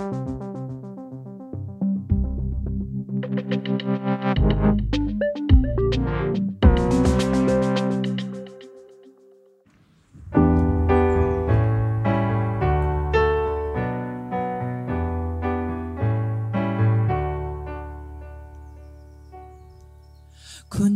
Kun 0.00 0.06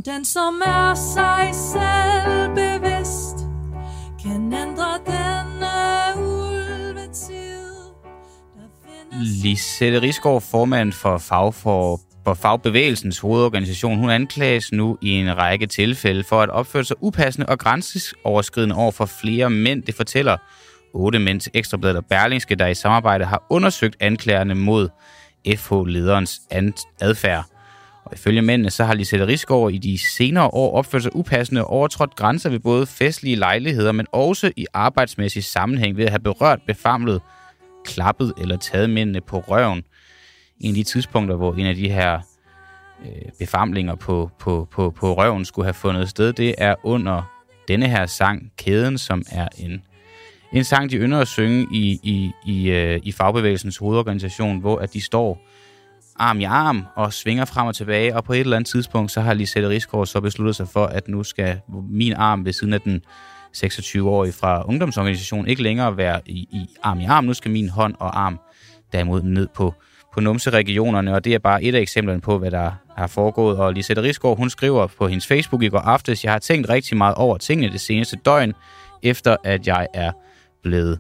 den, 0.01 0.25
som 0.25 0.63
er 0.67 0.95
sig 0.95 1.55
Lisette 9.45 10.03
Risgaard, 10.03 10.41
formand 10.41 10.93
for, 10.93 11.19
fag 11.19 11.55
for, 11.55 12.01
for 12.25 12.35
Fagbevægelsens 12.35 13.19
hovedorganisation, 13.19 13.99
hun 13.99 14.11
anklages 14.11 14.73
nu 14.73 14.99
i 15.03 15.11
en 15.11 15.37
række 15.37 15.67
tilfælde 15.67 16.25
for 16.25 16.43
at 16.43 16.49
opføre 16.49 16.85
sig 16.85 16.97
upassende 17.01 17.47
og 17.47 17.59
grænseoverskridende 17.59 18.77
over 18.77 18.93
for 18.93 19.07
flere 19.07 19.51
mænd. 19.51 19.83
Det 19.83 19.95
fortæller 19.95 20.37
otte 20.95 21.19
mænd 21.19 21.41
til 21.41 21.51
Ekstrabladet 21.55 21.97
og 21.97 22.05
Berlingske, 22.07 22.55
der 22.55 22.67
i 22.67 22.75
samarbejde 22.75 23.25
har 23.25 23.47
undersøgt 23.51 23.97
anklagerne 24.01 24.55
mod 24.55 24.89
FH-lederens 25.49 26.41
adfærd. 27.01 27.45
Og 28.05 28.13
ifølge 28.15 28.43
mændene, 28.43 28.71
så 28.71 28.85
har 28.85 28.95
Lisette 28.95 29.27
Risgaard 29.27 29.73
i 29.73 29.79
de 29.79 29.99
senere 30.17 30.47
år 30.47 30.77
opført 30.77 31.03
sig 31.03 31.17
upassende 31.17 31.65
og 31.65 31.71
overtrådt 31.71 32.17
grænser 32.17 32.51
ved 32.51 32.59
både 32.59 32.87
festlige 32.87 33.37
lejligheder, 33.37 33.93
men 33.93 34.07
også 34.13 34.53
i 34.57 34.67
arbejdsmæssig 34.75 35.45
sammenhæng 35.45 35.97
ved 35.97 36.05
at 36.05 36.11
have 36.11 36.21
berørt, 36.21 36.61
befamlet, 36.67 37.21
klappet 37.85 38.33
eller 38.39 38.57
taget 38.57 38.91
mændene 38.91 39.21
på 39.21 39.39
røven. 39.39 39.85
En 40.61 40.69
af 40.71 40.75
de 40.75 40.83
tidspunkter, 40.83 41.37
hvor 41.37 41.55
en 41.55 41.67
af 41.67 41.75
de 41.75 41.89
her 41.89 42.21
øh, 43.05 43.33
befamlinger 43.39 43.95
på, 43.95 44.31
på, 44.39 44.69
på, 44.71 44.91
på 44.91 45.15
røven 45.15 45.45
skulle 45.45 45.67
have 45.67 45.75
fundet 45.75 46.09
sted, 46.09 46.33
det 46.33 46.55
er 46.59 46.75
under 46.83 47.23
denne 47.69 47.89
her 47.89 48.07
sang, 48.07 48.53
Kæden, 48.57 48.99
som 48.99 49.23
er 49.33 49.49
en, 49.59 49.83
en 50.53 50.65
sang, 50.65 50.91
de 50.91 50.97
ynder 50.97 51.21
at 51.21 51.29
synge 51.29 51.67
i, 51.73 52.01
i, 52.03 52.33
i, 52.47 52.71
øh, 52.71 53.01
i 53.03 53.13
fagbevægelsens 53.13 53.77
hovedorganisation, 53.77 54.61
hvor 54.61 54.79
at 54.79 54.93
de 54.93 55.01
står 55.01 55.41
arm 56.17 56.41
i 56.41 56.45
arm 56.45 56.85
og 56.95 57.13
svinger 57.13 57.45
frem 57.45 57.67
og 57.67 57.75
tilbage, 57.75 58.17
og 58.17 58.25
på 58.25 58.33
et 58.33 58.41
eller 58.41 58.57
andet 58.57 58.71
tidspunkt, 58.71 59.11
så 59.11 59.21
har 59.21 59.35
Lisette 59.35 59.69
Rigsgaard 59.69 60.07
så 60.07 60.21
besluttet 60.21 60.57
sig 60.57 60.69
for, 60.69 60.87
at 60.87 61.09
nu 61.09 61.23
skal 61.23 61.61
min 61.91 62.13
arm 62.13 62.45
ved 62.45 62.53
siden 62.53 62.73
af 62.73 62.81
den 62.81 63.03
26-årig 63.57 64.35
fra 64.35 64.69
ungdomsorganisationen 64.69 65.49
ikke 65.49 65.63
længere 65.63 65.97
være 65.97 66.21
i, 66.27 66.33
i 66.33 66.67
arm 66.83 67.01
i 67.01 67.05
arm. 67.05 67.25
Nu 67.25 67.35
skal 67.35 67.51
min 67.51 67.69
hånd 67.69 67.95
og 67.99 68.21
arm 68.21 68.41
derimod 68.93 69.23
ned 69.23 69.49
på, 69.55 69.75
på 70.15 70.21
numseregionerne, 70.21 71.15
og 71.15 71.25
det 71.25 71.35
er 71.35 71.39
bare 71.39 71.63
et 71.63 71.75
af 71.75 71.81
eksemplerne 71.81 72.21
på, 72.21 72.39
hvad 72.39 72.51
der 72.51 72.71
har 72.97 73.07
foregået. 73.07 73.59
Og 73.59 73.73
Lisette 73.73 74.03
Risgaard, 74.03 74.37
hun 74.37 74.51
skriver 74.51 74.87
på 74.87 75.09
hendes 75.09 75.27
Facebook 75.27 75.63
i 75.63 75.69
går 75.69 75.79
aftes, 75.79 76.25
jeg 76.25 76.33
har 76.33 76.39
tænkt 76.39 76.69
rigtig 76.69 76.97
meget 76.97 77.15
over 77.15 77.39
tingene 77.39 77.73
det 77.73 77.81
seneste 77.81 78.17
døgn, 78.25 78.55
efter 79.03 79.37
at 79.45 79.67
jeg 79.67 79.87
er 79.95 80.13
blevet 80.63 80.99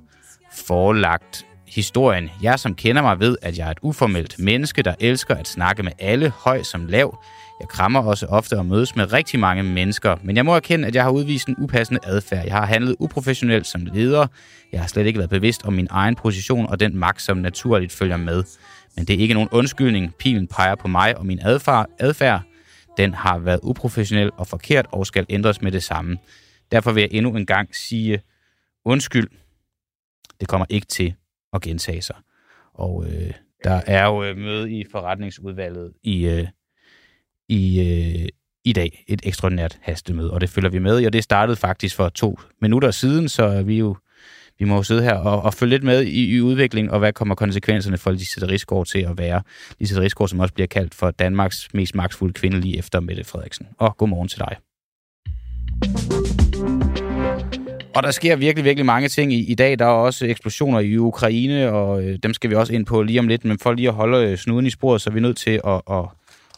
forelagt 0.53 1.47
historien. 1.67 2.31
Jeg, 2.43 2.59
som 2.59 2.75
kender 2.75 3.03
mig, 3.03 3.21
ved, 3.21 3.37
at 3.43 3.59
jeg 3.59 3.67
er 3.67 3.71
et 3.71 3.79
uformelt 3.83 4.39
menneske, 4.39 4.83
der 4.83 4.95
elsker 5.01 5.35
at 5.35 5.49
snakke 5.49 5.83
med 5.83 5.93
alle, 5.99 6.33
høj 6.37 6.63
som 6.63 6.87
lav. 6.87 7.19
Jeg 7.61 7.69
krammer 7.69 8.01
også 8.01 8.27
ofte 8.27 8.59
og 8.59 8.67
mødes 8.67 8.97
med 8.97 9.13
rigtig 9.13 9.41
mange 9.41 9.63
mennesker, 9.63 10.17
men 10.23 10.37
jeg 10.37 10.45
må 10.45 10.55
erkende, 10.55 10.89
at 10.89 10.95
jeg 10.95 11.03
har 11.03 11.11
udvist 11.11 11.49
en 11.49 11.57
upassende 11.59 12.01
adfærd. 12.05 12.45
Jeg 12.45 12.55
har 12.55 12.67
handlet 12.67 12.97
uprofessionelt 12.99 13.67
som 13.67 13.87
leder. 13.87 14.27
Jeg 14.73 14.81
har 14.81 14.87
slet 14.87 15.07
ikke 15.07 15.19
været 15.19 15.31
bevidst 15.31 15.65
om 15.65 15.73
min 15.73 15.87
egen 15.91 16.15
position 16.15 16.67
og 16.67 16.81
den 16.81 16.97
magt, 16.97 17.23
som 17.23 17.37
naturligt 17.37 17.93
følger 17.93 18.17
med. 18.17 18.45
Men 18.97 19.05
det 19.05 19.15
er 19.15 19.19
ikke 19.19 19.35
nogen 19.35 19.49
undskyldning. 19.53 20.15
Pilen 20.15 20.47
peger 20.47 20.75
på 20.75 20.89
mig 20.89 21.19
og 21.19 21.27
min 21.27 21.39
adfærd. 21.43 21.87
adfærd. 21.99 22.43
Den 22.97 23.15
har 23.15 23.39
været 23.39 23.61
uprofessionel 23.63 24.31
og 24.37 24.47
forkert 24.47 24.87
og 24.93 25.07
skal 25.07 25.27
ændres 25.29 25.63
med 25.63 25.73
det 25.73 25.83
samme. 25.83 26.19
Derfor 26.73 26.93
vil 26.93 27.01
jeg 27.01 27.11
endnu 27.13 27.37
en 27.37 27.47
gang 27.47 27.77
sige 27.77 28.21
undskyld. 28.85 29.29
Det 30.41 30.49
kommer 30.49 30.67
ikke 30.71 30.87
til 30.87 31.15
at 31.53 31.63
gentage 31.63 32.03
sig. 32.03 32.17
Og 32.75 33.07
øh, 33.07 33.33
der 33.65 33.81
er 33.87 34.07
jo 34.07 34.25
øh, 34.25 34.37
møde 34.37 34.73
i 34.73 34.85
forretningsudvalget 34.91 35.93
i, 36.03 36.27
øh, 36.27 36.47
i, 37.55 37.81
øh, 37.81 38.29
i 38.65 38.73
dag, 38.73 39.05
et 39.09 39.21
ekstraordinært 39.25 39.79
hastemøde, 39.83 40.31
og 40.31 40.41
det 40.41 40.51
følger 40.51 40.71
vi 40.71 40.79
med 40.79 41.01
i, 41.01 41.05
og 41.05 41.13
det 41.13 41.25
startede 41.25 41.57
faktisk 41.57 41.97
for 41.97 42.09
to 42.09 42.39
minutter 42.61 42.91
siden, 42.91 43.29
så 43.29 43.63
vi 43.63 43.79
jo 43.79 43.97
vi 44.59 44.65
må 44.65 44.77
jo 44.77 44.83
sidde 44.83 45.03
her 45.03 45.15
og, 45.15 45.43
og 45.43 45.55
følge 45.55 45.71
lidt 45.71 45.83
med 45.83 46.03
i, 46.03 46.37
i 46.37 46.41
udviklingen, 46.41 46.91
og 46.91 46.99
hvad 46.99 47.13
kommer 47.13 47.35
konsekvenserne 47.35 47.99
for 47.99 48.11
Lisette 48.11 48.49
Rigsgaard 48.49 48.87
til 48.87 48.99
at 48.99 49.19
være. 49.19 49.43
Lisette 49.79 50.03
Rigsgaard, 50.03 50.29
som 50.29 50.41
også 50.41 50.55
bliver 50.55 50.67
kaldt 50.67 50.95
for 50.95 51.11
Danmarks 51.11 51.69
mest 51.75 51.95
magtfulde 51.95 52.33
kvinde 52.35 52.61
lige 52.61 52.79
efter 52.79 53.01
Mette 53.01 53.25
Frederiksen. 53.25 53.67
Og 53.79 53.97
god 53.97 54.09
morgen 54.09 54.29
til 54.29 54.39
dig. 54.39 54.57
Og 57.95 58.03
der 58.03 58.11
sker 58.11 58.37
virkelig, 58.37 58.65
virkelig 58.65 58.87
mange 58.87 59.09
ting 59.09 59.33
i, 59.33 59.51
i 59.51 59.55
dag. 59.55 59.79
Der 59.79 59.85
er 59.85 59.89
også 59.89 60.27
eksplosioner 60.27 60.81
i 60.81 60.97
Ukraine, 60.97 61.73
og 61.73 62.05
øh, 62.05 62.19
dem 62.23 62.35
skal 62.35 62.51
vi 62.51 62.55
også 62.55 62.73
ind 62.73 62.87
på 62.87 63.03
lige 63.03 63.19
om 63.19 63.29
lidt. 63.29 63.45
Men 63.45 63.59
for 63.59 63.73
lige 63.73 63.89
at 63.89 63.95
holde 63.95 64.31
øh, 64.31 64.39
snuden 64.39 64.67
i 64.67 64.71
sporet, 64.71 65.01
så 65.01 65.11
er 65.11 65.15
vi 65.15 65.21
nødt 65.21 65.37
til 65.37 65.61
at, 65.67 65.81
at, 65.91 66.05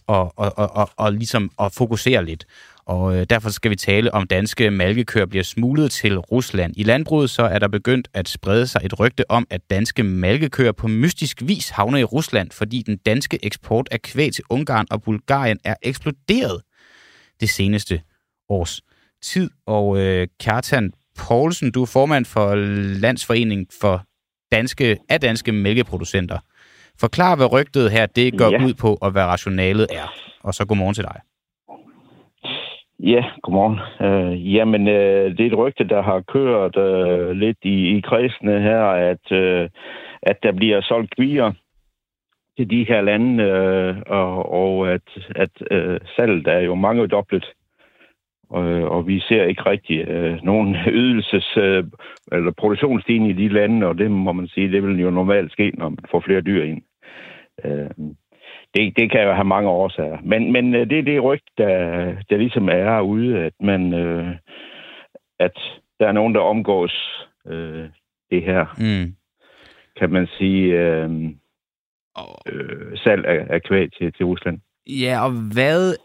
og, 0.06 0.32
og, 0.36 0.58
og, 0.58 0.76
og, 0.76 0.90
og 0.96 1.12
ligesom 1.12 1.50
at 1.60 1.72
fokusere 1.72 2.24
lidt. 2.24 2.46
Og 2.86 3.16
øh, 3.16 3.26
derfor 3.30 3.50
skal 3.50 3.70
vi 3.70 3.76
tale 3.76 4.14
om 4.14 4.26
danske 4.26 4.70
malkekøer 4.70 5.26
bliver 5.26 5.42
smuglet 5.42 5.90
til 5.90 6.18
Rusland. 6.18 6.74
I 6.76 6.82
landbruget 6.82 7.30
så 7.30 7.42
er 7.42 7.58
der 7.58 7.68
begyndt 7.68 8.08
at 8.14 8.28
sprede 8.28 8.66
sig 8.66 8.80
et 8.84 9.00
rygte 9.00 9.30
om, 9.30 9.46
at 9.50 9.60
danske 9.70 10.02
malkekøer 10.02 10.72
på 10.72 10.88
mystisk 10.88 11.42
vis 11.42 11.68
havner 11.68 11.98
i 11.98 12.04
Rusland, 12.04 12.50
fordi 12.50 12.82
den 12.82 12.96
danske 12.96 13.38
eksport 13.42 13.88
af 13.90 14.02
kvæg 14.02 14.32
til 14.32 14.44
Ungarn 14.50 14.86
og 14.90 15.02
Bulgarien 15.02 15.58
er 15.64 15.74
eksploderet 15.82 16.62
det 17.40 17.50
seneste 17.50 18.00
års 18.48 18.82
tid. 19.22 19.50
Og 19.66 19.98
øh, 19.98 20.28
Kjartan 20.40 20.92
Poulsen, 21.16 21.70
du 21.70 21.82
er 21.82 21.86
formand 21.86 22.24
for 22.24 22.54
Landsforening 23.00 23.66
for 23.80 24.04
danske, 24.52 24.98
af 25.08 25.20
danske 25.20 25.52
mælkeproducenter. 25.52 26.38
Forklar, 27.00 27.36
hvad 27.36 27.52
rygtet 27.52 27.90
her 27.90 28.06
det 28.06 28.38
går 28.38 28.50
ja. 28.50 28.64
ud 28.64 28.74
på, 28.74 28.98
og 29.00 29.10
hvad 29.10 29.24
rationalet 29.24 29.86
er. 29.90 30.08
Og 30.42 30.54
så 30.54 30.66
godmorgen 30.66 30.94
til 30.94 31.04
dig. 31.04 31.20
Ja, 33.00 33.24
godmorgen. 33.42 33.78
Uh, 34.06 34.54
jamen, 34.54 34.82
uh, 34.88 35.36
det 35.36 35.40
er 35.40 35.46
et 35.46 35.58
rygte, 35.58 35.84
der 35.84 36.02
har 36.02 36.20
kørt 36.20 36.76
uh, 36.76 37.30
lidt 37.30 37.58
i, 37.62 37.96
i 37.96 38.00
kredsene 38.00 38.60
her, 38.60 38.82
at, 38.82 39.24
uh, 39.30 39.68
at 40.22 40.36
der 40.42 40.52
bliver 40.52 40.80
solgt 40.80 41.16
kvier 41.16 41.52
til 42.56 42.70
de 42.70 42.84
her 42.88 43.00
lande, 43.00 43.44
uh, 43.44 44.16
og, 44.18 44.52
og 44.52 44.92
at, 44.92 45.06
at 45.36 45.50
uh, 45.70 45.96
salget 46.16 46.46
er 46.46 46.60
jo 46.60 46.74
mange 46.74 47.06
dobbelt 47.06 47.46
og, 48.50 48.64
og 48.64 49.06
vi 49.06 49.20
ser 49.20 49.44
ikke 49.44 49.62
rigtig 49.66 50.08
øh, 50.08 50.38
nogen 50.42 50.74
ydelses- 50.74 51.60
øh, 51.60 51.84
eller 52.32 52.52
produktionsstigning 52.58 53.30
i 53.30 53.42
de 53.42 53.48
lande, 53.48 53.86
og 53.86 53.98
det 53.98 54.10
må 54.10 54.32
man 54.32 54.48
sige, 54.48 54.72
det 54.72 54.82
vil 54.82 55.00
jo 55.00 55.10
normalt 55.10 55.52
ske, 55.52 55.72
når 55.74 55.88
man 55.88 56.04
får 56.10 56.20
flere 56.20 56.40
dyr 56.40 56.62
ind. 56.62 56.82
Øh, 57.64 57.90
det, 58.74 58.96
det 58.96 59.10
kan 59.10 59.22
jo 59.22 59.32
have 59.32 59.44
mange 59.44 59.68
årsager. 59.68 60.18
Men, 60.24 60.52
men 60.52 60.74
øh, 60.74 60.90
det 60.90 60.98
er 60.98 61.02
det 61.02 61.22
rygt, 61.22 61.48
der, 61.58 62.12
der 62.30 62.36
ligesom 62.36 62.68
er 62.68 63.00
ude, 63.00 63.38
at 63.38 63.52
man 63.60 63.94
øh, 63.94 64.36
at 65.38 65.58
der 66.00 66.08
er 66.08 66.12
nogen, 66.12 66.34
der 66.34 66.40
omgås 66.40 67.26
øh, 67.46 67.88
det 68.30 68.42
her, 68.42 68.66
mm. 68.78 69.14
kan 69.98 70.10
man 70.10 70.26
sige, 70.38 70.64
øh, 70.64 71.10
øh, 72.48 72.98
salg 72.98 73.26
af, 73.26 73.46
af 73.50 73.62
kvæg 73.62 73.92
til, 73.92 74.12
til 74.12 74.26
Rusland. 74.26 74.60
Ja, 74.86 75.24
og 75.24 75.30
hvad 75.54 75.96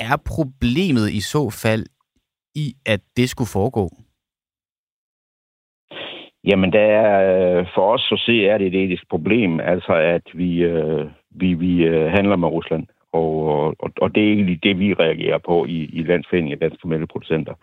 er 0.00 0.16
problemet 0.26 1.06
i 1.10 1.20
så 1.20 1.50
fald 1.62 1.86
i, 2.54 2.66
at 2.86 3.00
det 3.16 3.30
skulle 3.30 3.48
foregå? 3.52 3.88
Jamen, 6.44 6.72
der 6.72 6.80
er, 6.80 7.58
øh, 7.58 7.66
for 7.74 7.92
os 7.94 8.00
så 8.00 8.22
se 8.26 8.46
er 8.46 8.58
det 8.58 8.66
et 8.66 8.84
etisk 8.84 9.08
problem, 9.10 9.60
altså 9.60 9.92
at 9.92 10.22
vi, 10.34 10.62
øh, 10.62 11.06
vi, 11.30 11.54
vi 11.54 11.84
øh, 11.84 12.10
handler 12.10 12.36
med 12.36 12.48
Rusland. 12.48 12.86
Og, 13.12 13.42
og, 13.78 13.90
og 14.02 14.14
det 14.14 14.22
er 14.22 14.32
egentlig 14.32 14.62
det, 14.62 14.78
vi 14.78 14.94
reagerer 14.94 15.38
på 15.38 15.66
i, 15.66 15.84
i 15.84 16.02
Landsforeningen 16.02 16.52
af 16.52 16.58
Danske 16.58 16.88
Mælkeproducenter. 16.88 17.54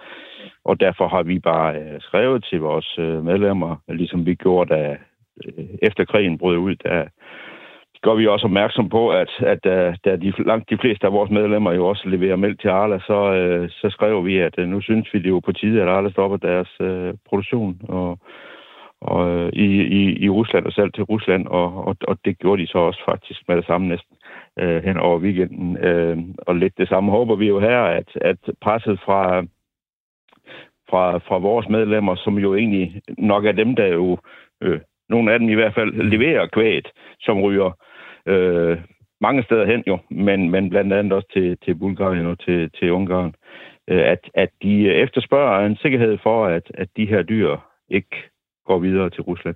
Og 0.66 0.80
derfor 0.80 1.08
har 1.08 1.24
vi 1.24 1.40
bare 1.40 1.76
øh, 1.76 2.02
skrevet 2.02 2.46
til 2.50 2.60
vores 2.60 2.96
øh, 3.00 3.26
medlemmer, 3.26 3.76
ligesom 3.90 4.26
vi 4.26 4.36
gjorde, 4.36 4.74
da 4.76 4.98
øh, 5.46 5.66
efter 5.82 6.06
krigen 6.06 6.38
brød 6.38 6.58
ud, 6.58 6.76
der, 6.76 7.06
gør 8.02 8.16
vi 8.16 8.28
også 8.28 8.46
opmærksom 8.46 8.90
på, 8.90 9.10
at, 9.10 9.30
at 9.40 9.66
øh, 9.66 9.96
da 10.06 10.16
de, 10.16 10.34
langt 10.46 10.70
de 10.70 10.78
fleste 10.78 11.08
af 11.08 11.14
vores 11.14 11.32
medlemmer 11.32 11.72
jo 11.72 11.88
også 11.88 12.10
leverer 12.10 12.36
mælk 12.36 12.62
til 12.62 12.68
Arla, 12.68 13.00
så, 13.00 13.34
øh, 13.34 13.70
så 13.70 13.90
skriver 13.90 14.22
vi, 14.22 14.38
at 14.38 14.54
øh, 14.58 14.68
nu 14.68 14.82
synes 14.82 15.14
vi, 15.14 15.20
det 15.20 15.26
er 15.26 15.30
jo 15.30 15.40
på 15.40 15.52
tide, 15.52 15.82
at 15.82 15.88
Arla 15.88 16.10
stopper 16.10 16.38
deres 16.38 16.72
uh, 16.80 17.14
produktion 17.30 17.82
og, 17.90 18.20
og, 19.02 19.50
i, 19.54 19.68
i, 20.00 20.26
i 20.26 20.30
Rusland 20.30 20.66
og 20.66 20.74
selv 20.74 20.92
til 20.92 21.04
Rusland, 21.04 21.48
og, 21.48 21.88
og, 21.88 21.96
og 22.08 22.18
det 22.26 22.40
gjorde 22.40 22.62
de 22.62 22.68
så 22.68 22.78
også 22.78 23.02
faktisk 23.06 23.42
med 23.48 23.58
det 23.58 23.66
samme 23.66 23.88
næsten 23.88 24.18
uh, 24.62 24.84
hen 24.84 24.98
over 24.98 25.20
weekenden. 25.20 25.78
Uh, 25.88 26.24
og 26.48 26.56
lidt 26.56 26.78
det 26.78 26.90
samme 26.90 27.12
håber 27.12 27.36
vi 27.36 27.48
jo 27.48 27.60
her, 27.60 27.80
at, 27.82 28.10
at 28.16 28.38
presset 28.62 29.00
fra, 29.06 29.42
fra, 30.90 31.18
fra 31.18 31.38
vores 31.38 31.70
medlemmer, 31.70 32.16
som 32.16 32.38
jo 32.38 32.56
egentlig 32.56 33.02
nok 33.18 33.46
er 33.46 33.52
dem, 33.52 33.76
der 33.76 33.88
jo 33.88 34.18
øh, 34.62 34.80
nogle 35.10 35.34
af 35.34 35.40
dem 35.40 35.50
i 35.50 35.54
hvert 35.54 35.74
fald, 35.74 35.94
leverer 35.94 36.48
kvæget, 36.48 36.88
som 37.20 37.42
ryger 37.42 37.72
øh, 38.28 38.78
mange 39.22 39.44
steder 39.44 39.66
hen 39.66 39.84
jo, 39.88 39.98
men, 40.12 40.50
men 40.50 40.70
blandt 40.70 40.94
andet 40.94 41.14
også 41.14 41.28
til, 41.34 41.58
til 41.66 41.76
Bulgarien 41.76 42.26
og 42.26 42.40
til, 42.40 42.70
til 42.80 42.92
Ungarn, 42.92 43.34
øh, 43.90 44.12
at, 44.14 44.20
at 44.34 44.50
de 44.62 44.92
efterspørger 44.92 45.66
en 45.66 45.78
sikkerhed 45.78 46.18
for, 46.24 46.46
at, 46.46 46.72
at 46.74 46.90
de 46.98 47.06
her 47.06 47.22
dyr 47.22 47.58
ikke 47.90 48.16
går 48.66 48.80
videre 48.80 49.10
til 49.10 49.22
Rusland. 49.22 49.56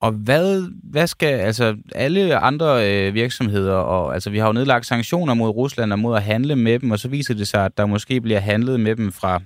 Og 0.00 0.12
hvad, 0.12 0.62
hvad 0.90 1.06
skal, 1.06 1.34
altså 1.40 1.76
alle 1.94 2.36
andre 2.36 2.66
øh, 2.66 3.14
virksomheder, 3.14 3.74
og 3.74 4.14
altså 4.14 4.30
vi 4.30 4.38
har 4.38 4.46
jo 4.46 4.52
nedlagt 4.52 4.86
sanktioner 4.86 5.34
mod 5.34 5.48
Rusland 5.48 5.92
og 5.92 5.98
mod 5.98 6.16
at 6.16 6.22
handle 6.22 6.56
med 6.56 6.78
dem, 6.78 6.90
og 6.90 6.98
så 6.98 7.08
viser 7.10 7.34
det 7.34 7.48
sig, 7.48 7.64
at 7.64 7.76
der 7.76 7.86
måske 7.86 8.20
bliver 8.20 8.38
handlet 8.38 8.80
med 8.80 8.96
dem 8.96 9.12
fra, 9.12 9.40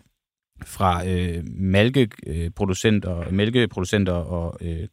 fra 0.66 0.93
øh, 1.08 1.44
mælkeproducenter, 1.58 3.31
mælkeproducenter 3.31 4.12
og 4.12 4.58
øh, 4.60 4.88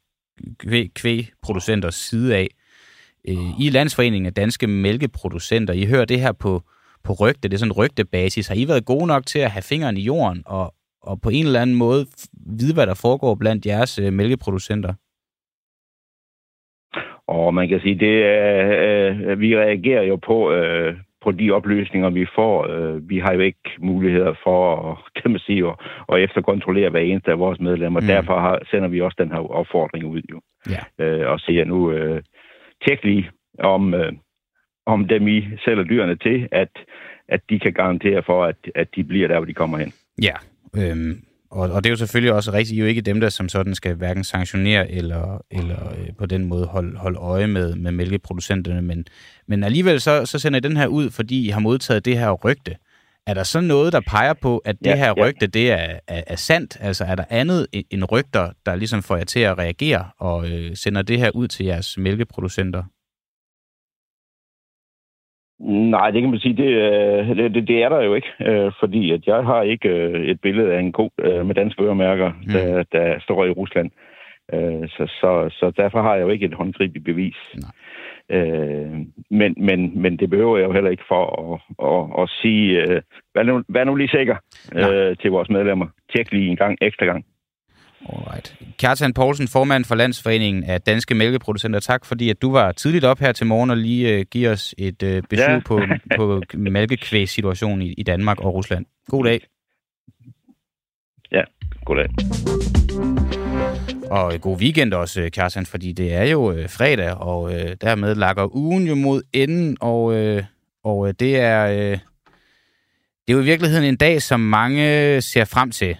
kvæg, 0.60 0.94
kvægproducenters 0.94 1.96
side 1.96 2.36
af. 2.36 2.48
Øh, 3.30 3.60
I 3.66 3.70
Landsforeningen 3.70 4.26
af 4.26 4.34
Danske 4.34 4.68
Mælkeproducenter, 4.68 5.74
I 5.74 5.86
hører 5.86 6.06
det 6.06 6.20
her 6.20 6.32
på, 6.32 6.62
på 7.04 7.14
rygte, 7.22 7.50
det 7.50 7.54
er 7.54 7.58
sådan 7.58 7.72
en 7.72 7.78
rygtebasis. 7.84 8.48
Har 8.48 8.56
I 8.56 8.68
været 8.68 8.86
gode 8.86 9.08
nok 9.08 9.26
til 9.26 9.40
at 9.40 9.52
have 9.52 9.64
fingeren 9.70 9.98
i 9.98 10.02
jorden 10.02 10.44
og, 10.46 10.74
og 11.02 11.22
på 11.22 11.30
en 11.30 11.46
eller 11.46 11.62
anden 11.62 11.76
måde 11.76 12.06
vide, 12.60 12.74
hvad 12.74 12.88
der 12.88 13.02
foregår 13.02 13.36
blandt 13.36 13.66
jeres 13.66 14.00
øh, 14.00 14.14
mælkeproducenter? 14.14 14.94
Og 17.28 17.54
man 17.54 17.70
kan 17.70 17.80
sige, 17.80 18.00
det 18.00 18.16
øh, 18.26 19.40
vi 19.40 19.58
reagerer 19.58 20.04
jo 20.04 20.16
på, 20.16 20.52
øh, 20.52 20.96
på 21.24 21.32
de 21.32 21.52
oplysninger, 21.52 22.10
vi 22.10 22.26
får. 22.36 22.68
Øh, 22.68 23.10
vi 23.10 23.20
har 23.20 23.34
jo 23.34 23.40
ikke 23.40 23.70
muligheder 23.80 24.34
for 24.44 24.60
kan 25.22 25.32
man 25.32 25.40
sige, 25.40 25.68
at, 25.68 25.76
at 26.14 26.24
efterkontrollere 26.24 26.90
hver 26.90 27.00
eneste 27.00 27.32
af 27.32 27.40
vores 27.40 27.60
medlemmer. 27.60 28.00
Mm. 28.00 28.08
Derfor 28.08 28.40
har, 28.40 28.60
sender 28.72 28.88
vi 28.88 29.02
også 29.02 29.16
den 29.20 29.32
her 29.32 29.52
opfordring 29.52 30.06
ud 30.06 30.22
jo. 30.32 30.42
Ja. 30.70 31.06
Øh, 31.06 31.32
og 31.32 31.40
siger 31.40 31.66
nu, 31.66 31.92
øh, 31.92 32.22
tjek 32.86 33.04
lige 33.04 33.30
om, 33.60 33.94
øh, 33.94 34.12
om 34.86 35.08
dem 35.08 35.28
I 35.28 35.48
sælger 35.66 35.84
dyrene 35.84 36.16
til, 36.16 36.48
at, 36.52 36.70
at 37.28 37.42
de 37.50 37.60
kan 37.60 37.74
garantere 37.74 38.24
for, 38.26 38.46
at, 38.46 38.56
at 38.76 38.88
de 38.96 39.04
bliver 39.04 39.28
der, 39.28 39.38
hvor 39.38 39.46
de 39.46 39.54
kommer 39.54 39.78
hen. 39.78 39.94
Ja, 40.22 40.36
øhm, 40.78 41.24
og, 41.52 41.72
og 41.72 41.84
det 41.84 41.90
er 41.90 41.90
jo 41.90 41.98
selvfølgelig 41.98 42.34
også 42.34 42.54
rigtigt, 42.54 42.76
I 42.76 42.80
er 42.80 42.84
jo 42.84 42.90
ikke 42.90 43.02
dem, 43.02 43.20
der 43.20 43.30
som 43.30 43.50
sådan 43.50 43.76
skal 43.76 43.96
hverken 43.96 44.24
sanktionere 44.24 44.92
eller, 44.92 45.46
eller 45.52 45.92
øh, 45.92 46.08
på 46.18 46.26
den 46.26 46.46
måde 46.46 46.66
holde, 46.66 46.98
holde 46.98 47.20
øje 47.20 47.48
med, 47.48 47.76
med 47.76 47.92
mælkeproducenterne, 47.92 48.82
men, 48.82 49.06
men 49.48 49.64
alligevel 49.64 50.02
så, 50.02 50.26
så 50.26 50.40
sender 50.40 50.58
I 50.58 50.62
den 50.62 50.78
her 50.78 50.88
ud, 50.88 51.10
fordi 51.10 51.48
I 51.48 51.50
har 51.50 51.60
modtaget 51.60 52.06
det 52.06 52.18
her 52.18 52.32
rygte. 52.32 52.76
Er 53.30 53.34
der 53.34 53.44
så 53.44 53.62
noget, 53.62 53.94
der 53.94 54.02
peger 54.16 54.34
på, 54.42 54.58
at 54.58 54.76
det 54.80 54.94
ja, 54.94 54.96
her 54.96 55.12
rygte, 55.24 55.46
ja. 55.46 55.60
det 55.60 55.72
er, 55.72 56.00
er, 56.08 56.24
er 56.28 56.36
sandt? 56.36 56.72
Altså 56.82 57.04
er 57.12 57.16
der 57.16 57.24
andet 57.30 57.68
end 57.94 58.04
rygter, 58.12 58.46
der 58.66 58.76
ligesom 58.76 59.02
får 59.08 59.16
jer 59.18 59.24
til 59.24 59.40
at 59.40 59.58
reagere 59.58 60.04
og 60.20 60.40
øh, 60.52 60.70
sender 60.74 61.02
det 61.02 61.18
her 61.20 61.32
ud 61.36 61.48
til 61.48 61.66
jeres 61.66 61.98
mælkeproducenter? 61.98 62.84
Nej, 65.96 66.12
det 66.12 66.22
kan 66.22 66.30
man 66.30 66.40
sige, 66.40 66.56
det, 66.56 66.70
øh, 66.70 67.54
det, 67.54 67.68
det 67.68 67.84
er 67.84 67.90
der 67.90 68.02
jo 68.02 68.14
ikke, 68.14 68.32
øh, 68.40 68.72
fordi 68.80 69.12
at 69.12 69.28
jeg 69.28 69.44
har 69.44 69.62
ikke 69.62 69.90
øh, 69.90 70.26
et 70.32 70.42
billede 70.42 70.74
af 70.74 70.80
en 70.80 70.92
ko 70.92 71.10
med 71.18 71.56
danske 71.56 71.84
øremærker, 71.84 72.32
mm. 72.32 72.54
der, 72.54 72.84
der 72.92 73.20
står 73.20 73.46
i 73.46 73.50
Rusland. 73.50 73.92
Så, 74.96 75.04
så, 75.22 75.50
så 75.60 75.72
derfor 75.78 76.02
har 76.02 76.16
jeg 76.16 76.22
jo 76.22 76.30
ikke 76.30 76.46
et 76.46 76.54
håndgribeligt 76.54 77.06
bevis. 77.06 77.36
Nej. 77.56 77.72
Men, 79.30 79.56
men, 79.58 80.02
men 80.02 80.18
det 80.18 80.30
behøver 80.30 80.58
jeg 80.58 80.68
jo 80.68 80.74
heller 80.74 80.92
ikke 80.92 81.04
for 81.08 81.24
at, 81.42 81.60
at, 81.90 82.24
at 82.24 82.30
sige, 82.42 83.02
vær 83.36 83.44
nu, 83.44 83.64
vær 83.70 83.84
nu 83.84 83.96
lige 83.96 84.10
sikker 84.18 84.36
ja. 84.76 85.14
til 85.14 85.32
vores 85.32 85.50
medlemmer. 85.50 85.88
Tjek 86.12 86.32
lige 86.32 86.50
en 86.50 86.58
gang, 86.58 86.78
ekstra 86.82 87.06
gang. 87.06 87.26
Alright. 88.06 88.56
Kjartan 88.78 89.14
Poulsen, 89.14 89.48
formand 89.48 89.86
for 89.86 89.96
Landsforeningen 89.96 90.64
af 90.64 90.82
Danske 90.82 91.16
Mælkeproducenter. 91.16 91.80
Tak 91.80 92.06
fordi, 92.06 92.30
at 92.30 92.42
du 92.42 92.52
var 92.52 92.72
tidligt 92.72 93.06
op 93.06 93.20
her 93.20 93.32
til 93.32 93.48
morgen 93.48 93.70
og 93.70 93.78
lige 93.78 94.20
uh, 94.20 94.26
giver 94.32 94.52
os 94.52 94.76
et 94.78 95.04
uh, 95.04 95.24
besøg 95.30 95.50
ja. 95.50 95.60
på, 95.66 95.82
på 96.18 96.42
mælkekvægssituationen 96.54 97.82
i, 97.82 97.94
i 97.98 98.04
Danmark 98.04 98.40
og 98.42 98.54
Rusland. 98.54 98.86
God 99.08 99.24
dag. 99.24 99.40
Ja, 101.32 101.44
god 101.86 101.96
dag. 101.96 102.10
Og 104.10 104.34
øh, 104.34 104.40
god 104.40 104.58
weekend 104.58 104.94
også, 104.94 105.22
øh, 105.22 105.32
Kjartan, 105.32 105.66
fordi 105.66 105.92
det 105.92 106.14
er 106.14 106.24
jo 106.24 106.52
øh, 106.52 106.70
fredag, 106.70 107.14
og 107.14 107.54
øh, 107.54 107.76
dermed 107.82 108.16
lakker 108.16 108.56
ugen 108.56 108.88
jo 108.88 108.96
mod 108.96 109.22
enden, 109.34 109.78
og, 109.82 110.14
øh, 110.14 110.44
og 110.84 111.08
øh, 111.08 111.14
det 111.20 111.40
er... 111.40 111.68
Øh, 111.68 112.00
det 113.28 113.34
er 113.34 113.38
jo 113.38 113.44
i 113.44 113.46
virkeligheden 113.46 113.86
en 113.86 113.96
dag, 113.96 114.22
som 114.22 114.40
mange 114.40 115.22
ser 115.22 115.46
frem 115.46 115.72
til 115.72 115.98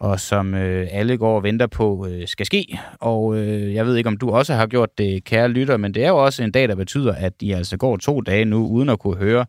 og 0.00 0.20
som 0.20 0.54
øh, 0.54 0.88
alle 0.90 1.16
går 1.16 1.36
og 1.36 1.42
venter 1.42 1.66
på 1.66 2.06
øh, 2.10 2.28
skal 2.28 2.46
ske. 2.46 2.78
Og 3.00 3.36
øh, 3.36 3.74
jeg 3.74 3.86
ved 3.86 3.96
ikke, 3.96 4.08
om 4.08 4.16
du 4.16 4.30
også 4.30 4.54
har 4.54 4.66
gjort 4.66 4.98
det, 4.98 5.24
kære 5.24 5.48
lytter, 5.48 5.76
men 5.76 5.94
det 5.94 6.04
er 6.04 6.08
jo 6.08 6.24
også 6.24 6.42
en 6.42 6.52
dag, 6.52 6.68
der 6.68 6.74
betyder, 6.74 7.14
at 7.14 7.32
I 7.40 7.52
altså 7.52 7.76
går 7.76 7.96
to 7.96 8.20
dage 8.20 8.44
nu, 8.44 8.66
uden 8.66 8.88
at 8.88 8.98
kunne 8.98 9.16
høre 9.16 9.46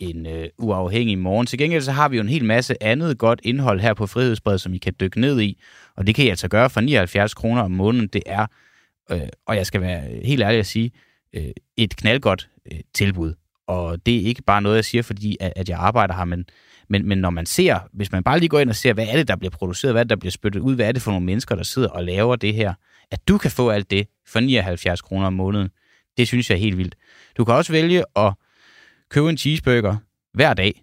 en 0.00 0.26
øh, 0.26 0.48
uafhængig 0.58 1.18
morgen. 1.18 1.46
Til 1.46 1.58
gengæld 1.58 1.82
så 1.82 1.92
har 1.92 2.08
vi 2.08 2.16
jo 2.16 2.22
en 2.22 2.28
hel 2.28 2.44
masse 2.44 2.82
andet 2.82 3.18
godt 3.18 3.40
indhold 3.42 3.80
her 3.80 3.94
på 3.94 4.06
Frihedsbred, 4.06 4.58
som 4.58 4.74
I 4.74 4.78
kan 4.78 4.94
dykke 5.00 5.20
ned 5.20 5.40
i, 5.40 5.60
og 5.96 6.06
det 6.06 6.14
kan 6.14 6.24
I 6.24 6.28
altså 6.28 6.48
gøre 6.48 6.70
for 6.70 6.80
79 6.80 7.34
kroner 7.34 7.62
om 7.62 7.70
måneden. 7.70 8.08
Det 8.08 8.22
er, 8.26 8.46
øh, 9.10 9.20
og 9.46 9.56
jeg 9.56 9.66
skal 9.66 9.80
være 9.80 10.02
helt 10.24 10.42
ærlig 10.42 10.58
at 10.58 10.66
sige, 10.66 10.90
øh, 11.32 11.50
et 11.76 11.96
knaldgodt 11.96 12.48
øh, 12.72 12.78
tilbud. 12.94 13.34
Og 13.66 14.06
det 14.06 14.16
er 14.16 14.20
ikke 14.20 14.42
bare 14.42 14.62
noget, 14.62 14.76
jeg 14.76 14.84
siger, 14.84 15.02
fordi 15.02 15.36
at, 15.40 15.52
at 15.56 15.68
jeg 15.68 15.78
arbejder 15.78 16.14
her, 16.14 16.24
men 16.24 16.46
men, 16.90 17.08
men 17.08 17.18
når 17.18 17.30
man 17.30 17.46
ser, 17.46 17.78
hvis 17.92 18.12
man 18.12 18.22
bare 18.22 18.38
lige 18.38 18.48
går 18.48 18.58
ind 18.58 18.70
og 18.70 18.76
ser, 18.76 18.92
hvad 18.92 19.06
er 19.08 19.16
det, 19.16 19.28
der 19.28 19.36
bliver 19.36 19.50
produceret, 19.50 19.94
hvad 19.94 20.00
er 20.00 20.04
det, 20.04 20.10
der 20.10 20.16
bliver 20.16 20.30
spyttet 20.30 20.60
ud, 20.60 20.74
hvad 20.74 20.88
er 20.88 20.92
det 20.92 21.02
for 21.02 21.10
nogle 21.10 21.26
mennesker, 21.26 21.54
der 21.54 21.62
sidder 21.62 21.88
og 21.88 22.04
laver 22.04 22.36
det 22.36 22.54
her, 22.54 22.74
at 23.10 23.28
du 23.28 23.38
kan 23.38 23.50
få 23.50 23.70
alt 23.70 23.90
det 23.90 24.08
for 24.26 24.40
79 24.40 25.00
kroner 25.00 25.26
om 25.26 25.32
måneden, 25.32 25.68
det 26.16 26.26
synes 26.26 26.50
jeg 26.50 26.56
er 26.56 26.60
helt 26.60 26.78
vildt. 26.78 26.94
Du 27.36 27.44
kan 27.44 27.54
også 27.54 27.72
vælge 27.72 28.04
at 28.16 28.32
købe 29.10 29.30
en 29.30 29.36
cheeseburger 29.36 29.96
hver 30.34 30.54
dag 30.54 30.82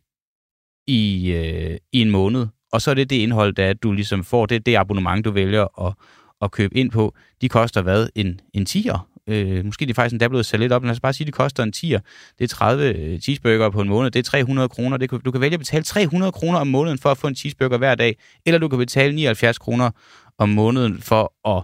i, 0.87 1.31
øh, 1.31 1.77
i 1.91 2.01
en 2.01 2.11
måned, 2.11 2.47
og 2.71 2.81
så 2.81 2.91
er 2.91 2.95
det 2.95 3.09
det 3.09 3.15
indhold, 3.15 3.53
der 3.53 3.73
du 3.73 3.91
ligesom 3.91 4.23
får, 4.23 4.45
det 4.45 4.65
det 4.65 4.75
abonnement, 4.75 5.25
du 5.25 5.31
vælger 5.31 5.87
at, 5.87 5.93
at 6.41 6.51
købe 6.51 6.77
ind 6.77 6.91
på. 6.91 7.15
De 7.41 7.49
koster 7.49 7.81
hvad? 7.81 8.09
En, 8.15 8.39
en 8.53 8.65
tiger 8.65 9.15
Øh, 9.27 9.65
måske 9.65 9.85
de 9.85 9.93
faktisk 9.93 10.13
endda 10.13 10.27
blevet 10.27 10.45
sat 10.45 10.59
lidt 10.59 10.71
op, 10.71 10.81
men 10.81 10.87
lad 10.87 10.95
os 10.95 10.99
bare 10.99 11.13
sige, 11.13 11.25
at 11.25 11.27
det 11.27 11.33
koster 11.33 11.63
en 11.63 11.73
10'er. 11.75 11.99
Det 12.39 12.43
er 12.43 12.47
30 12.47 12.93
øh, 12.93 13.19
cheeseburger 13.19 13.69
på 13.69 13.81
en 13.81 13.89
måned. 13.89 14.11
Det 14.11 14.19
er 14.19 14.23
300 14.23 14.69
kroner. 14.69 14.97
Det, 14.97 15.11
du 15.25 15.31
kan 15.31 15.41
vælge 15.41 15.53
at 15.53 15.59
betale 15.59 15.83
300 15.83 16.31
kroner 16.31 16.59
om 16.59 16.67
måneden 16.67 16.97
for 16.97 17.11
at 17.11 17.17
få 17.17 17.27
en 17.27 17.35
cheeseburger 17.35 17.77
hver 17.77 17.95
dag, 17.95 18.17
eller 18.45 18.59
du 18.59 18.67
kan 18.67 18.79
betale 18.79 19.15
79 19.15 19.57
kroner 19.57 19.91
om 20.37 20.49
måneden 20.49 21.01
for 21.01 21.49
at 21.57 21.63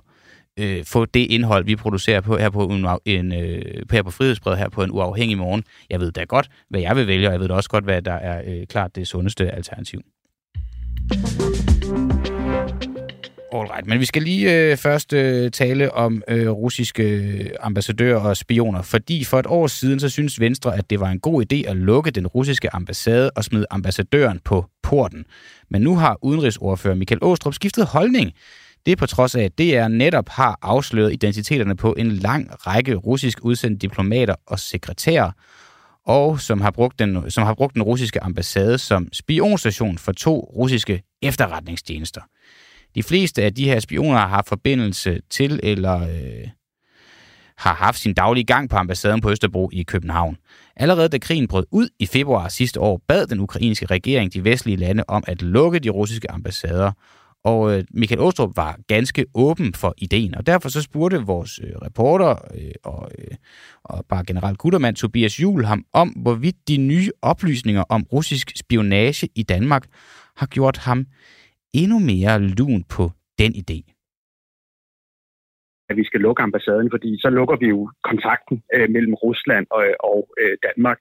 øh, 0.60 0.86
få 0.86 1.06
det 1.06 1.20
indhold, 1.20 1.66
vi 1.66 1.76
producerer 1.76 2.22
på, 2.22 2.38
her, 2.38 2.50
på 2.50 2.66
en, 2.66 2.88
en, 3.06 3.34
øh, 3.34 3.62
her 3.92 4.04
på 4.04 4.12
Frihedsbred, 4.12 4.58
her 4.58 4.70
på 4.70 4.84
en 4.84 4.92
uafhængig 4.92 5.38
morgen. 5.38 5.64
Jeg 5.90 6.00
ved 6.00 6.12
da 6.12 6.24
godt, 6.24 6.50
hvad 6.70 6.82
jeg 6.82 6.96
vil 6.96 7.08
vælge, 7.08 7.28
og 7.28 7.32
jeg 7.34 7.40
ved 7.40 7.48
da 7.48 7.54
også 7.54 7.70
godt, 7.70 7.84
hvad 7.84 8.02
der 8.02 8.14
er 8.14 8.42
øh, 8.48 8.68
klart 8.68 8.96
det 8.96 9.08
sundeste 9.08 9.52
alternativ. 9.52 10.02
Alright, 13.54 13.88
men 13.88 14.00
vi 14.00 14.06
skal 14.06 14.22
lige 14.22 14.72
øh, 14.72 14.78
først 14.78 15.14
øh, 15.14 15.52
tale 15.52 15.94
om 15.94 16.24
øh, 16.28 16.50
russiske 16.50 17.52
ambassadører 17.60 18.20
og 18.20 18.38
spioner, 18.38 18.82
fordi 18.82 19.24
for 19.24 19.40
et 19.40 19.46
år 19.48 19.68
siden, 19.68 20.00
så 20.00 20.10
synes 20.10 20.40
Venstre, 20.40 20.78
at 20.78 20.90
det 20.90 21.00
var 21.00 21.10
en 21.10 21.20
god 21.20 21.46
idé 21.54 21.70
at 21.70 21.78
lukke 21.78 22.12
den 22.12 22.28
russiske 22.28 22.76
ambassade 22.76 23.32
og 23.32 23.44
smide 23.44 23.66
ambassadøren 23.72 24.40
på 24.46 24.66
porten. 24.84 25.26
Men 25.70 25.82
nu 25.82 25.96
har 25.96 26.18
udenrigsordfører 26.22 26.96
Michael 26.96 27.20
Åstrup 27.22 27.54
skiftet 27.54 27.86
holdning. 27.86 28.32
Det 28.86 28.92
er 28.92 28.96
på 28.96 29.06
trods 29.06 29.36
af, 29.36 29.44
at 29.44 29.58
DR 29.58 29.88
netop 29.88 30.30
har 30.30 30.60
afsløret 30.62 31.14
identiteterne 31.14 31.76
på 31.76 31.94
en 31.94 32.12
lang 32.12 32.68
række 32.68 32.96
russisk 32.96 33.40
udsendte 33.42 33.88
diplomater 33.88 34.36
og 34.48 34.60
sekretærer, 34.60 35.32
og 36.06 36.42
som 36.42 36.62
har, 36.62 36.72
brugt 36.72 37.00
den, 37.00 37.32
som 37.32 37.44
har 37.44 37.54
brugt 37.54 37.74
den 37.74 37.84
russiske 37.84 38.24
ambassade 38.24 38.78
som 38.78 39.08
spionstation 39.14 39.98
for 39.98 40.12
to 40.12 40.40
russiske 40.56 41.04
efterretningstjenester. 41.22 42.22
De 42.96 43.04
fleste 43.04 43.44
af 43.44 43.54
de 43.54 43.66
her 43.66 43.80
spioner 43.80 44.18
har 44.18 44.28
haft 44.28 44.48
forbindelse 44.48 45.20
til 45.30 45.60
eller 45.64 46.02
øh, 46.02 46.48
har 47.58 47.74
haft 47.74 48.00
sin 48.00 48.14
daglige 48.14 48.44
gang 48.44 48.70
på 48.70 48.76
ambassaden 48.76 49.22
på 49.22 49.32
Østerbro 49.32 49.70
i 49.74 49.84
København. 49.84 50.38
Allerede 50.76 51.10
da 51.10 51.18
krigen 51.18 51.48
brød 51.48 51.66
ud 51.72 51.90
i 52.00 52.06
februar 52.06 52.48
sidste 52.48 52.80
år, 52.80 53.02
bad 53.08 53.28
den 53.28 53.40
ukrainske 53.40 53.86
regering 53.86 54.34
de 54.34 54.44
vestlige 54.44 54.78
lande 54.78 55.04
om 55.08 55.24
at 55.28 55.42
lukke 55.42 55.80
de 55.80 55.90
russiske 55.90 56.32
ambassader, 56.32 56.92
og 57.44 57.78
øh, 57.78 57.84
Michael 57.94 58.22
Åstrup 58.22 58.52
var 58.56 58.80
ganske 58.88 59.26
åben 59.36 59.74
for 59.74 59.94
ideen, 59.98 60.36
og 60.36 60.46
derfor 60.46 60.70
så 60.70 60.82
spurgte 60.82 61.18
vores 61.18 61.60
øh, 61.64 61.76
reporter 61.88 62.30
øh, 62.30 62.72
og, 62.84 63.12
øh, 63.20 63.36
og 63.84 64.06
bare 64.10 64.24
general 64.28 64.56
guttermand 64.56 64.96
Tobias 64.96 65.40
Juhl 65.40 65.66
ham 65.66 65.86
om, 65.94 66.10
hvorvidt 66.10 66.68
de 66.68 66.78
nye 66.78 67.10
oplysninger 67.22 67.84
om 67.90 68.02
russisk 68.14 68.48
spionage 68.58 69.30
i 69.36 69.44
Danmark 69.44 69.84
har 70.38 70.48
gjort 70.48 70.78
ham 70.78 71.06
endnu 71.74 72.00
mere 72.00 72.40
lun 72.40 72.84
på 72.84 73.12
den 73.40 73.52
idé? 73.62 73.78
At 75.90 75.98
vi 75.98 76.04
skal 76.04 76.22
lukke 76.22 76.44
ambassaden, 76.44 76.90
fordi 76.92 77.20
så 77.22 77.30
lukker 77.30 77.56
vi 77.56 77.68
jo 77.68 77.92
kontakten 78.04 78.64
øh, 78.76 78.90
mellem 78.90 79.14
Rusland 79.14 79.68
og, 79.70 79.84
øh, 79.86 79.94
og 80.00 80.30
øh, 80.42 80.58
Danmark. 80.68 80.98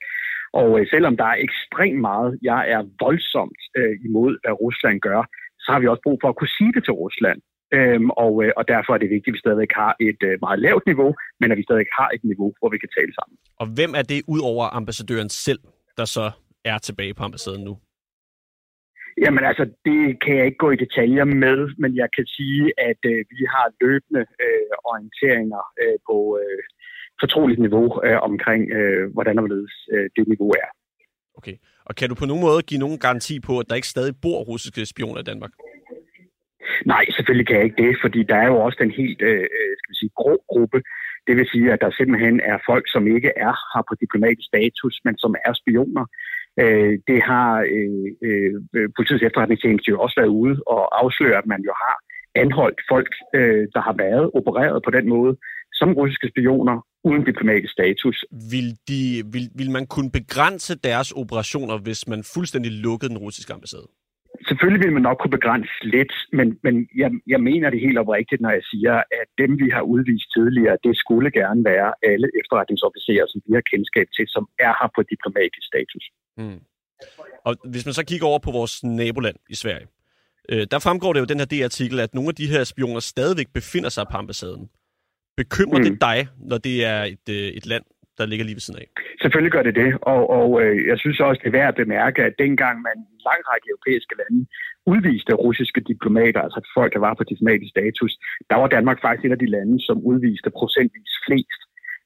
Og 0.53 0.79
øh, 0.79 0.87
selvom 0.87 1.17
der 1.17 1.25
er 1.25 1.43
ekstremt 1.47 2.01
meget, 2.01 2.39
jeg 2.41 2.71
er 2.71 2.81
voldsomt 2.99 3.61
øh, 3.77 3.95
imod, 4.05 4.37
hvad 4.41 4.53
Rusland 4.61 4.99
gør, 4.99 5.21
så 5.63 5.67
har 5.71 5.79
vi 5.79 5.87
også 5.87 6.03
brug 6.07 6.17
for 6.21 6.29
at 6.29 6.37
kunne 6.39 6.55
sige 6.59 6.73
det 6.75 6.83
til 6.83 6.93
Rusland. 7.03 7.39
øhm, 7.77 8.09
og, 8.23 8.33
øh, 8.43 8.51
og 8.59 8.63
derfor 8.73 8.91
er 8.93 8.97
det 9.01 9.09
vigtigt, 9.15 9.31
at 9.31 9.33
vi 9.33 9.43
stadigvæk 9.45 9.71
har 9.81 9.93
et 10.09 10.21
øh, 10.29 10.37
meget 10.45 10.59
lavt 10.59 10.85
niveau, 10.91 11.11
men 11.39 11.51
at 11.51 11.57
vi 11.57 11.63
stadig 11.63 11.85
har 11.99 12.09
et 12.15 12.23
niveau, 12.31 12.49
hvor 12.59 12.69
vi 12.73 12.77
kan 12.83 12.89
tale 12.97 13.13
sammen. 13.19 13.35
Og 13.61 13.67
hvem 13.77 13.91
er 13.99 14.05
det 14.11 14.19
ud 14.33 14.41
over 14.51 14.65
ambassadøren 14.79 15.29
selv, 15.29 15.61
der 15.97 16.05
så 16.05 16.25
er 16.65 16.77
tilbage 16.77 17.13
på 17.13 17.23
ambassaden 17.23 17.63
nu? 17.63 17.73
Jamen 19.23 19.43
altså, 19.43 19.65
det 19.85 20.01
kan 20.23 20.33
jeg 20.37 20.45
ikke 20.45 20.63
gå 20.65 20.71
i 20.71 20.81
detaljer 20.85 21.25
med, 21.25 21.59
men 21.77 21.91
jeg 22.01 22.09
kan 22.15 22.25
sige, 22.37 22.63
at 22.89 23.01
øh, 23.05 23.19
vi 23.35 23.41
har 23.53 23.65
løbende 23.81 24.23
øh, 24.45 24.71
orienteringer 24.91 25.63
øh, 25.81 25.97
på 26.09 26.17
øh, 26.41 26.61
fortroligt 27.21 27.59
niveau 27.59 27.87
øh, 28.05 28.19
omkring, 28.29 28.71
øh, 28.79 29.13
hvordan 29.13 29.37
og 29.37 29.41
hvorledes 29.43 29.75
øh, 29.93 30.09
det 30.15 30.27
niveau 30.27 30.51
er. 30.63 30.69
Okay. 31.41 31.57
Og 31.85 31.95
kan 31.95 32.09
du 32.09 32.15
på 32.15 32.25
nogen 32.25 32.43
måde 32.47 32.61
give 32.69 32.83
nogen 32.85 32.99
garanti 32.99 33.35
på, 33.39 33.53
at 33.59 33.65
der 33.69 33.75
ikke 33.75 33.93
stadig 33.95 34.13
bor 34.21 34.39
russiske 34.51 34.85
spioner 34.85 35.19
i 35.21 35.29
Danmark? 35.31 35.51
Nej, 36.85 37.03
selvfølgelig 37.15 37.47
kan 37.47 37.55
jeg 37.55 37.65
ikke 37.65 37.83
det, 37.85 37.93
fordi 38.03 38.23
der 38.23 38.35
er 38.35 38.47
jo 38.53 38.57
også 38.65 38.77
den 38.83 38.91
helt, 38.91 39.21
øh, 39.21 39.45
øh, 39.57 39.71
skal 39.77 39.91
vi 39.91 39.97
sige, 40.01 40.11
grå 40.21 40.33
gruppe. 40.51 40.79
Det 41.27 41.33
vil 41.37 41.47
sige, 41.53 41.67
at 41.73 41.81
der 41.81 41.91
simpelthen 41.91 42.39
er 42.51 42.57
folk, 42.69 42.85
som 42.93 43.03
ikke 43.15 43.31
er 43.47 43.55
her 43.73 43.83
på 43.89 43.93
diplomatisk 44.03 44.47
status, 44.51 44.95
men 45.05 45.17
som 45.17 45.35
er 45.47 45.53
spioner. 45.61 46.05
Øh, 46.63 46.93
det 47.09 47.19
har 47.29 47.51
øh, 47.77 48.07
øh, 48.27 48.89
politiets 48.97 49.23
efterretningstjeneste 49.27 49.89
jo 49.89 49.99
også 49.99 50.15
været 50.21 50.35
ude 50.41 50.55
og 50.67 50.81
afsløre, 51.01 51.37
at 51.41 51.47
man 51.53 51.61
jo 51.69 51.73
har 51.83 51.95
anholdt 52.43 52.79
folk, 52.91 53.11
øh, 53.37 53.67
der 53.75 53.81
har 53.87 53.95
været 54.05 54.25
opereret 54.39 54.79
på 54.85 54.91
den 54.97 55.05
måde, 55.09 55.33
som 55.79 55.93
russiske 55.93 56.27
spioner 56.33 56.77
uden 57.03 57.23
diplomatisk 57.25 57.73
status. 57.73 58.25
Vil, 58.53 58.67
de, 58.89 59.23
vil, 59.33 59.45
vil 59.55 59.71
man 59.71 59.85
kunne 59.87 60.11
begrænse 60.11 60.75
deres 60.75 61.11
operationer, 61.11 61.77
hvis 61.77 62.07
man 62.07 62.23
fuldstændig 62.35 62.71
lukkede 62.71 63.09
den 63.09 63.17
russiske 63.17 63.53
ambassade? 63.53 63.87
Selvfølgelig 64.47 64.81
vil 64.85 64.93
man 64.93 65.01
nok 65.09 65.17
kunne 65.19 65.37
begrænse 65.39 65.73
lidt, 65.83 66.13
men, 66.37 66.47
men 66.63 66.73
jeg, 67.01 67.11
jeg 67.27 67.41
mener 67.49 67.69
det 67.69 67.79
helt 67.87 67.97
oprigtigt, 68.03 68.41
når 68.41 68.49
jeg 68.49 68.63
siger, 68.71 68.95
at 69.21 69.27
dem, 69.41 69.51
vi 69.63 69.69
har 69.75 69.81
udvist 69.81 70.27
tidligere, 70.35 70.77
det 70.83 70.97
skulle 70.97 71.31
gerne 71.31 71.61
være 71.71 71.89
alle 72.11 72.27
efterretningsofficerer, 72.41 73.25
som 73.27 73.41
vi 73.47 73.53
har 73.53 73.65
kendskab 73.71 74.07
til, 74.17 74.25
som 74.27 74.43
er 74.59 74.73
her 74.79 74.89
på 74.95 75.01
diplomatisk 75.13 75.65
status. 75.71 76.03
Mm. 76.37 76.59
Og 77.47 77.55
hvis 77.71 77.85
man 77.85 77.93
så 77.93 78.05
kigger 78.05 78.27
over 78.27 78.39
på 78.39 78.51
vores 78.51 78.83
naboland 78.83 79.37
i 79.49 79.55
Sverige, 79.55 79.87
øh, 80.49 80.67
der 80.71 80.79
fremgår 80.79 81.13
det 81.13 81.19
jo 81.19 81.25
den 81.31 81.39
her 81.39 81.49
D-artikel, 81.53 81.99
at 81.99 82.13
nogle 82.13 82.29
af 82.29 82.35
de 82.35 82.47
her 82.47 82.63
spioner 82.63 82.99
stadigvæk 82.99 83.49
befinder 83.53 83.89
sig 83.89 84.05
på 84.11 84.17
ambassaden. 84.17 84.69
Bekymrer 85.37 85.79
mm. 85.79 85.83
det 85.83 86.01
dig, 86.01 86.27
når 86.49 86.57
det 86.57 86.85
er 86.85 87.01
et, 87.03 87.27
øh, 87.29 87.47
et 87.59 87.65
land, 87.65 87.83
der 88.17 88.25
ligger 88.25 88.45
lige 88.45 88.57
ved 88.59 88.65
siden 88.65 88.81
af? 88.83 88.87
Selvfølgelig 89.21 89.53
gør 89.55 89.63
det 89.67 89.75
det, 89.75 89.91
og, 90.13 90.21
og 90.39 90.47
øh, 90.61 90.87
jeg 90.89 90.97
synes 90.99 91.19
også, 91.19 91.39
det 91.43 91.49
er 91.49 91.57
værd 91.59 91.73
at 91.73 91.81
bemærke, 91.83 92.19
at 92.27 92.33
dengang 92.43 92.75
man 92.87 92.95
i 93.07 93.11
en 93.17 93.23
lang 93.29 93.41
række 93.49 93.67
europæiske 93.71 94.15
lande 94.21 94.41
udviste 94.85 95.33
russiske 95.33 95.81
diplomater, 95.91 96.41
altså 96.41 96.61
folk, 96.77 96.93
der 96.93 96.99
var 97.07 97.13
på 97.13 97.23
diplomatisk 97.23 97.71
status, 97.75 98.11
der 98.49 98.55
var 98.61 98.67
Danmark 98.67 98.99
faktisk 99.01 99.25
et 99.25 99.35
af 99.37 99.39
de 99.43 99.53
lande, 99.55 99.75
som 99.87 99.97
udviste 100.11 100.49
procentvis 100.59 101.13
flest. 101.25 101.61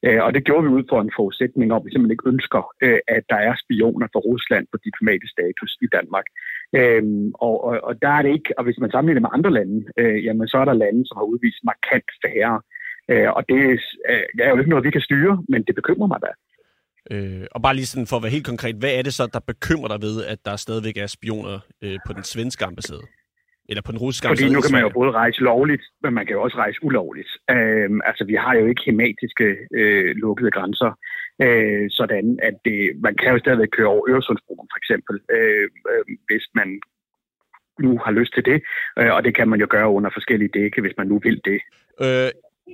Øh, 0.05 0.21
og 0.25 0.33
det 0.33 0.45
gjorde 0.47 0.63
vi 0.65 0.75
ud 0.77 0.83
for 0.91 0.99
en 1.01 1.15
forudsætning 1.19 1.67
om, 1.71 1.81
at 1.81 1.85
vi 1.85 1.91
simpelthen 1.91 2.17
ikke 2.17 2.31
ønsker, 2.33 2.61
øh, 2.85 2.99
at 3.07 3.23
der 3.31 3.39
er 3.47 3.55
spioner 3.63 4.07
for 4.13 4.21
Rusland 4.29 4.65
på 4.71 4.77
diplomatisk 4.87 5.31
status 5.37 5.71
i 5.85 5.87
Danmark. 5.97 6.27
Øhm, 6.79 7.27
og, 7.47 7.55
og, 7.67 7.73
og 7.87 7.93
der 8.03 8.11
er 8.17 8.21
det 8.21 8.31
ikke, 8.37 8.51
og 8.57 8.63
hvis 8.63 8.79
man 8.83 8.91
sammenligner 8.91 9.25
med 9.25 9.35
andre 9.37 9.51
lande, 9.57 9.77
øh, 10.01 10.17
jamen 10.25 10.47
så 10.47 10.57
er 10.57 10.65
der 10.67 10.81
lande, 10.83 11.01
som 11.05 11.17
har 11.17 11.31
udvist 11.33 11.61
markant 11.71 12.09
færre 12.23 12.55
Øh, 12.57 12.74
og 13.09 13.41
det 13.49 13.79
er 14.45 14.49
jo 14.49 14.57
ikke 14.57 14.69
noget, 14.69 14.85
vi 14.85 14.91
kan 14.91 15.01
styre, 15.01 15.43
men 15.49 15.63
det 15.63 15.75
bekymrer 15.75 16.07
mig 16.07 16.19
da. 16.21 16.31
Øh, 17.11 17.45
og 17.51 17.61
bare 17.61 17.75
lige 17.75 17.85
sådan 17.85 18.07
for 18.07 18.17
at 18.17 18.23
være 18.23 18.37
helt 18.37 18.51
konkret, 18.51 18.75
hvad 18.75 18.93
er 18.97 19.01
det 19.01 19.13
så, 19.13 19.23
der 19.33 19.39
bekymrer 19.39 19.87
dig 19.87 20.01
ved, 20.01 20.25
at 20.25 20.39
der 20.45 20.55
stadigvæk 20.55 20.97
er 20.97 21.07
spioner 21.07 21.59
øh, 21.83 21.97
på 22.07 22.13
den 22.13 22.23
svenske 22.23 22.65
ambassade? 22.65 23.05
Eller 23.69 23.81
på 23.81 23.91
den 23.91 23.99
russiske 23.99 24.27
ambassade? 24.27 24.47
Fordi 24.47 24.55
nu 24.55 24.61
kan 24.61 24.71
man 24.71 24.81
jo 24.81 24.89
både 24.89 25.11
rejse 25.11 25.41
lovligt, 25.41 25.83
men 26.03 26.13
man 26.13 26.25
kan 26.25 26.35
jo 26.35 26.41
også 26.41 26.57
rejse 26.57 26.79
ulovligt. 26.83 27.29
Øh, 27.51 27.89
altså, 28.09 28.23
vi 28.31 28.35
har 28.43 28.53
jo 28.59 28.65
ikke 28.65 28.81
hematiske 28.85 29.47
øh, 29.79 30.15
lukkede 30.15 30.51
grænser, 30.51 30.91
øh, 31.45 31.85
sådan 31.89 32.39
at 32.47 32.55
det, 32.65 32.79
man 33.05 33.15
kan 33.15 33.31
jo 33.33 33.39
stadigvæk 33.39 33.71
køre 33.77 33.87
over 33.87 34.09
Øresundsbroen, 34.09 34.67
for 34.71 34.77
eksempel, 34.81 35.15
øh, 35.35 35.67
øh, 35.91 36.05
hvis 36.27 36.45
man 36.59 36.69
nu 37.79 37.91
har 38.05 38.11
lyst 38.11 38.33
til 38.33 38.45
det, 38.45 38.59
øh, 38.99 39.11
og 39.15 39.23
det 39.23 39.35
kan 39.35 39.47
man 39.49 39.59
jo 39.59 39.67
gøre 39.69 39.89
under 39.89 40.09
forskellige 40.13 40.53
dække, 40.59 40.81
hvis 40.81 40.97
man 40.97 41.07
nu 41.07 41.19
vil 41.19 41.41
det. 41.45 41.59
Øh, 42.05 42.29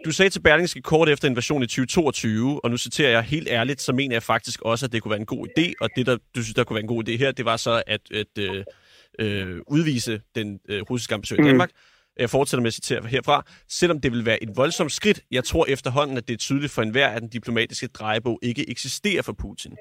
du 0.06 0.12
sagde 0.12 0.30
til 0.30 0.40
Berlingske 0.40 0.82
kort 0.82 1.10
efter 1.10 1.28
invasionen 1.28 1.64
i 1.64 1.68
2022, 1.68 2.66
og 2.66 2.72
nu 2.72 2.78
citerer 2.78 3.10
jeg 3.10 3.24
helt 3.24 3.48
ærligt, 3.48 3.82
så 3.82 3.94
mener 3.94 4.16
jeg 4.16 4.24
faktisk 4.24 4.62
også, 4.62 4.86
at 4.86 4.92
det 4.92 5.02
kunne 5.02 5.10
være 5.10 5.20
en 5.20 5.26
god 5.26 5.48
idé, 5.48 5.74
og 5.82 5.90
det, 5.96 6.06
der 6.06 6.18
du 6.36 6.44
synes, 6.44 6.56
der 6.56 6.64
kunne 6.64 6.76
være 6.76 6.84
en 6.84 6.88
god 6.88 7.08
idé 7.08 7.18
her, 7.18 7.32
det 7.32 7.46
var 7.46 7.58
så 7.58 7.84
at, 7.88 8.02
at 8.12 8.38
øh, 8.40 8.64
øh, 9.20 9.58
udvise 9.68 10.22
den 10.36 10.60
øh, 10.70 10.82
russiske 10.82 11.14
ambassadør 11.14 11.42
mm. 11.42 11.48
i 11.48 11.50
Danmark. 11.50 11.70
Jeg 12.20 12.30
fortsætter 12.30 12.62
med 12.62 12.68
at 12.68 12.74
citere 12.74 13.08
herfra. 13.08 13.46
Selvom 13.70 14.02
det 14.02 14.12
vil 14.12 14.26
være 14.26 14.44
et 14.44 14.50
voldsomt 14.56 14.92
skridt, 14.92 15.22
jeg 15.32 15.44
tror 15.44 15.66
efterhånden, 15.66 16.18
at 16.18 16.28
det 16.28 16.34
er 16.34 16.38
tydeligt 16.38 16.72
for 16.72 16.82
enhver, 16.82 17.08
at 17.08 17.22
den 17.22 17.30
diplomatiske 17.30 17.88
drejebog 17.88 18.40
ikke 18.42 18.70
eksisterer 18.70 19.22
for 19.22 19.34
Putin. 19.34 19.78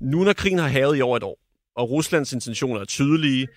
Nu 0.00 0.24
når 0.24 0.32
krigen 0.32 0.58
har 0.58 0.68
havet 0.68 0.98
i 0.98 1.00
over 1.00 1.16
et 1.16 1.22
år, 1.22 1.38
og 1.76 1.90
Ruslands 1.90 2.32
intentioner 2.32 2.80
er 2.80 2.84
tydelige, 2.84 3.48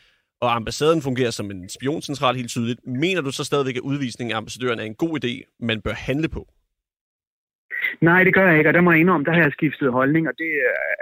og 0.41 0.56
ambassaden 0.56 1.01
fungerer 1.01 1.32
som 1.32 1.51
en 1.51 1.70
spioncentral 1.70 2.36
helt 2.36 2.50
tydeligt, 2.50 2.79
mener 2.86 3.22
du 3.22 3.32
så 3.32 3.44
stadigvæk, 3.44 3.75
at 3.75 3.88
udvisningen 3.91 4.34
af 4.34 4.38
ambassadøren 4.38 4.79
er 4.79 4.84
en 4.84 4.96
god 4.96 5.13
idé, 5.24 5.34
man 5.60 5.82
bør 5.82 5.94
handle 5.94 6.29
på? 6.29 6.48
Nej, 8.01 8.24
det 8.24 8.34
gør 8.34 8.48
jeg 8.48 8.58
ikke, 8.58 8.70
og 8.70 8.74
der 8.74 8.86
må 8.86 8.91
jeg 8.91 9.00
indrømme, 9.00 9.25
der 9.25 9.34
har 9.34 9.41
jeg 9.41 9.51
skiftet 9.51 9.91
holdning, 10.00 10.24
og 10.27 10.34
det 10.38 10.51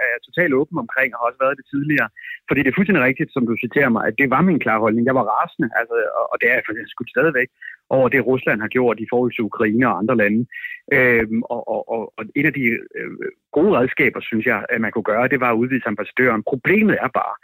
er 0.02 0.08
jeg 0.12 0.20
totalt 0.26 0.54
åben 0.60 0.78
omkring, 0.84 1.08
og 1.12 1.18
har 1.18 1.26
også 1.28 1.40
været 1.44 1.58
det 1.60 1.66
tidligere. 1.72 2.08
Fordi 2.48 2.60
det 2.62 2.70
er 2.70 2.78
fuldstændig 2.78 3.04
rigtigt, 3.04 3.30
som 3.32 3.46
du 3.46 3.54
citerer 3.64 3.90
mig, 3.94 4.02
at 4.08 4.18
det 4.20 4.30
var 4.34 4.42
min 4.48 4.62
klare 4.64 4.80
holdning. 4.84 5.06
Jeg 5.06 5.18
var 5.20 5.26
rasende, 5.34 5.68
altså, 5.80 5.96
og 6.32 6.36
det 6.40 6.46
er 6.48 6.54
jeg 6.56 6.66
faktisk 6.68 6.90
skudt 6.90 7.10
stadigvæk, 7.14 7.48
over 7.96 8.08
det 8.08 8.26
Rusland 8.26 8.60
har 8.60 8.68
gjort 8.76 9.00
i 9.00 9.10
forhold 9.12 9.32
til 9.34 9.48
Ukraine 9.50 9.88
og 9.88 9.98
andre 10.00 10.16
lande. 10.22 10.40
Øhm, 10.96 11.42
og, 11.54 11.62
og, 11.74 11.80
og, 11.94 12.02
og 12.16 12.22
et 12.40 12.46
af 12.50 12.54
de 12.58 12.66
øh, 12.98 13.10
gode 13.56 13.72
redskaber, 13.78 14.20
synes 14.20 14.46
jeg, 14.46 14.58
at 14.68 14.80
man 14.80 14.92
kunne 14.92 15.10
gøre, 15.12 15.28
det 15.28 15.40
var 15.40 15.50
at 15.50 15.60
udvise 15.62 15.88
ambassadøren. 15.92 16.42
Problemet 16.52 16.96
er 17.04 17.10
bare, 17.20 17.34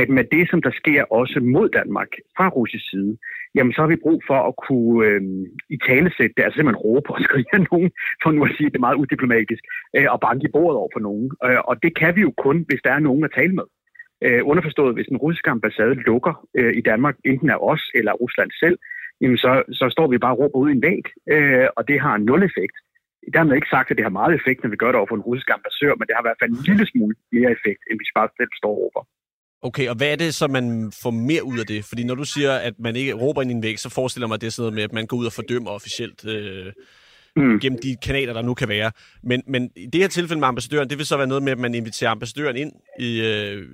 at 0.00 0.08
med 0.08 0.24
det, 0.34 0.44
som 0.50 0.60
der 0.66 0.72
sker 0.80 1.02
også 1.20 1.38
mod 1.54 1.68
Danmark 1.78 2.10
fra 2.36 2.48
russisk 2.48 2.84
side, 2.90 3.12
jamen 3.54 3.72
så 3.72 3.80
har 3.80 3.90
vi 3.92 4.04
brug 4.06 4.20
for 4.26 4.38
at 4.48 4.54
kunne 4.66 5.06
øh, 5.06 5.22
i 5.74 5.76
talesætte 5.88 6.34
det, 6.36 6.42
altså 6.44 6.56
simpelthen 6.56 6.84
råbe 6.86 7.10
og 7.14 7.20
skrige 7.26 7.52
af 7.58 7.66
nogen, 7.70 7.90
for 8.22 8.30
nu 8.30 8.44
at 8.44 8.54
sige 8.56 8.70
det 8.74 8.80
meget 8.80 9.00
udiplomatisk, 9.02 9.62
øh, 9.96 10.06
og 10.14 10.20
banke 10.26 10.44
i 10.48 10.54
bordet 10.56 10.76
over 10.82 10.92
for 10.94 11.02
nogen. 11.08 11.26
Øh, 11.46 11.60
og 11.70 11.74
det 11.82 11.92
kan 12.00 12.16
vi 12.16 12.20
jo 12.28 12.32
kun, 12.44 12.56
hvis 12.68 12.84
der 12.84 12.92
er 12.92 13.06
nogen 13.08 13.24
at 13.24 13.34
tale 13.38 13.54
med. 13.60 13.66
Øh, 14.24 14.40
underforstået, 14.50 14.94
hvis 14.94 15.10
den 15.12 15.22
russiske 15.24 15.50
ambassade 15.50 15.94
lukker 16.08 16.34
øh, 16.58 16.72
i 16.80 16.82
Danmark, 16.90 17.16
enten 17.24 17.50
af 17.50 17.58
os 17.72 17.82
eller 17.94 18.12
af 18.12 18.20
Rusland 18.20 18.50
selv, 18.62 18.78
jamen 19.20 19.38
så, 19.44 19.52
så 19.72 19.86
står 19.94 20.06
vi 20.08 20.18
bare 20.18 20.34
og 20.34 20.38
råber 20.38 20.58
ud 20.58 20.68
i 20.70 20.76
en 20.78 20.82
væg, 20.88 21.04
øh, 21.34 21.68
og 21.76 21.88
det 21.88 22.00
har 22.00 22.16
nul 22.16 22.42
effekt. 22.50 22.76
Dermed 23.36 23.54
ikke 23.54 23.74
sagt, 23.74 23.90
at 23.90 23.96
det 23.96 24.04
har 24.04 24.20
meget 24.20 24.34
effekt, 24.34 24.62
når 24.62 24.70
vi 24.70 24.76
gør 24.82 24.90
det 24.90 25.00
over 25.00 25.10
for 25.10 25.18
en 25.18 25.28
russisk 25.28 25.48
ambassadør, 25.58 25.94
men 25.94 26.06
det 26.06 26.14
har 26.14 26.22
i 26.22 26.28
hvert 26.28 26.40
fald 26.40 26.50
en 26.52 26.64
lille 26.68 26.86
smule 26.92 27.14
mere 27.32 27.50
effekt, 27.56 27.80
end 27.86 27.96
hvis 27.98 28.10
vi 28.10 28.18
bare 28.20 28.36
selv 28.38 28.52
står 28.60 28.72
og 28.74 28.80
råber. 28.82 29.02
Okay, 29.62 29.88
og 29.88 29.96
hvad 29.96 30.12
er 30.12 30.16
det 30.16 30.34
så, 30.34 30.46
man 30.46 30.92
får 31.02 31.10
mere 31.10 31.44
ud 31.44 31.58
af 31.58 31.66
det? 31.66 31.84
Fordi 31.84 32.04
når 32.04 32.14
du 32.14 32.24
siger, 32.24 32.52
at 32.52 32.74
man 32.78 32.96
ikke 32.96 33.12
råber 33.12 33.42
ind 33.42 33.50
i 33.50 33.54
en 33.54 33.62
væg, 33.62 33.78
så 33.78 33.88
forestiller 33.88 34.26
mig, 34.26 34.34
at 34.34 34.40
det 34.40 34.46
er 34.46 34.50
sådan 34.50 34.62
noget 34.62 34.74
med, 34.74 34.82
at 34.82 34.92
man 34.92 35.06
går 35.06 35.16
ud 35.16 35.26
og 35.26 35.32
fordømmer 35.32 35.70
officielt 35.70 36.24
øh, 36.24 36.72
mm. 37.36 37.60
gennem 37.60 37.78
de 37.82 37.96
kanaler, 38.02 38.32
der 38.32 38.42
nu 38.42 38.54
kan 38.54 38.68
være. 38.68 38.92
Men, 39.22 39.42
men 39.46 39.70
i 39.76 39.86
det 39.86 40.00
her 40.00 40.08
tilfælde 40.08 40.40
med 40.40 40.48
ambassadøren, 40.48 40.90
det 40.90 40.98
vil 40.98 41.06
så 41.06 41.16
være 41.16 41.26
noget 41.26 41.42
med, 41.42 41.52
at 41.52 41.58
man 41.58 41.74
inviterer 41.74 42.10
ambassadøren 42.10 42.56
ind 42.56 42.72
i, 42.98 43.20
øh, 43.20 43.68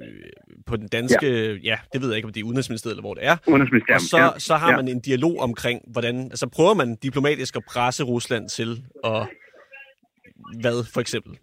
på 0.66 0.76
den 0.76 0.88
danske, 0.88 1.52
ja. 1.52 1.58
ja, 1.62 1.78
det 1.92 2.00
ved 2.00 2.08
jeg 2.08 2.16
ikke, 2.16 2.26
om 2.26 2.32
det 2.32 2.40
er 2.40 2.44
Udenrigsministeriet 2.44 2.92
eller 2.92 3.02
hvor 3.02 3.14
det 3.14 3.24
er. 3.24 3.36
Og 3.94 4.00
så, 4.00 4.18
ja. 4.18 4.30
så 4.38 4.56
har 4.56 4.76
man 4.76 4.88
en 4.88 5.00
dialog 5.00 5.40
omkring, 5.40 5.80
hvordan, 5.92 6.24
altså 6.24 6.46
prøver 6.46 6.74
man 6.74 6.96
diplomatisk 7.02 7.56
at 7.56 7.62
presse 7.68 8.02
Rusland 8.04 8.48
til 8.48 8.82
at, 9.04 9.26
hvad 10.60 10.84
for 10.92 11.00
eksempel? 11.00 11.38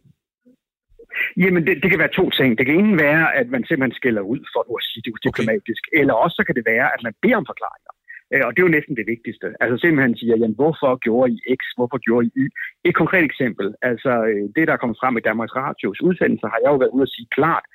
Jamen, 1.44 1.62
det, 1.68 1.76
det 1.82 1.90
kan 1.90 2.00
være 2.04 2.18
to 2.20 2.26
ting. 2.30 2.58
Det 2.58 2.66
kan 2.66 2.76
ene 2.76 2.98
være, 3.08 3.26
at 3.40 3.48
man 3.54 3.64
simpelthen 3.66 4.00
skælder 4.00 4.24
ud, 4.34 4.42
for 4.54 4.62
at 4.78 4.84
sige 4.90 5.04
det 5.06 5.14
diplomatisk. 5.28 5.84
Okay. 5.88 6.00
Eller 6.00 6.14
også 6.24 6.36
så 6.40 6.44
kan 6.48 6.56
det 6.56 6.66
være, 6.74 6.88
at 6.96 7.02
man 7.06 7.14
beder 7.22 7.38
om 7.42 7.50
forklaringer. 7.52 7.92
Øh, 8.34 8.44
og 8.46 8.50
det 8.52 8.60
er 8.60 8.68
jo 8.68 8.78
næsten 8.78 8.96
det 9.00 9.08
vigtigste. 9.14 9.48
Altså 9.62 9.78
simpelthen 9.78 10.16
siger, 10.20 10.36
jamen, 10.42 10.60
hvorfor 10.62 10.92
gjorde 11.06 11.32
I 11.36 11.38
X? 11.60 11.62
Hvorfor 11.78 12.00
gjorde 12.06 12.26
I 12.28 12.32
Y? 12.44 12.46
Et 12.88 12.96
konkret 13.02 13.26
eksempel. 13.32 13.68
Altså 13.90 14.12
øh, 14.30 14.46
det, 14.56 14.64
der 14.68 14.74
er 14.74 14.82
kommet 14.82 15.02
frem 15.02 15.18
i 15.18 15.26
Danmarks 15.30 15.56
Radios 15.62 16.02
udsendelse, 16.08 16.46
har 16.54 16.60
jeg 16.64 16.72
jo 16.74 16.80
været 16.82 16.96
ude 16.96 17.08
at 17.08 17.14
sige 17.16 17.28
klart, 17.38 17.66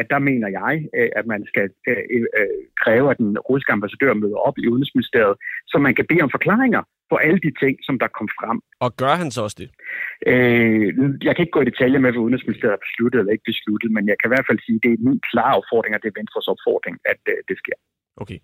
at 0.00 0.06
der 0.10 0.18
mener 0.18 0.48
jeg, 0.60 0.74
at 1.18 1.26
man 1.26 1.46
skal 1.50 1.66
kræve, 2.82 3.10
at 3.10 3.18
den 3.18 3.38
russiske 3.38 3.72
ambassadør 3.72 4.14
møder 4.14 4.36
op 4.36 4.56
i 4.58 4.68
Udenrigsministeriet, 4.68 5.36
så 5.66 5.76
man 5.78 5.94
kan 5.94 6.06
bede 6.08 6.22
om 6.22 6.30
forklaringer 6.30 6.82
på 7.12 7.16
alle 7.26 7.40
de 7.46 7.52
ting, 7.62 7.74
som 7.86 7.94
der 8.02 8.08
kom 8.18 8.28
frem. 8.38 8.58
Og 8.84 8.90
gør 9.02 9.14
han 9.22 9.30
så 9.30 9.40
også 9.46 9.58
det? 9.62 9.70
Øh, 10.30 10.88
jeg 11.26 11.32
kan 11.32 11.42
ikke 11.44 11.56
gå 11.56 11.62
i 11.62 11.70
detaljer 11.72 12.00
med, 12.00 12.10
hvad 12.10 12.24
Udenrigsministeriet 12.26 12.76
har 12.76 12.86
besluttet 12.88 13.18
eller 13.18 13.32
ikke 13.36 13.50
besluttet, 13.52 13.88
men 13.96 14.04
jeg 14.10 14.16
kan 14.18 14.28
i 14.28 14.34
hvert 14.34 14.48
fald 14.48 14.60
sige, 14.66 14.78
at 14.78 14.82
det 14.84 14.90
er 14.92 15.04
min 15.08 15.20
klare 15.30 15.54
opfordring, 15.60 15.92
og 15.94 16.00
det 16.02 16.08
er 16.08 16.18
Venstres 16.20 16.48
opfordring, 16.52 16.96
at 17.12 17.22
øh, 17.32 17.38
det 17.48 17.56
sker. 17.62 17.76
Okay. 18.22 18.38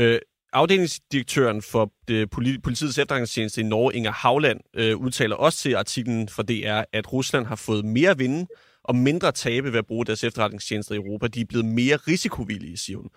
Øh, 0.00 0.18
afdelingsdirektøren 0.60 1.60
for 1.72 1.84
det 2.08 2.30
politiets 2.66 2.98
efterretningstjeneste 3.02 3.60
i 3.60 3.64
Norge, 3.74 3.90
Inger 3.98 4.14
Havland, 4.22 4.60
øh, 4.80 4.94
udtaler 5.04 5.36
også 5.46 5.58
til 5.58 5.74
artiklen 5.82 6.28
fra 6.34 6.42
DR, 6.50 6.80
at 6.98 7.12
Rusland 7.12 7.44
har 7.52 7.60
fået 7.66 7.84
mere 7.98 8.14
vinde 8.22 8.42
og 8.84 8.96
mindre 8.96 9.32
tabe 9.32 9.72
ved 9.72 9.78
at 9.78 9.86
bruge 9.86 10.06
deres 10.06 10.24
efterretningstjenester 10.24 10.94
i 10.94 10.98
Europa. 10.98 11.26
De 11.26 11.40
er 11.40 11.44
blevet 11.44 11.66
mere 11.66 11.96
risikovillige, 11.96 12.76
siger 12.76 12.96
hun. 12.96 13.08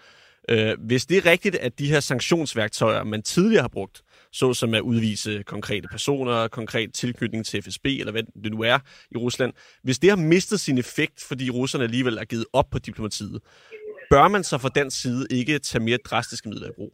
Øh, 0.50 0.77
hvis 0.79 1.05
det 1.05 1.17
er 1.17 1.25
rigtigt, 1.25 1.55
at 1.55 1.79
de 1.79 1.88
her 1.88 2.00
sanktionsværktøjer, 2.00 3.03
man 3.03 3.21
tidligere 3.21 3.62
har 3.62 3.67
brugt, 3.67 4.01
såsom 4.31 4.74
at 4.74 4.81
udvise 4.81 5.43
konkrete 5.43 5.88
personer, 5.88 6.47
konkret 6.47 6.93
tilknytning 6.93 7.45
til 7.45 7.62
FSB, 7.63 7.86
eller 7.86 8.12
hvad 8.12 8.24
det 8.43 8.51
nu 8.51 8.62
er 8.62 8.79
i 9.12 9.17
Rusland. 9.17 9.53
Hvis 9.83 10.00
det 10.00 10.09
har 10.09 10.17
mistet 10.17 10.59
sin 10.59 10.77
effekt, 10.77 11.24
fordi 11.24 11.50
russerne 11.50 11.83
alligevel 11.83 12.17
er 12.17 12.25
givet 12.25 12.45
op 12.53 12.69
på 12.71 12.79
diplomatiet, 12.79 13.39
bør 14.09 14.27
man 14.27 14.43
så 14.43 14.57
fra 14.57 14.69
den 14.75 14.91
side 14.91 15.27
ikke 15.29 15.59
tage 15.59 15.83
mere 15.83 15.97
drastiske 15.97 16.50
midler 16.50 16.67
i 16.67 16.74
brug? 16.75 16.93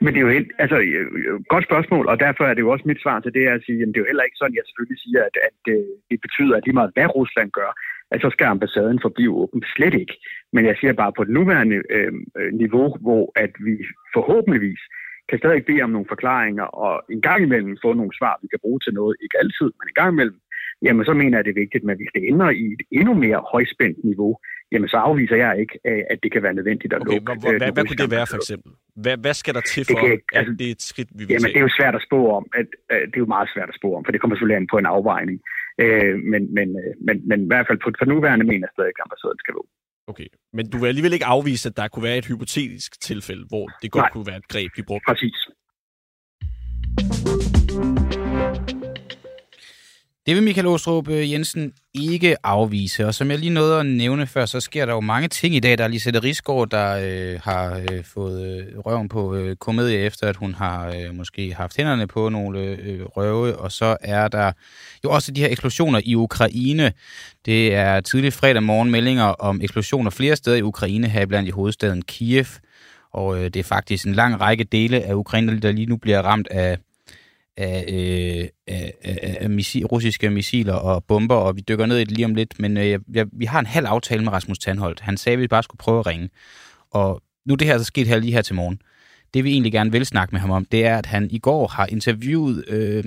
Men 0.00 0.10
det 0.12 0.18
er 0.20 0.26
jo 0.26 0.36
helt, 0.38 0.52
altså, 0.58 0.78
øh, 0.78 1.06
øh, 1.18 1.40
godt 1.52 1.64
spørgsmål, 1.64 2.06
og 2.12 2.20
derfor 2.20 2.44
er 2.44 2.54
det 2.54 2.64
jo 2.64 2.70
også 2.70 2.88
mit 2.88 3.02
svar 3.02 3.20
til 3.20 3.32
det, 3.34 3.46
at 3.46 3.62
sige, 3.64 3.78
jamen, 3.78 3.92
det 3.92 3.98
er 3.98 4.04
jo 4.04 4.10
heller 4.12 4.28
ikke 4.28 4.40
sådan, 4.40 4.58
jeg 4.58 4.66
selvfølgelig 4.66 5.00
siger, 5.04 5.20
at, 5.28 5.36
at, 5.48 5.60
øh, 5.74 5.84
det 6.10 6.18
betyder, 6.26 6.54
at 6.56 6.64
lige 6.64 6.78
meget 6.80 6.94
hvad 6.94 7.08
Rusland 7.18 7.50
gør, 7.50 7.70
at 8.10 8.20
så 8.20 8.30
skal 8.30 8.46
ambassaden 8.46 8.98
forblive 9.06 9.34
åben. 9.42 9.62
Slet 9.76 9.94
ikke. 9.94 10.14
Men 10.52 10.64
jeg 10.64 10.76
siger 10.80 10.92
bare 10.92 11.12
på 11.16 11.24
det 11.24 11.32
nuværende 11.32 11.82
øh, 11.96 12.12
niveau, 12.52 12.88
hvor 13.04 13.24
at 13.44 13.52
vi 13.66 13.74
forhåbentligvis 14.16 14.82
kan 15.28 15.38
stadig 15.38 15.64
bede 15.64 15.82
om 15.82 15.90
nogle 15.90 16.12
forklaringer, 16.12 16.64
og 16.64 16.92
en 17.10 17.20
gang 17.20 17.42
imellem 17.42 17.76
få 17.84 17.90
nogle 17.94 18.16
svar, 18.18 18.34
vi 18.42 18.48
kan 18.48 18.62
bruge 18.64 18.80
til 18.80 18.94
noget. 18.94 19.16
Ikke 19.22 19.38
altid, 19.42 19.68
men 19.78 19.86
en 19.88 20.00
gang 20.00 20.12
imellem. 20.12 20.38
Jamen, 20.82 21.04
så 21.04 21.14
mener 21.14 21.36
jeg, 21.36 21.38
at 21.38 21.44
det 21.44 21.54
er 21.54 21.62
vigtigt, 21.64 21.90
at 21.90 21.96
hvis 21.96 22.14
det 22.14 22.28
ender 22.30 22.50
i 22.50 22.64
et 22.74 22.82
endnu 22.90 23.14
mere 23.14 23.40
højspændt 23.52 24.04
niveau, 24.04 24.32
jamen 24.72 24.88
så 24.92 24.96
afviser 24.96 25.36
jeg 25.44 25.52
ikke, 25.62 25.74
at 26.12 26.18
det 26.22 26.30
kan 26.32 26.42
være 26.42 26.54
nødvendigt 26.58 26.92
at 26.92 27.00
okay, 27.00 27.12
lukke. 27.12 27.32
Hvad, 27.42 27.58
hvad, 27.62 27.72
hvad 27.76 27.84
kunne 27.88 28.02
det 28.04 28.10
være 28.18 28.26
for 28.32 28.38
eksempel? 28.42 28.70
Hvad, 29.04 29.16
hvad 29.24 29.34
skal 29.40 29.54
der 29.58 29.64
til 29.72 29.82
for, 29.84 29.88
det 29.92 29.96
kan, 30.02 30.10
altså, 30.38 30.52
at 30.52 30.58
det 30.58 30.66
er 30.70 30.74
et 30.78 30.84
skridt, 30.90 31.10
vi 31.18 31.22
vil 31.24 31.32
jamen, 31.32 31.42
tage? 31.42 31.54
det 31.54 31.60
er 31.62 31.66
jo 31.68 31.74
svært 31.80 31.94
at 32.00 32.02
spå 32.08 32.18
om. 32.38 32.44
At, 32.60 32.68
at, 32.94 33.00
det 33.10 33.16
er 33.20 33.24
jo 33.26 33.32
meget 33.36 33.48
svært 33.54 33.68
at 33.72 33.76
spå 33.80 33.88
om, 33.96 34.02
for 34.04 34.12
det 34.12 34.20
kommer 34.20 34.34
selvfølgelig 34.34 34.60
an 34.60 34.72
på 34.72 34.78
en 34.82 34.88
afvejning. 34.94 35.38
Øh, 35.82 36.14
men, 36.32 36.42
men, 36.56 36.68
øh, 36.82 36.92
men, 37.06 37.16
men 37.28 37.38
i 37.46 37.48
hvert 37.52 37.66
fald 37.68 37.78
på, 37.84 37.88
for 38.00 38.06
nuværende 38.12 38.46
mener 38.50 38.64
jeg 38.66 38.74
stadig, 38.76 38.92
at 38.94 39.04
ambassaden 39.06 39.38
skal 39.44 39.54
lukke. 39.58 39.72
Okay, 40.12 40.28
men 40.56 40.70
du 40.70 40.76
vil 40.78 40.88
alligevel 40.88 41.12
ikke 41.12 41.30
afvise, 41.36 41.68
at 41.68 41.76
der 41.76 41.88
kunne 41.88 42.06
være 42.08 42.18
et 42.18 42.26
hypotetisk 42.26 43.00
tilfælde, 43.00 43.44
hvor 43.48 43.66
det 43.82 43.90
godt 43.90 44.02
Nej. 44.02 44.10
kunne 44.12 44.26
være 44.26 44.36
et 44.36 44.48
greb, 44.48 44.70
vi 44.76 44.82
brugte? 44.82 45.04
Præcis. 45.08 45.38
Det 50.26 50.34
vil 50.34 50.42
Michael 50.42 50.66
Åstrup 50.66 51.08
øh, 51.08 51.32
Jensen 51.32 51.72
ikke 51.94 52.46
afvise, 52.46 53.06
og 53.06 53.14
som 53.14 53.30
jeg 53.30 53.38
lige 53.38 53.50
nåede 53.50 53.80
at 53.80 53.86
nævne 53.86 54.26
før, 54.26 54.46
så 54.46 54.60
sker 54.60 54.86
der 54.86 54.92
jo 54.92 55.00
mange 55.00 55.28
ting 55.28 55.54
i 55.54 55.60
dag. 55.60 55.78
Der 55.78 55.84
er 55.84 55.88
Lisette 55.88 56.22
Risgaard, 56.22 56.68
der 56.70 56.98
øh, 57.02 57.40
har 57.42 57.84
øh, 57.90 58.04
fået 58.04 58.46
øh, 58.46 58.78
røven 58.78 59.08
på 59.08 59.34
øh, 59.34 59.56
komedie 59.56 59.98
efter, 59.98 60.28
at 60.28 60.36
hun 60.36 60.54
har 60.54 60.88
øh, 60.88 61.14
måske 61.14 61.54
haft 61.54 61.76
hænderne 61.76 62.06
på 62.06 62.28
nogle 62.28 62.60
øh, 62.60 63.04
røve, 63.04 63.56
og 63.56 63.72
så 63.72 63.96
er 64.00 64.28
der 64.28 64.52
jo 65.04 65.10
også 65.10 65.32
de 65.32 65.40
her 65.40 65.48
eksplosioner 65.50 66.00
i 66.04 66.14
Ukraine. 66.14 66.92
Det 67.44 67.74
er 67.74 68.00
tidlig 68.00 68.32
fredag 68.32 68.62
morgen 68.62 68.90
meldinger 68.90 69.24
om 69.24 69.60
eksplosioner 69.62 70.10
flere 70.10 70.36
steder 70.36 70.56
i 70.56 70.62
Ukraine, 70.62 71.08
her 71.08 71.26
blandt 71.26 71.48
i 71.48 71.52
hovedstaden 71.52 72.02
Kiev, 72.02 72.46
og 73.12 73.38
øh, 73.38 73.44
det 73.44 73.56
er 73.56 73.64
faktisk 73.64 74.06
en 74.06 74.14
lang 74.14 74.40
række 74.40 74.64
dele 74.64 75.02
af 75.02 75.14
Ukraine, 75.14 75.60
der 75.60 75.72
lige 75.72 75.86
nu 75.86 75.96
bliver 75.96 76.22
ramt 76.22 76.48
af 76.50 76.78
af, 77.56 77.84
øh, 77.88 78.48
af, 78.66 78.94
af, 79.02 79.36
af 79.40 79.50
missil, 79.50 79.86
russiske 79.86 80.30
missiler 80.30 80.74
og 80.74 81.04
bomber, 81.04 81.34
og 81.34 81.56
vi 81.56 81.60
dykker 81.60 81.86
ned 81.86 81.98
i 81.98 82.04
det 82.04 82.10
lige 82.10 82.24
om 82.24 82.34
lidt, 82.34 82.60
men 82.60 82.76
øh, 82.76 82.98
jeg, 83.14 83.26
vi 83.32 83.44
har 83.44 83.60
en 83.60 83.66
halv 83.66 83.86
aftale 83.86 84.24
med 84.24 84.32
Rasmus 84.32 84.58
Tandholt. 84.58 85.00
Han 85.00 85.16
sagde, 85.16 85.34
at 85.34 85.40
vi 85.40 85.48
bare 85.48 85.62
skulle 85.62 85.78
prøve 85.78 85.98
at 85.98 86.06
ringe. 86.06 86.30
Og 86.90 87.22
nu 87.46 87.52
er 87.52 87.56
det 87.56 87.66
her 87.66 87.78
så 87.78 87.84
sket 87.84 88.06
her 88.06 88.18
lige 88.18 88.32
her 88.32 88.42
til 88.42 88.54
morgen. 88.54 88.80
Det 89.34 89.44
vi 89.44 89.52
egentlig 89.52 89.72
gerne 89.72 89.92
vil 89.92 90.06
snakke 90.06 90.32
med 90.32 90.40
ham 90.40 90.50
om, 90.50 90.64
det 90.64 90.86
er, 90.86 90.98
at 90.98 91.06
han 91.06 91.28
i 91.30 91.38
går 91.38 91.66
har 91.66 91.86
interviewet 91.86 92.64
øh, 92.68 93.04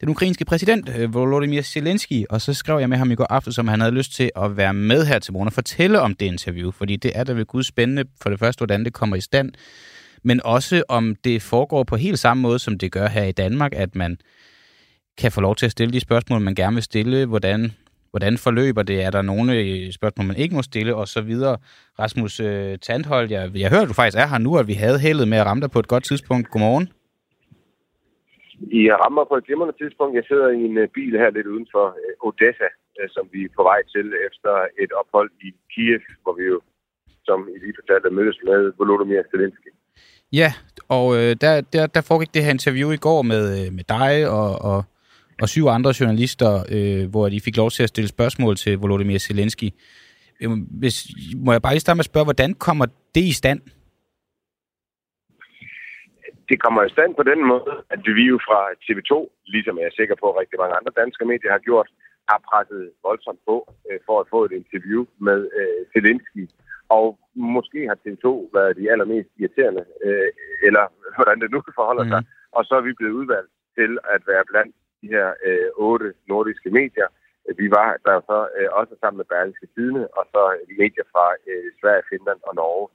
den 0.00 0.08
ukrainske 0.08 0.44
præsident, 0.44 0.88
øh, 0.96 1.14
Volodymyr 1.14 1.62
Zelensky, 1.62 2.24
og 2.30 2.40
så 2.40 2.54
skrev 2.54 2.78
jeg 2.78 2.88
med 2.88 2.98
ham 2.98 3.10
i 3.10 3.14
går 3.14 3.26
aften, 3.30 3.52
som 3.52 3.68
han 3.68 3.80
havde 3.80 3.94
lyst 3.94 4.14
til 4.14 4.30
at 4.36 4.56
være 4.56 4.74
med 4.74 5.06
her 5.06 5.18
til 5.18 5.32
morgen 5.32 5.46
og 5.46 5.52
fortælle 5.52 6.00
om 6.00 6.14
det 6.14 6.26
interview, 6.26 6.70
fordi 6.70 6.96
det 6.96 7.12
er 7.14 7.24
da 7.24 7.32
ved 7.32 7.44
Gud 7.44 7.62
spændende 7.62 8.04
for 8.22 8.30
det 8.30 8.38
første, 8.38 8.58
hvordan 8.58 8.84
det 8.84 8.92
kommer 8.92 9.16
i 9.16 9.20
stand, 9.20 9.52
men 10.28 10.38
også 10.44 10.76
om 10.88 11.04
det 11.24 11.38
foregår 11.52 11.82
på 11.84 11.96
helt 11.96 12.18
samme 12.18 12.40
måde, 12.46 12.58
som 12.58 12.78
det 12.78 12.92
gør 12.92 13.06
her 13.16 13.24
i 13.24 13.38
Danmark, 13.42 13.72
at 13.84 13.94
man 13.94 14.12
kan 15.20 15.30
få 15.32 15.40
lov 15.40 15.54
til 15.56 15.66
at 15.66 15.72
stille 15.72 15.92
de 15.92 16.00
spørgsmål, 16.00 16.40
man 16.40 16.54
gerne 16.54 16.76
vil 16.78 16.82
stille, 16.82 17.26
hvordan, 17.26 17.60
hvordan 18.12 18.34
forløber 18.44 18.82
det, 18.82 18.98
er 19.06 19.10
der 19.10 19.22
nogle 19.22 19.48
øh, 19.60 19.92
spørgsmål, 19.98 20.26
man 20.26 20.42
ikke 20.42 20.54
må 20.54 20.62
stille, 20.62 20.92
og 21.00 21.06
så 21.14 21.20
videre. 21.30 21.56
Rasmus 22.02 22.40
øh, 22.40 22.78
Tandhold, 22.78 23.26
jeg, 23.30 23.42
jeg 23.62 23.70
hører, 23.70 23.82
at 23.82 23.88
du 23.88 23.98
faktisk 24.00 24.18
er 24.22 24.28
her 24.32 24.38
nu, 24.38 24.52
at 24.60 24.66
vi 24.72 24.76
havde 24.84 24.98
heldet 25.06 25.28
med 25.28 25.38
at 25.38 25.46
ramme 25.46 25.62
dig 25.64 25.70
på 25.70 25.78
et 25.78 25.88
godt 25.92 26.04
tidspunkt. 26.04 26.50
Godmorgen. 26.50 26.88
I 28.80 28.82
rammer 29.02 29.24
på 29.24 29.34
et 29.36 29.46
glimrende 29.46 29.76
tidspunkt. 29.82 30.16
Jeg 30.16 30.24
sidder 30.28 30.48
i 30.58 30.62
en 30.70 30.76
øh, 30.78 30.88
bil 30.96 31.12
her 31.22 31.30
lidt 31.30 31.46
uden 31.52 31.66
for 31.74 31.86
øh, 32.02 32.26
Odessa, 32.26 32.68
som 33.14 33.24
vi 33.32 33.40
er 33.44 33.56
på 33.56 33.62
vej 33.70 33.80
til 33.94 34.06
efter 34.28 34.52
et 34.82 34.92
ophold 35.00 35.30
i 35.46 35.48
Kiev, 35.72 36.00
hvor 36.22 36.34
vi 36.38 36.44
jo, 36.52 36.60
som 37.28 37.38
I 37.54 37.56
lige 37.64 37.78
fortalte, 37.80 38.16
mødtes 38.18 38.38
med 38.48 38.60
Volodymyr 38.78 39.22
Zelensky. 39.30 39.70
Ja, 40.32 40.52
og 40.88 41.16
øh, 41.16 41.36
der, 41.40 41.60
der, 41.60 41.86
der 41.86 42.00
foregik 42.00 42.34
det 42.34 42.44
her 42.44 42.50
interview 42.50 42.90
i 42.90 42.96
går 42.96 43.22
med, 43.22 43.44
øh, 43.58 43.72
med 43.72 43.84
dig 43.84 44.30
og, 44.30 44.50
og, 44.70 44.84
og 45.42 45.48
syv 45.48 45.66
andre 45.66 45.92
journalister, 46.00 46.52
øh, 46.74 47.10
hvor 47.10 47.28
de 47.28 47.40
fik 47.40 47.56
lov 47.56 47.70
til 47.70 47.82
at 47.82 47.88
stille 47.88 48.08
spørgsmål 48.08 48.56
til 48.56 48.78
Volodymyr 48.78 49.18
Zelensky. 49.18 49.68
Øhm, 50.40 50.60
hvis, 50.80 50.96
må 51.44 51.52
jeg 51.52 51.62
bare 51.62 51.74
lige 51.74 51.80
starte 51.80 51.96
med 51.96 52.06
at 52.06 52.12
spørge, 52.12 52.28
hvordan 52.30 52.54
kommer 52.54 52.86
det 53.14 53.24
i 53.32 53.32
stand? 53.32 53.60
Det 56.50 56.62
kommer 56.64 56.82
i 56.84 56.94
stand 56.96 57.14
på 57.14 57.22
den 57.22 57.40
måde, 57.52 57.72
at 57.90 58.00
vi 58.18 58.24
jo 58.32 58.38
fra 58.48 58.60
TV2, 58.84 59.12
ligesom 59.54 59.78
jeg 59.78 59.86
er 59.86 59.98
sikker 60.00 60.16
på, 60.20 60.26
at 60.30 60.38
rigtig 60.40 60.58
mange 60.62 60.74
andre 60.78 60.92
danske 61.02 61.24
medier 61.24 61.50
har 61.56 61.62
gjort, 61.68 61.88
har 62.30 62.38
presset 62.48 62.90
voldsomt 63.06 63.40
på 63.48 63.56
øh, 63.88 63.98
for 64.06 64.16
at 64.20 64.26
få 64.34 64.38
et 64.44 64.52
interview 64.60 65.02
med 65.26 65.38
øh, 65.60 65.80
Zelensky 65.92 66.42
og 66.88 67.06
måske 67.36 67.80
har 67.88 67.98
TV2 68.02 68.26
været 68.56 68.76
de 68.76 68.90
allermest 68.92 69.30
irriterende, 69.38 69.84
øh, 70.04 70.30
eller 70.62 70.84
hvordan 71.16 71.40
det 71.40 71.50
nu 71.50 71.62
forholder 71.74 72.04
mm. 72.04 72.10
sig. 72.10 72.22
Og 72.56 72.64
så 72.64 72.74
er 72.74 72.84
vi 72.88 72.92
blevet 72.92 73.18
udvalgt 73.20 73.50
til 73.78 73.98
at 74.14 74.22
være 74.26 74.44
blandt 74.50 74.74
de 75.02 75.08
her 75.14 75.28
øh, 75.46 75.68
otte 75.86 76.08
nordiske 76.28 76.70
medier. 76.70 77.08
Vi 77.60 77.66
var 77.78 77.88
der 78.06 78.16
så 78.30 78.38
øh, 78.58 78.68
også 78.80 78.94
sammen 79.00 79.18
med 79.20 79.30
Berlingske 79.32 79.68
Tidene, 79.74 80.04
og 80.18 80.24
så 80.32 80.42
medier 80.82 81.06
fra 81.12 81.26
øh, 81.50 81.66
Sverige, 81.80 82.08
Finland 82.10 82.40
og 82.48 82.54
Norge. 82.60 82.88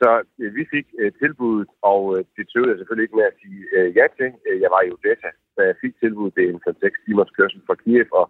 Så 0.00 0.10
øh, 0.40 0.54
vi 0.58 0.64
fik 0.74 0.86
øh, 1.00 1.12
tilbuddet, 1.22 1.68
og 1.90 2.02
øh, 2.14 2.24
det 2.36 2.44
tøvede 2.48 2.70
jeg 2.70 2.78
selvfølgelig 2.78 3.06
ikke 3.06 3.20
med 3.20 3.30
at 3.30 3.38
sige 3.42 3.60
øh, 3.76 3.88
ja 3.98 4.06
til. 4.18 4.30
Øh, 4.46 4.56
jeg 4.64 4.70
var 4.74 4.82
i 4.82 4.92
Odessa, 4.94 5.30
så 5.54 5.60
jeg 5.68 5.76
fik 5.82 5.94
tilbuddet. 6.02 6.36
Det 6.36 6.44
er 6.44 6.52
en 6.52 6.62
6 6.80 6.98
timers 7.04 7.30
kørsel 7.36 7.60
fra 7.66 7.80
Kiev, 7.82 8.08
og 8.20 8.26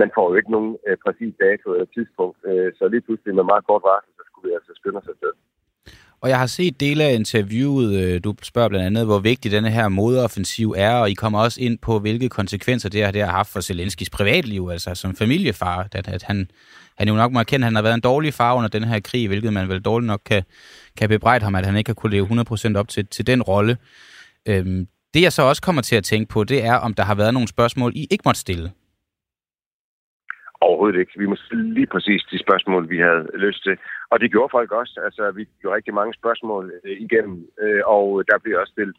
man 0.00 0.10
får 0.14 0.26
jo 0.30 0.36
ikke 0.40 0.54
nogen 0.56 0.72
øh, 0.86 0.96
præcis 1.04 1.34
dato 1.44 1.66
eller 1.74 1.88
tidspunkt. 1.96 2.38
Øh, 2.50 2.70
så 2.78 2.84
lige 2.88 3.06
pludselig 3.06 3.34
med 3.34 3.50
meget 3.52 3.66
kort 3.68 3.82
varsel, 3.90 4.09
skulle 4.40 4.50
vi 4.50 4.54
altså 4.54 4.72
skynde 4.74 4.98
os 4.98 5.08
afsted. 5.08 5.32
Og 6.22 6.28
jeg 6.28 6.38
har 6.38 6.46
set 6.46 6.80
dele 6.80 7.04
af 7.04 7.14
interviewet. 7.14 7.90
Øh, 8.02 8.20
du 8.24 8.34
spørger 8.42 8.68
blandt 8.68 8.86
andet, 8.86 9.06
hvor 9.06 9.18
vigtig 9.18 9.52
denne 9.52 9.70
her 9.70 9.88
modeoffensiv 9.88 10.74
er, 10.76 10.94
og 10.94 11.10
I 11.10 11.14
kommer 11.14 11.38
også 11.40 11.60
ind 11.62 11.78
på, 11.78 11.98
hvilke 11.98 12.28
konsekvenser 12.28 12.88
det 12.88 13.04
har, 13.04 13.10
det 13.10 13.22
har 13.22 13.32
haft 13.32 13.52
for 13.52 13.60
Zelenskis 13.60 14.10
privatliv, 14.10 14.68
altså 14.72 14.94
som 14.94 15.16
familiefar. 15.16 15.88
At, 15.92 16.08
at 16.08 16.22
han, 16.22 16.50
han 16.98 17.08
jo 17.08 17.14
nok 17.14 17.32
må 17.32 17.38
erkende, 17.38 17.64
at 17.64 17.66
han 17.66 17.74
har 17.74 17.82
været 17.82 17.94
en 17.94 18.00
dårlig 18.00 18.34
far 18.34 18.54
under 18.54 18.68
den 18.68 18.84
her 18.84 19.00
krig, 19.00 19.28
hvilket 19.28 19.52
man 19.52 19.68
vel 19.68 19.82
dårligt 19.82 20.06
nok 20.06 20.20
kan, 20.24 20.42
kan 20.96 21.08
bebrejde 21.08 21.44
ham, 21.44 21.54
at 21.54 21.66
han 21.66 21.76
ikke 21.76 21.88
har 21.88 21.94
kunne 21.94 22.12
leve 22.12 22.26
100% 22.26 22.76
op 22.76 22.88
til, 22.88 23.06
til 23.06 23.26
den 23.26 23.42
rolle. 23.42 23.76
Øhm, 24.48 24.86
det 25.14 25.22
jeg 25.22 25.32
så 25.32 25.42
også 25.42 25.62
kommer 25.62 25.82
til 25.82 25.96
at 25.96 26.04
tænke 26.04 26.28
på, 26.32 26.44
det 26.44 26.64
er, 26.64 26.74
om 26.74 26.94
der 26.94 27.02
har 27.02 27.14
været 27.14 27.34
nogle 27.34 27.48
spørgsmål, 27.48 27.92
I 27.94 28.06
ikke 28.10 28.22
måtte 28.24 28.40
stille. 28.40 28.70
Overhovedet 30.60 31.00
ikke. 31.00 31.12
Vi 31.16 31.26
må 31.26 31.36
stille 31.36 31.74
lige 31.74 31.86
præcis 31.86 32.22
de 32.32 32.38
spørgsmål, 32.38 32.90
vi 32.90 32.98
havde 32.98 33.22
lyst 33.46 33.62
til. 33.62 33.76
Og 34.10 34.20
det 34.20 34.30
gjorde 34.30 34.54
folk 34.56 34.70
også. 34.72 35.00
Altså, 35.06 35.30
vi 35.30 35.48
gjorde 35.60 35.76
rigtig 35.76 35.94
mange 35.94 36.14
spørgsmål 36.14 36.72
øh, 36.84 36.96
igennem, 37.06 37.36
øh, 37.62 37.82
og 37.86 38.24
der 38.28 38.38
blev 38.38 38.58
også 38.60 38.72
stillet 38.72 38.96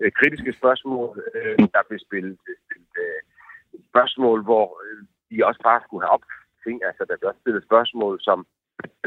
øh, 0.00 0.12
kritiske 0.18 0.52
spørgsmål. 0.52 1.22
Øh, 1.34 1.58
der 1.74 1.82
blev 1.88 1.98
spillet, 2.06 2.38
stillet 2.66 2.94
øh, 3.02 3.20
spørgsmål, 3.90 4.38
hvor 4.48 4.66
øh, 4.84 4.98
de 5.30 5.46
også 5.48 5.60
bare 5.68 5.80
skulle 5.84 6.04
have 6.04 6.14
op 6.16 6.26
ting. 6.64 6.76
Altså, 6.88 7.02
der 7.08 7.16
blev 7.16 7.28
også 7.28 7.42
stillet 7.44 7.66
spørgsmål, 7.68 8.14
som 8.28 8.38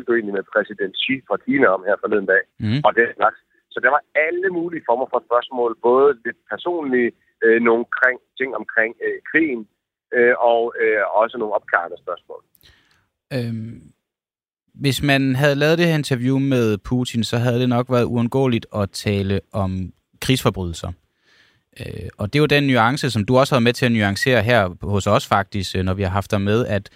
du 0.08 0.14
egentlig 0.14 0.38
med 0.38 0.52
præsident 0.54 0.96
Xi 1.02 1.16
fra 1.28 1.38
Kina 1.46 1.68
om 1.76 1.84
her 1.88 1.98
forleden 2.04 2.28
dag, 2.34 2.44
mm. 2.60 2.82
og 2.86 2.92
det 2.96 3.16
slags. 3.20 3.40
Så 3.74 3.78
der 3.84 3.90
var 3.96 4.02
alle 4.28 4.50
mulige 4.58 4.84
former 4.90 5.08
for 5.10 5.20
spørgsmål, 5.30 5.72
både 5.90 6.10
lidt 6.26 6.40
personlige, 6.54 7.12
øh, 7.44 7.60
nogle 7.62 7.86
kring, 7.98 8.20
ting 8.40 8.50
omkring 8.62 8.92
øh, 9.06 9.20
krigen, 9.32 9.68
øh, 10.18 10.36
og 10.52 10.62
øh, 10.82 11.02
også 11.22 11.36
nogle 11.38 11.56
opklarende 11.58 11.98
spørgsmål. 12.04 12.42
Øhm, 13.36 13.82
hvis 14.80 15.04
man 15.04 15.36
havde 15.36 15.56
lavet 15.56 15.78
det 15.78 15.88
her 15.88 15.96
interview 15.96 16.40
med 16.40 16.78
Putin, 16.78 17.24
så 17.24 17.38
havde 17.38 17.60
det 17.60 17.70
nok 17.70 17.92
været 17.92 18.04
uundgåeligt 18.04 18.66
at 18.76 18.90
tale 18.92 19.42
om 19.54 19.94
krigsforbrydelser. 20.22 20.92
Øh, 21.80 22.10
og 22.18 22.34
det 22.34 22.40
er 22.40 22.44
jo 22.44 22.46
den 22.46 22.68
nuance, 22.68 23.12
som 23.12 23.26
du 23.26 23.38
også 23.38 23.56
har 23.56 23.60
med 23.60 23.74
til 23.74 23.86
at 23.86 23.92
nuancere 23.92 24.42
her 24.44 24.88
hos 24.94 25.08
os 25.08 25.28
faktisk, 25.28 25.76
øh, 25.76 25.84
når 25.84 25.94
vi 25.94 26.04
har 26.04 26.10
haft 26.10 26.32
dig 26.32 26.42
med, 26.42 26.66
at, 26.66 26.90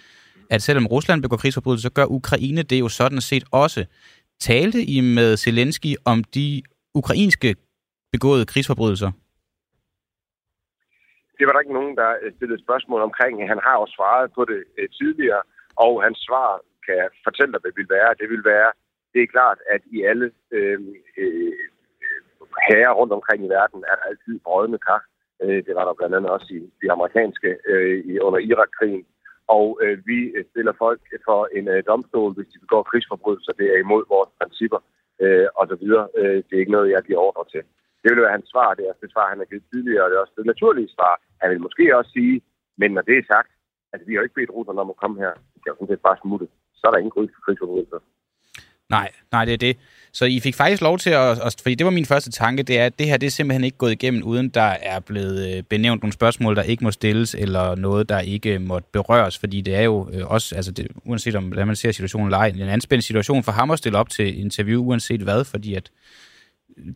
at 0.50 0.62
selvom 0.62 0.86
Rusland 0.86 1.22
begår 1.22 1.36
krigsforbrydelser, 1.36 1.88
så 1.88 1.92
gør 1.92 2.04
Ukraine 2.04 2.62
det 2.62 2.80
jo 2.80 2.88
sådan 2.88 3.20
set 3.20 3.44
også. 3.50 3.84
Talte 4.40 4.82
I 4.84 5.00
med 5.00 5.36
Zelensky 5.36 5.96
om 6.04 6.24
de 6.24 6.62
ukrainske 6.94 7.54
begåede 8.12 8.46
krigsforbrydelser? 8.46 9.10
Det 11.38 11.46
var 11.46 11.52
der 11.52 11.60
ikke 11.60 11.78
nogen, 11.80 11.96
der 11.96 12.10
stillede 12.36 12.62
spørgsmål 12.62 13.00
omkring. 13.08 13.48
Han 13.52 13.60
har 13.66 13.76
jo 13.80 13.86
svaret 13.96 14.30
på 14.36 14.44
det 14.44 14.60
øh, 14.78 14.88
tidligere, 14.98 15.42
og 15.76 16.02
hans 16.02 16.18
svar 16.28 16.60
kan 16.86 17.00
fortælle 17.26 17.52
dig, 17.52 17.60
hvad 17.60 17.70
det 17.70 17.78
vil 17.80 17.90
være. 17.98 18.10
Det 18.20 18.28
vil 18.32 18.44
være, 18.54 18.70
det 19.12 19.20
er 19.22 19.34
klart, 19.36 19.58
at 19.74 19.82
i 19.96 19.98
alle 20.10 20.26
øh, 20.56 20.80
øh, 21.20 21.52
herrer 22.68 22.92
rundt 23.00 23.12
omkring 23.18 23.40
i 23.44 23.52
verden 23.58 23.80
er 23.90 23.94
der 23.96 24.08
altid 24.10 24.34
brødende 24.46 24.78
kar. 24.86 25.02
Øh, 25.42 25.60
det 25.66 25.74
var 25.78 25.84
der 25.84 25.98
blandt 25.98 26.14
andet 26.16 26.30
også 26.30 26.48
i 26.56 26.60
de 26.82 26.92
amerikanske 26.96 27.50
øh, 27.70 27.96
i, 28.10 28.18
under 28.18 28.40
Irakkrigen. 28.48 29.04
Og 29.56 29.66
øh, 29.82 29.96
vi 30.06 30.18
stiller 30.50 30.74
folk 30.84 31.00
for 31.28 31.40
en 31.58 31.68
øh, 31.68 31.82
domstol, 31.90 32.32
hvis 32.34 32.52
de 32.52 32.58
begår 32.64 32.82
krigsforbrydelser. 32.82 33.52
Det 33.52 33.66
er 33.74 33.78
imod 33.78 34.02
vores 34.14 34.30
principper 34.38 34.80
øh, 35.22 35.46
og 35.58 35.64
så 35.70 35.76
videre. 35.82 36.08
Øh, 36.18 36.38
det 36.46 36.52
er 36.54 36.62
ikke 36.64 36.76
noget, 36.76 36.90
jeg 36.90 37.02
giver 37.02 37.20
ordre 37.28 37.44
til. 37.54 37.62
Det 38.02 38.08
vil 38.10 38.22
være 38.22 38.36
hans 38.36 38.48
svar. 38.52 38.74
Det 38.74 38.84
er 38.88 38.92
det 39.02 39.12
svar, 39.12 39.28
han 39.32 39.38
har 39.38 39.50
givet 39.50 39.64
tidligere, 39.72 40.04
og 40.04 40.10
det 40.10 40.16
er 40.16 40.24
også 40.24 40.36
det 40.36 40.46
naturlige 40.46 40.94
svar. 40.96 41.14
Han 41.40 41.50
vil 41.50 41.60
måske 41.66 41.96
også 41.98 42.10
sige, 42.18 42.42
men 42.80 42.90
når 42.96 43.02
det 43.02 43.16
er 43.18 43.30
sagt, 43.34 43.50
altså 43.92 44.04
vi 44.06 44.12
har 44.12 44.20
jo 44.20 44.26
ikke 44.26 44.38
bedt 44.38 44.56
russerne 44.56 44.80
om 44.80 44.90
at 44.90 45.00
komme 45.02 45.16
her. 45.24 45.32
Det 45.52 45.60
kan 45.62 45.70
jo 45.72 45.76
sådan 45.76 45.92
set 45.92 46.06
bare 46.08 46.22
smutte. 46.22 46.46
Så 46.82 46.86
er 46.86 46.90
der 46.90 46.98
ingen 46.98 47.28
krigsforbrydelser. 47.44 47.98
Nej, 48.96 49.12
nej, 49.32 49.44
det 49.44 49.54
er 49.54 49.58
det. 49.58 49.76
Så 50.12 50.24
I 50.24 50.40
fik 50.40 50.54
faktisk 50.54 50.82
lov 50.82 50.98
til 50.98 51.10
at, 51.10 51.30
at, 51.46 51.60
fordi 51.62 51.74
det 51.74 51.84
var 51.84 51.90
min 51.90 52.04
første 52.04 52.30
tanke, 52.30 52.62
det 52.62 52.80
er, 52.80 52.86
at 52.86 52.98
det 52.98 53.06
her 53.06 53.16
det 53.16 53.26
er 53.26 53.30
simpelthen 53.30 53.64
ikke 53.64 53.78
gået 53.78 53.92
igennem, 53.92 54.22
uden 54.22 54.48
der 54.48 54.70
er 54.82 55.00
blevet 55.00 55.56
øh, 55.56 55.62
benævnt 55.62 56.02
nogle 56.02 56.12
spørgsmål, 56.12 56.56
der 56.56 56.62
ikke 56.62 56.84
må 56.84 56.90
stilles, 56.90 57.34
eller 57.34 57.74
noget, 57.74 58.08
der 58.08 58.20
ikke 58.20 58.58
må 58.58 58.80
berøres, 58.92 59.38
fordi 59.38 59.60
det 59.60 59.74
er 59.74 59.82
jo 59.82 60.10
øh, 60.12 60.30
også, 60.30 60.54
altså 60.56 60.72
det, 60.72 60.88
uanset 61.04 61.36
om, 61.36 61.44
hvordan 61.44 61.66
man 61.66 61.76
ser 61.76 61.92
situationen 61.92 62.26
eller 62.26 62.38
ej, 62.38 62.46
en 62.46 62.60
anspændt 62.60 63.04
situation 63.04 63.42
for 63.42 63.52
ham 63.52 63.70
at 63.70 63.78
stille 63.78 63.98
op 63.98 64.08
til 64.08 64.40
interview, 64.40 64.82
uanset 64.82 65.20
hvad, 65.20 65.44
fordi 65.44 65.74
at 65.74 65.90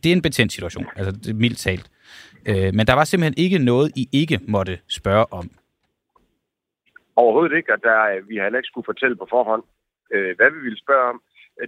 det 0.03 0.05
er 0.05 0.15
en 0.15 0.21
betændt 0.21 0.53
situation, 0.53 0.85
altså 0.95 1.11
det 1.11 1.29
er 1.29 1.33
mildt 1.33 1.57
talt. 1.57 1.89
Øh, 2.45 2.73
men 2.73 2.87
der 2.87 2.93
var 2.93 3.03
simpelthen 3.03 3.43
ikke 3.45 3.57
noget, 3.59 3.91
I 3.95 4.09
ikke 4.11 4.39
måtte 4.47 4.79
spørge 4.87 5.33
om. 5.33 5.49
Overhovedet 7.15 7.57
ikke, 7.57 7.73
og 7.73 7.79
der, 7.83 8.27
vi 8.27 8.35
har 8.35 8.43
heller 8.43 8.59
ikke 8.59 8.67
skulle 8.67 8.85
fortælle 8.85 9.15
på 9.15 9.27
forhånd, 9.29 9.63
øh, 10.13 10.31
hvad 10.37 10.49
vi 10.55 10.59
ville 10.67 10.83
spørge 10.85 11.09
om. 11.13 11.21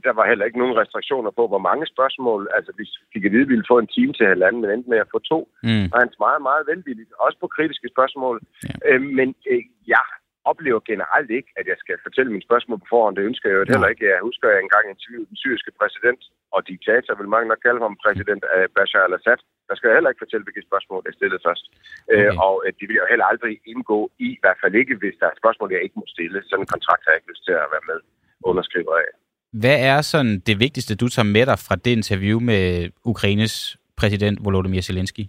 Der 0.08 0.14
var 0.20 0.26
heller 0.28 0.46
ikke 0.46 0.62
nogen 0.64 0.80
restriktioner 0.82 1.32
på, 1.40 1.44
hvor 1.48 1.64
mange 1.70 1.86
spørgsmål. 1.94 2.42
Altså, 2.58 2.72
vi 2.80 2.86
fik 3.14 3.26
at 3.26 3.32
vide, 3.32 3.46
at 3.46 3.50
vi 3.50 3.54
ville 3.54 3.72
få 3.74 3.78
en 3.80 3.94
time 3.98 4.14
til 4.14 4.26
halvanden, 4.34 4.62
men 4.62 4.72
endte 4.72 4.90
med 4.90 4.98
at 4.98 5.12
få 5.14 5.20
to. 5.20 5.40
Mm. 5.64 5.88
Og 5.94 5.98
hans 6.04 6.16
meget, 6.26 6.42
meget 6.50 6.64
velvilligt, 6.72 7.12
også 7.26 7.38
på 7.40 7.48
kritiske 7.56 7.88
spørgsmål. 7.94 8.36
Ja. 8.64 8.76
Øh, 8.90 9.02
men 9.18 9.30
øh, 9.52 9.64
jeg 9.88 10.06
oplever 10.52 10.82
generelt 10.92 11.32
ikke, 11.38 11.52
at 11.60 11.66
jeg 11.72 11.78
skal 11.84 11.98
fortælle 12.06 12.32
mine 12.32 12.48
spørgsmål 12.48 12.80
på 12.80 12.90
forhånd. 12.94 13.16
Det 13.16 13.30
ønsker 13.30 13.48
jeg 13.50 13.58
jo 13.60 13.66
ja. 13.66 13.72
heller 13.74 13.90
ikke. 13.92 14.06
Jeg 14.14 14.28
husker, 14.30 14.46
at 14.48 14.54
jeg 14.54 14.64
engang 14.64 14.86
interviewede 14.86 15.30
den 15.32 15.42
syriske 15.44 15.72
præsident 15.80 16.22
og 16.56 16.60
diktator, 16.70 17.14
vil 17.20 17.34
mange 17.34 17.48
nok 17.52 17.62
kalde 17.66 17.82
ham 17.86 17.96
præsident 18.06 18.44
af 18.58 18.64
Bashar 18.76 19.06
al-Assad. 19.08 19.42
Der 19.70 19.76
skal 19.76 19.88
jeg 19.88 19.96
heller 19.98 20.12
ikke 20.12 20.24
fortælle, 20.26 20.46
hvilke 20.46 20.68
spørgsmål 20.70 21.02
jeg 21.08 21.18
stillede 21.20 21.46
først. 21.48 21.66
Øh, 22.14 22.18
okay. 22.18 22.26
Øh, 22.26 22.46
og 22.46 22.54
de 22.80 22.84
vil 22.88 23.00
jo 23.02 23.06
heller 23.12 23.26
aldrig 23.32 23.54
indgå 23.72 24.00
i, 24.26 24.28
i 24.38 24.42
hvert 24.44 24.60
fald 24.62 24.74
ikke, 24.82 24.96
hvis 25.02 25.16
der 25.22 25.28
er 25.30 25.42
spørgsmål, 25.42 25.74
jeg 25.76 25.84
ikke 25.84 26.00
må 26.02 26.06
stille. 26.16 26.38
Sådan 26.50 26.64
en 26.64 26.74
kontrakt 26.76 27.04
har 27.04 27.12
jeg 27.12 27.20
ikke 27.20 27.32
lyst 27.34 27.46
til 27.48 27.56
at 27.64 27.72
være 27.76 27.90
med 27.92 28.00
underskriver 28.44 28.96
af. 28.96 29.10
Hvad 29.54 29.78
er 29.92 30.02
sådan 30.02 30.40
det 30.40 30.60
vigtigste, 30.60 30.96
du 30.96 31.08
tager 31.08 31.34
med 31.38 31.46
dig 31.46 31.60
fra 31.60 31.76
det 31.76 31.92
interview 31.92 32.40
med 32.40 32.90
Ukraines 33.06 33.78
præsident 33.98 34.38
Volodymyr 34.46 34.82
Zelensky? 34.82 35.24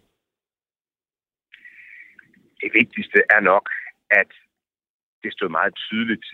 Det 2.63 2.71
vigtigste 2.81 3.19
er 3.31 3.41
nok, 3.41 3.67
at 4.11 4.31
det 5.23 5.33
stod 5.33 5.49
meget 5.49 5.75
tydeligt, 5.75 6.27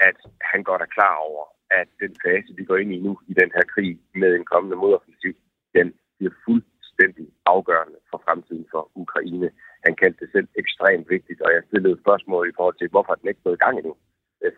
at 0.00 0.16
han 0.40 0.62
godt 0.62 0.82
er 0.82 0.94
klar 0.96 1.16
over, 1.28 1.44
at 1.80 1.88
den 2.02 2.12
fase, 2.24 2.50
vi 2.58 2.64
går 2.64 2.76
ind 2.76 2.92
i 2.94 2.98
nu 3.06 3.12
i 3.30 3.34
den 3.40 3.50
her 3.54 3.64
krig 3.74 3.98
med 4.14 4.30
en 4.34 4.44
kommende 4.52 4.76
modoffensiv, 4.76 5.34
den 5.74 5.86
bliver 6.18 6.34
fuldstændig 6.46 7.26
afgørende 7.46 7.98
for 8.10 8.18
fremtiden 8.26 8.66
for 8.72 8.82
Ukraine. 8.94 9.50
Han 9.84 9.96
kaldte 10.00 10.20
det 10.24 10.32
selv 10.32 10.48
ekstremt 10.62 11.10
vigtigt, 11.10 11.40
og 11.40 11.50
jeg 11.54 11.62
stillede 11.68 12.00
spørgsmål 12.04 12.48
i 12.48 12.56
forhold 12.56 12.76
til, 12.78 12.88
hvorfor 12.88 13.14
den 13.14 13.28
ikke 13.28 13.44
gået 13.44 13.58
i 13.58 13.64
gang 13.64 13.78
endnu. 13.78 13.94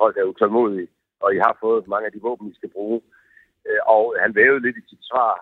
Folk 0.03 0.17
er 0.17 0.31
utålmodige 0.33 0.89
og 1.21 1.35
I 1.35 1.39
har 1.39 1.57
fået 1.61 1.89
mange 1.89 2.07
af 2.07 2.13
de 2.13 2.25
våben, 2.29 2.51
I 2.51 2.55
skal 2.55 2.71
bruge. 2.77 3.01
Øh, 3.67 3.81
og 3.87 4.17
han 4.23 4.35
vævede 4.35 4.63
lidt 4.63 4.77
i 4.77 4.89
sit 4.89 5.05
svar, 5.11 5.33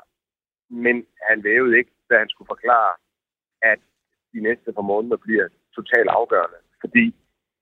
men 0.85 1.07
han 1.29 1.45
vævede 1.45 1.79
ikke, 1.79 1.93
da 2.11 2.19
han 2.19 2.29
skulle 2.29 2.53
forklare, 2.55 2.93
at 3.63 3.81
de 4.33 4.41
næste 4.41 4.73
par 4.73 4.87
måneder 4.93 5.17
bliver 5.17 5.47
totalt 5.75 6.09
afgørende. 6.09 6.61
Fordi 6.81 7.15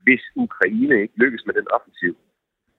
hvis 0.04 0.24
Ukraine 0.36 1.02
ikke 1.02 1.18
lykkes 1.22 1.46
med 1.46 1.54
den 1.54 1.66
offensiv, 1.76 2.16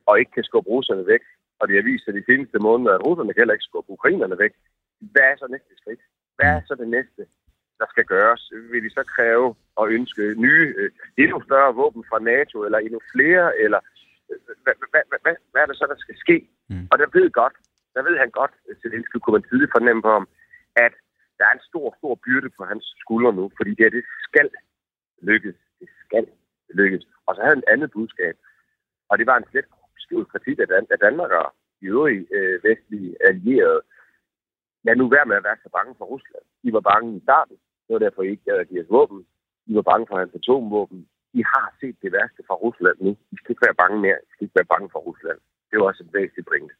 og 0.06 0.20
ikke 0.20 0.32
kan 0.32 0.44
skubbe 0.44 0.70
russerne 0.70 1.06
væk, 1.08 1.24
og 1.60 1.68
det 1.68 1.76
har 1.76 1.84
vist 1.84 2.06
sig 2.06 2.14
de 2.14 2.26
seneste 2.26 2.60
måneder, 2.60 2.94
at 2.96 3.06
russerne 3.06 3.34
kan 3.34 3.42
heller 3.42 3.58
ikke 3.58 3.70
skubbe 3.70 3.92
ukrainerne 3.92 4.38
væk, 4.44 4.54
hvad 5.00 5.28
er 5.32 5.36
så 5.38 5.48
næste 5.48 5.74
skridt? 5.82 6.02
Hvad 6.36 6.50
er 6.56 6.62
så 6.68 6.76
det 6.76 6.88
næste, 6.88 7.22
der 7.80 7.88
skal 7.90 8.06
gøres? 8.06 8.44
Vil 8.72 8.84
de 8.84 8.90
så 8.90 9.04
kræve 9.16 9.56
og 9.76 9.86
ønske 9.98 10.24
nye, 10.46 10.74
øh, 10.78 10.92
endnu 11.18 11.42
større 11.48 11.76
våben 11.76 12.04
fra 12.10 12.20
NATO, 12.20 12.58
eller 12.66 12.80
endnu 12.80 13.00
flere, 13.14 13.60
eller 13.64 13.80
hvad, 14.64 14.76
hvad, 14.92 15.04
hvad, 15.24 15.36
hvad, 15.52 15.62
er 15.62 15.68
det 15.70 15.78
så, 15.78 15.86
der 15.94 16.00
skal 16.04 16.18
ske? 16.24 16.38
Mm. 16.70 16.88
Og 16.92 16.96
der 17.00 17.08
ved 17.18 17.28
godt, 17.42 17.56
der 17.96 18.02
ved 18.08 18.18
han 18.24 18.32
godt, 18.40 18.54
Zelensky 18.82 19.18
kunne 19.18 19.38
man 19.38 19.48
tidligt 19.50 19.76
fornemme 19.76 20.02
på 20.02 20.12
ham, 20.18 20.28
at 20.76 20.94
der 21.38 21.46
er 21.46 21.54
en 21.56 21.68
stor, 21.70 21.96
stor 22.00 22.14
byrde 22.26 22.50
på 22.58 22.64
hans 22.72 22.86
skuldre 23.04 23.34
nu, 23.34 23.52
fordi 23.58 23.72
det, 23.78 23.86
er, 23.86 23.90
det 23.98 24.04
skal 24.28 24.50
lykkes. 25.22 25.56
Det 25.80 25.90
skal 26.06 26.26
lykkes. 26.80 27.04
Og 27.26 27.36
så 27.36 27.42
havde 27.42 27.56
han 27.56 27.64
et 27.64 27.72
andet 27.74 27.92
budskab, 27.92 28.36
og 29.10 29.18
det 29.20 29.26
var 29.28 29.38
en 29.38 29.50
slet 29.52 29.66
skjult 29.98 30.32
kritik 30.34 30.60
af, 30.60 30.68
Dan- 30.68 30.92
af 30.96 31.00
Danmark 31.00 31.32
og 31.32 31.48
de 31.82 31.86
øvrige 31.86 32.28
øh, 32.38 32.64
vestlige 32.64 33.16
allierede. 33.28 33.82
Lad 34.86 34.96
nu 34.96 35.10
være 35.10 35.26
med 35.26 35.36
at 35.36 35.44
være 35.44 35.58
så 35.64 35.70
bange 35.78 35.96
for 35.98 36.06
Rusland. 36.06 36.46
I 36.64 36.74
var 36.74 36.80
bange 36.80 37.18
i 37.18 37.22
starten. 37.24 37.58
Det 37.86 37.94
var 37.94 38.00
derfor, 38.00 38.22
I 38.22 38.30
ikke 38.30 38.44
gad 38.44 38.58
at 38.60 38.70
give 38.70 38.82
os 38.84 38.90
våben. 38.90 39.26
I 39.66 39.76
var 39.76 39.82
bange 39.82 40.08
for 40.10 40.18
hans 40.20 40.36
atomvåben. 40.36 41.08
I 41.40 41.42
har 41.54 41.68
set 41.80 41.96
det 42.04 42.12
værste 42.18 42.42
fra 42.48 42.56
Rusland 42.66 42.98
nu. 43.06 43.12
I 43.34 43.36
skal 43.38 43.52
ikke 43.52 43.66
være 43.68 43.82
bange 43.84 43.98
mere. 44.06 44.20
I 44.28 44.30
skal 44.32 44.44
ikke 44.46 44.60
være 44.60 44.72
bange 44.74 44.90
for 44.94 45.00
Rusland. 45.00 45.40
Det 45.68 45.74
er 45.76 45.84
også 45.84 46.04
et 46.04 46.14
væsentligt 46.14 46.48
pointe. 46.52 46.74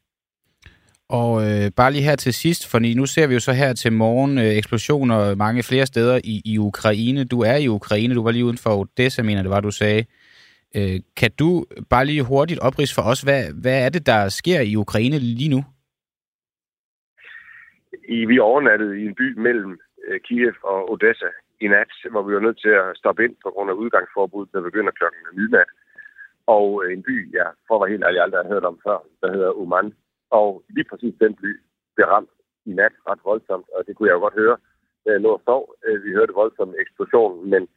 Og 1.10 1.32
øh, 1.48 1.72
bare 1.80 1.92
lige 1.92 2.10
her 2.10 2.16
til 2.16 2.34
sidst, 2.34 2.72
for 2.72 2.96
nu 3.00 3.06
ser 3.06 3.28
vi 3.28 3.34
jo 3.34 3.40
så 3.40 3.54
her 3.54 3.74
til 3.74 3.94
morgen 3.94 4.38
øh, 4.38 4.52
eksplosioner 4.60 5.36
mange 5.36 5.64
flere 5.64 5.86
steder 5.86 6.18
i, 6.24 6.42
i 6.46 6.58
Ukraine. 6.58 7.26
Du 7.26 7.40
er 7.42 7.56
i 7.56 7.68
Ukraine, 7.68 8.16
du 8.16 8.24
var 8.24 8.32
lige 8.32 8.46
uden 8.46 8.64
for 8.64 8.74
Odessa, 8.80 9.24
mener 9.24 9.42
det 9.42 9.52
var, 9.52 9.60
du 9.60 9.72
sagde. 9.72 10.06
Øh, 10.78 11.00
kan 11.20 11.32
du 11.40 11.66
bare 11.90 12.06
lige 12.06 12.24
hurtigt 12.24 12.60
oprids 12.60 12.96
for 12.96 13.02
os, 13.12 13.22
hvad, 13.22 13.44
hvad 13.62 13.86
er 13.86 13.90
det, 13.90 14.06
der 14.06 14.30
sker 14.30 14.60
i 14.62 14.76
Ukraine 14.76 15.20
lige 15.20 15.50
nu? 15.50 15.62
I, 18.08 18.26
vi 18.26 18.36
er 18.38 18.42
overnattet 18.42 18.96
i 18.96 19.06
en 19.06 19.16
by 19.16 19.28
mellem 19.38 19.80
øh, 20.08 20.20
Kiev 20.26 20.54
og 20.64 20.92
Odessa 20.92 21.30
i 21.64 21.68
nat, 21.68 21.92
hvor 22.12 22.24
vi 22.26 22.34
var 22.36 22.44
nødt 22.46 22.60
til 22.66 22.74
at 22.84 22.98
stoppe 23.02 23.24
ind 23.26 23.36
på 23.44 23.50
grund 23.54 23.70
af 23.70 23.80
udgangsforbud, 23.84 24.46
der 24.54 24.62
begynder 24.62 24.92
klokken 25.00 25.22
midnat. 25.40 25.70
Og 26.56 26.68
øh, 26.84 26.94
en 26.94 27.04
by, 27.04 27.16
ja, 27.38 27.48
for 27.66 27.74
at 27.76 27.82
være 27.82 27.94
helt 27.94 28.06
ærlig, 28.08 28.22
aldrig 28.22 28.40
har 28.42 28.54
hørt 28.54 28.70
om 28.72 28.80
før, 28.86 29.00
der 29.22 29.30
hedder 29.36 29.58
Oman. 29.62 29.94
Og 30.40 30.64
lige 30.76 30.90
præcis 30.90 31.14
den 31.24 31.34
by 31.42 31.52
blev 31.96 32.08
ramt 32.08 32.34
i 32.66 32.72
nat 32.80 32.96
ret 33.10 33.22
voldsomt, 33.30 33.68
og 33.76 33.80
det 33.88 33.96
kunne 33.96 34.10
jeg 34.10 34.16
jo 34.16 34.26
godt 34.26 34.42
høre, 34.44 34.58
da 35.04 35.08
jeg 35.12 35.22
lå 35.22 35.32
og 35.38 35.42
sov. 35.46 35.64
Øh, 35.86 36.04
vi 36.04 36.12
hørte 36.18 36.40
voldsom 36.42 36.76
eksplosion, 36.84 37.50
men 37.50 37.68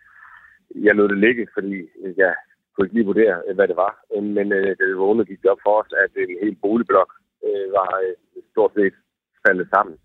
jeg 0.87 0.95
lod 0.95 1.09
det 1.09 1.19
ligge, 1.19 1.47
fordi 1.55 1.79
øh, 2.03 2.13
jeg 2.17 2.35
kunne 2.73 2.87
ikke 2.87 2.97
lige 2.97 3.11
vurdere, 3.13 3.37
hvad 3.55 3.69
det 3.69 3.77
var. 3.77 3.93
Men 4.37 4.47
da 4.79 4.85
vi 4.87 5.03
vågnede, 5.03 5.27
gik 5.31 5.43
det 5.43 5.51
op 5.51 5.65
for 5.67 5.75
os, 5.83 5.93
at 6.05 6.11
en 6.17 6.39
hel 6.43 6.57
boligblok 6.63 7.11
var 7.77 7.91
stort 8.53 8.73
set 8.75 8.95
faldet 9.47 9.69
sammen 9.75 9.97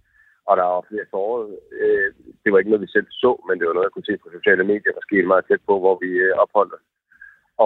og 0.48 0.54
der 0.58 0.66
var 0.74 0.88
flere 0.90 1.12
sårede. 1.14 1.54
Øh, 1.82 2.10
det 2.42 2.50
var 2.52 2.58
ikke 2.58 2.72
noget, 2.72 2.86
vi 2.88 2.96
selv 2.98 3.08
så, 3.24 3.32
men 3.48 3.60
det 3.60 3.68
var 3.68 3.74
noget, 3.74 3.88
jeg 3.88 3.96
kunne 3.96 4.10
se 4.10 4.18
på 4.24 4.30
sociale 4.38 4.64
medier, 4.72 4.94
der 4.94 5.08
skete 5.08 5.32
meget 5.32 5.46
tæt 5.48 5.64
på, 5.70 5.76
hvor 5.84 5.96
vi 6.04 6.10
øh, 6.26 6.34
opholdt 6.44 6.74
os. 6.78 6.86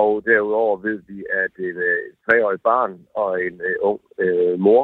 Og 0.02 0.10
derudover 0.26 0.78
ved 0.88 0.98
vi, 1.10 1.18
at 1.44 1.54
et 1.68 1.78
øh, 1.90 2.00
treårigt 2.26 2.64
barn 2.64 2.94
og 3.22 3.30
en 3.46 3.56
øh, 3.70 3.76
ung 3.90 4.02
øh, 4.26 4.60
mor 4.60 4.84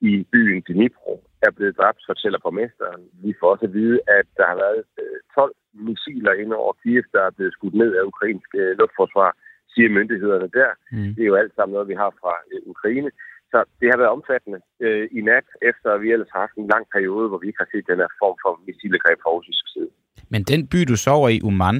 i 0.00 0.12
byen 0.32 0.60
Dnipro 0.68 1.14
er 1.46 1.50
blevet 1.56 1.76
dræbt, 1.78 2.00
fortæller 2.06 2.38
borgmesteren. 2.44 3.02
Vi 3.24 3.34
får 3.40 3.48
også 3.52 3.66
at 3.66 3.74
vide, 3.78 3.98
at 4.18 4.26
der 4.38 4.46
har 4.50 4.56
været 4.64 4.84
øh, 5.02 5.18
12 5.34 5.54
missiler 5.88 6.32
ind 6.32 6.52
over 6.52 6.72
Kiev, 6.82 7.04
der 7.12 7.22
er 7.24 7.36
blevet 7.36 7.52
skudt 7.52 7.74
ned 7.74 7.90
af 7.98 8.02
ukrainske 8.12 8.58
øh, 8.58 8.78
luftforsvar, 8.78 9.30
siger 9.72 9.88
myndighederne 9.88 10.48
der. 10.58 10.70
Mm. 10.92 11.12
Det 11.14 11.22
er 11.22 11.30
jo 11.32 11.40
alt 11.42 11.54
sammen 11.54 11.72
noget, 11.74 11.88
vi 11.92 12.00
har 12.02 12.10
fra 12.20 12.34
øh, 12.52 12.60
Ukraine. 12.72 13.10
Så 13.54 13.60
det 13.80 13.88
har 13.90 13.98
været 14.02 14.14
omfattende 14.18 14.60
øh, 14.84 15.08
i 15.18 15.20
nat, 15.30 15.46
efter 15.70 15.98
vi 16.02 16.08
ellers 16.14 16.30
har 16.34 16.40
haft 16.46 16.56
en 16.62 16.68
lang 16.74 16.84
periode, 16.94 17.26
hvor 17.28 17.38
vi 17.42 17.46
ikke 17.46 17.62
har 17.64 17.70
set 17.72 17.86
den 17.90 17.98
her 18.02 18.10
form 18.22 18.36
for 18.42 18.52
missilegreb 18.66 19.18
fra 19.22 19.30
russisk 19.36 19.64
side. 19.74 19.90
Men 20.32 20.42
den 20.52 20.60
by, 20.72 20.80
du 20.92 20.96
sover 20.96 21.28
i, 21.36 21.38
Uman, 21.48 21.76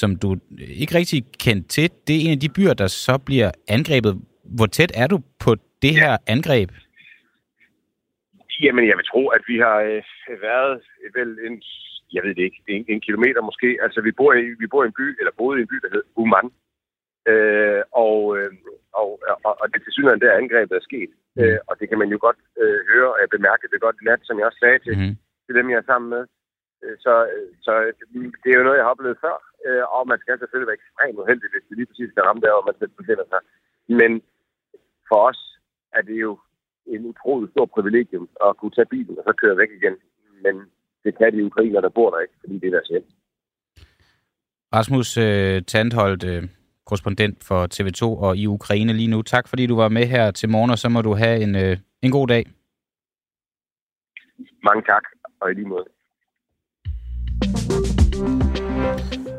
som 0.00 0.10
du 0.22 0.28
ikke 0.80 0.94
rigtig 1.00 1.20
kendte 1.44 1.68
til, 1.68 1.86
det 2.06 2.14
er 2.16 2.22
en 2.26 2.36
af 2.36 2.40
de 2.44 2.54
byer, 2.56 2.74
der 2.82 2.86
så 3.06 3.14
bliver 3.26 3.50
angrebet. 3.76 4.12
Hvor 4.56 4.66
tæt 4.66 4.92
er 5.02 5.06
du 5.12 5.16
på 5.44 5.50
det 5.82 5.94
her 6.02 6.12
angreb? 6.34 6.70
Jamen, 8.64 8.84
jeg 8.90 8.96
vil 8.98 9.10
tro, 9.12 9.22
at 9.36 9.42
vi 9.50 9.56
har 9.66 9.78
øh, 9.90 10.02
været 10.48 10.74
vel 11.18 11.30
en, 11.46 11.54
jeg 12.14 12.22
ved 12.24 12.34
det 12.34 12.44
ikke, 12.48 12.60
en, 12.68 12.84
en 12.88 13.00
kilometer 13.06 13.40
måske. 13.50 13.68
Altså, 13.84 14.00
vi 14.00 14.12
bor, 14.20 14.32
i, 14.32 14.46
vi 14.62 14.66
bor 14.72 14.82
i 14.84 14.86
en 14.86 14.98
by, 15.00 15.06
eller 15.20 15.32
boede 15.38 15.58
i 15.58 15.62
en 15.62 15.68
by, 15.72 15.76
der 15.82 15.90
hedder 15.94 16.08
Uman. 16.22 16.48
Øh, 17.32 17.82
og, 18.04 18.18
øh, 18.36 18.50
og, 19.00 19.08
og, 19.46 19.52
og 19.60 19.66
det 19.72 19.80
til 19.82 19.92
synligheden 19.92 20.24
der 20.24 20.40
angrebet 20.40 20.76
er 20.76 20.88
sket. 20.88 21.12
Mm. 21.36 21.42
Øh, 21.42 21.58
og 21.68 21.74
det 21.80 21.86
kan 21.88 21.98
man 22.02 22.10
jo 22.14 22.18
godt 22.26 22.40
øh, 22.62 22.80
høre, 22.90 23.10
og 23.14 23.18
jeg 23.22 23.34
bemærker 23.36 23.66
det 23.68 23.84
godt 23.86 23.96
i 24.00 24.04
nat, 24.04 24.20
som 24.24 24.38
jeg 24.38 24.46
også 24.46 24.62
sagde 24.64 24.80
til, 24.86 24.94
mm. 24.98 25.14
til 25.46 25.54
dem, 25.58 25.70
jeg 25.70 25.78
er 25.80 25.90
sammen 25.90 26.08
med. 26.14 26.22
Øh, 26.82 26.96
så, 27.04 27.12
så 27.66 27.72
det 28.42 28.48
er 28.50 28.58
jo 28.58 28.66
noget, 28.66 28.78
jeg 28.78 28.86
har 28.86 28.94
oplevet 28.96 29.22
før, 29.26 29.36
øh, 29.66 29.84
og 29.96 30.02
man 30.12 30.18
skal 30.20 30.38
selvfølgelig 30.38 30.70
være 30.70 30.80
ekstremt 30.80 31.20
uheldig, 31.22 31.48
hvis 31.50 31.66
det 31.68 31.76
lige 31.76 31.90
præcis 31.90 32.10
skal 32.10 32.26
ramme 32.26 32.42
der, 32.42 32.54
hvor 32.54 32.68
man 32.68 32.78
selv 32.80 32.92
befinder 33.00 33.26
sig. 33.32 33.40
Men 34.00 34.12
for 35.08 35.20
os 35.30 35.40
er 35.98 36.02
det 36.08 36.16
jo 36.26 36.32
en 36.86 37.02
utrolig 37.10 37.48
stor 37.50 37.66
privilegium 37.74 38.28
at 38.46 38.56
kunne 38.58 38.74
tage 38.76 38.92
bilen 38.94 39.18
og 39.18 39.24
så 39.26 39.32
køre 39.42 39.56
væk 39.62 39.70
igen. 39.80 39.96
Men 40.44 40.54
det 41.04 41.18
kan 41.18 41.32
de 41.32 41.44
ukrainer, 41.50 41.80
der 41.80 41.88
bor 41.88 42.10
der 42.10 42.20
ikke, 42.24 42.36
fordi 42.40 42.54
det 42.58 42.66
er 42.66 42.76
deres 42.78 42.88
hjem. 42.88 43.06
Rasmus 44.74 45.16
øh, 45.16 45.62
Tandholt, 45.62 46.24
øh, 46.24 46.42
korrespondent 46.86 47.44
for 47.44 47.66
TV2 47.74 48.02
og 48.04 48.36
i 48.36 48.46
Ukraine 48.46 48.92
lige 48.92 49.08
nu. 49.08 49.22
Tak 49.22 49.48
fordi 49.48 49.66
du 49.66 49.76
var 49.76 49.88
med 49.88 50.06
her 50.06 50.30
til 50.30 50.48
morgen, 50.48 50.70
og 50.70 50.78
så 50.78 50.88
må 50.88 51.02
du 51.02 51.14
have 51.14 51.40
en, 51.42 51.54
øh, 51.54 51.76
en 52.02 52.10
god 52.10 52.26
dag. 52.28 52.46
Mange 54.64 54.82
tak, 54.82 55.02
og 55.40 55.50
i 55.50 55.54
lige 55.54 55.68
måde. 55.68 55.84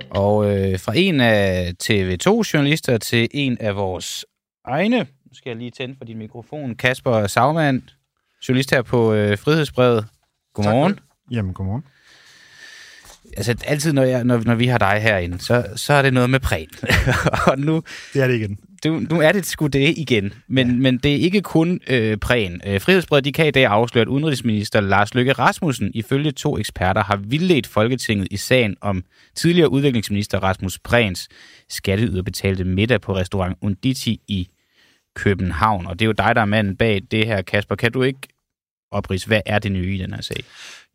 Og 0.10 0.46
øh, 0.46 0.80
fra 0.80 0.94
en 0.96 1.22
af 1.22 1.74
TV2-journalister 1.84 2.98
til 2.98 3.28
en 3.32 3.58
af 3.60 3.76
vores 3.76 4.26
egne, 4.66 5.00
nu 5.00 5.34
skal 5.34 5.50
jeg 5.50 5.58
lige 5.58 5.72
tænde 5.72 5.96
for 5.98 6.06
din 6.06 6.18
mikrofon, 6.18 6.76
Kasper 6.76 7.28
Sagmann, 7.28 7.90
journalist 8.48 8.72
her 8.72 8.82
på 8.82 9.14
øh, 9.14 9.38
Frihedsbrevet. 9.38 10.06
Godmorgen. 10.54 11.00
Jamen, 11.32 11.54
godmorgen. 11.54 11.84
Altså 13.38 13.56
altid, 13.68 13.94
når, 13.94 14.04
jeg, 14.04 14.24
når, 14.24 14.42
når 14.46 14.56
vi 14.56 14.68
har 14.68 14.78
dig 14.78 15.00
herinde, 15.02 15.40
så, 15.40 15.66
så 15.76 15.94
er 15.94 16.02
det 16.02 16.14
noget 16.14 16.30
med 16.30 16.40
præn. 16.40 16.68
og 17.48 17.60
nu, 17.60 17.84
Det 18.14 18.24
er 18.24 18.28
det 18.28 18.36
igen. 18.36 18.58
du, 18.84 19.02
nu 19.10 19.22
er 19.22 19.32
det 19.32 19.46
sgu 19.46 19.68
det 19.68 19.94
igen, 19.98 20.34
men, 20.48 20.68
ja. 20.68 20.74
men 20.74 20.98
det 20.98 21.12
er 21.12 21.20
ikke 21.20 21.42
kun 21.42 21.80
øh, 21.88 22.18
præn. 22.18 22.62
Øh, 22.68 22.82
Frihedsbrevet 22.82 23.26
de 23.26 23.32
kan 23.32 23.48
i 23.48 23.52
dag 23.52 23.66
afsløre, 23.66 24.02
at 24.02 24.08
udenrigsminister 24.08 24.82
Lars 24.82 25.14
Løkke 25.14 25.34
Rasmussen 25.34 25.92
ifølge 25.94 26.32
to 26.32 26.58
eksperter 26.58 27.04
har 27.04 27.16
vildledt 27.16 27.68
Folketinget 27.68 28.28
i 28.32 28.38
sagen 28.38 28.76
om 28.82 29.04
tidligere 29.36 29.72
udviklingsminister 29.72 30.40
Rasmus 30.40 30.80
Præns 30.80 31.28
skatteyderbetalte 31.70 32.64
middag 32.64 33.02
på 33.02 33.16
restaurant 33.16 33.58
Unditi 33.62 34.22
i 34.28 34.48
København. 35.16 35.88
Og 35.88 36.00
det 36.00 36.06
er 36.06 36.08
jo 36.08 36.12
dig, 36.12 36.36
der 36.36 36.42
er 36.42 36.46
manden 36.46 36.76
bag 36.76 37.02
det 37.12 37.26
her, 37.26 37.42
Kasper. 37.42 37.76
Kan 37.76 37.92
du 37.92 38.04
ikke 38.04 38.20
oprise, 38.92 39.28
hvad 39.28 39.42
er 39.46 39.60
det 39.60 39.72
nye 39.72 39.96
i 39.96 39.98
den 39.98 40.14
her 40.14 40.22
sag? 40.22 40.44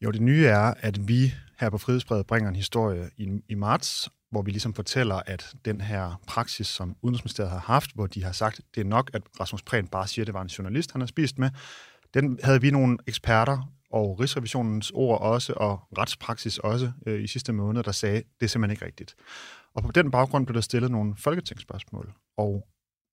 Jo, 0.01 0.11
det 0.11 0.23
nye 0.23 0.47
er, 0.47 0.75
at 0.81 1.09
vi 1.09 1.35
her 1.61 1.71
på 1.71 1.79
Frihedsbrevet 1.79 2.27
bringer 2.27 2.49
en 2.49 2.57
historie 2.57 3.11
i, 3.17 3.29
i 3.49 3.55
marts, 3.55 4.09
hvor 4.31 4.43
vi 4.43 4.51
ligesom 4.51 4.75
fortæller, 4.75 5.23
at 5.27 5.55
den 5.65 5.81
her 5.81 6.21
praksis, 6.27 6.67
som 6.67 6.97
Udenrigsministeriet 7.03 7.51
har 7.51 7.59
haft, 7.59 7.91
hvor 7.95 8.07
de 8.07 8.25
har 8.25 8.33
sagt, 8.33 8.61
det 8.75 8.81
er 8.81 8.85
nok, 8.85 9.11
at 9.15 9.23
Rasmus 9.41 9.63
Prehn 9.63 9.87
bare 9.87 10.09
siger, 10.09 10.23
at 10.23 10.27
det 10.27 10.35
var 10.35 10.43
en 10.43 10.49
journalist, 10.49 10.93
han 10.93 11.01
har 11.01 11.07
spist 11.07 11.39
med, 11.39 11.51
den 12.15 12.39
havde 12.43 12.61
vi 12.61 12.71
nogle 12.71 12.99
eksperter 13.07 13.73
og 13.91 14.21
Rigsrevisionens 14.21 14.91
ord 14.95 15.21
også, 15.21 15.53
og 15.57 15.81
retspraksis 15.99 16.59
også 16.59 16.93
øh, 17.07 17.25
i 17.25 17.27
sidste 17.27 17.53
måned, 17.53 17.83
der 17.83 17.93
sagde, 17.93 18.17
det 18.17 18.47
er 18.47 18.47
simpelthen 18.47 18.75
ikke 18.75 18.87
rigtigt. 18.87 19.15
Og 19.75 19.83
på 19.83 19.93
den 19.93 20.11
baggrund 20.11 20.47
blev 20.47 20.55
der 20.55 20.61
stillet 20.61 20.91
nogle 20.91 21.15
folketingsspørgsmål, 21.17 22.13
og 22.37 22.67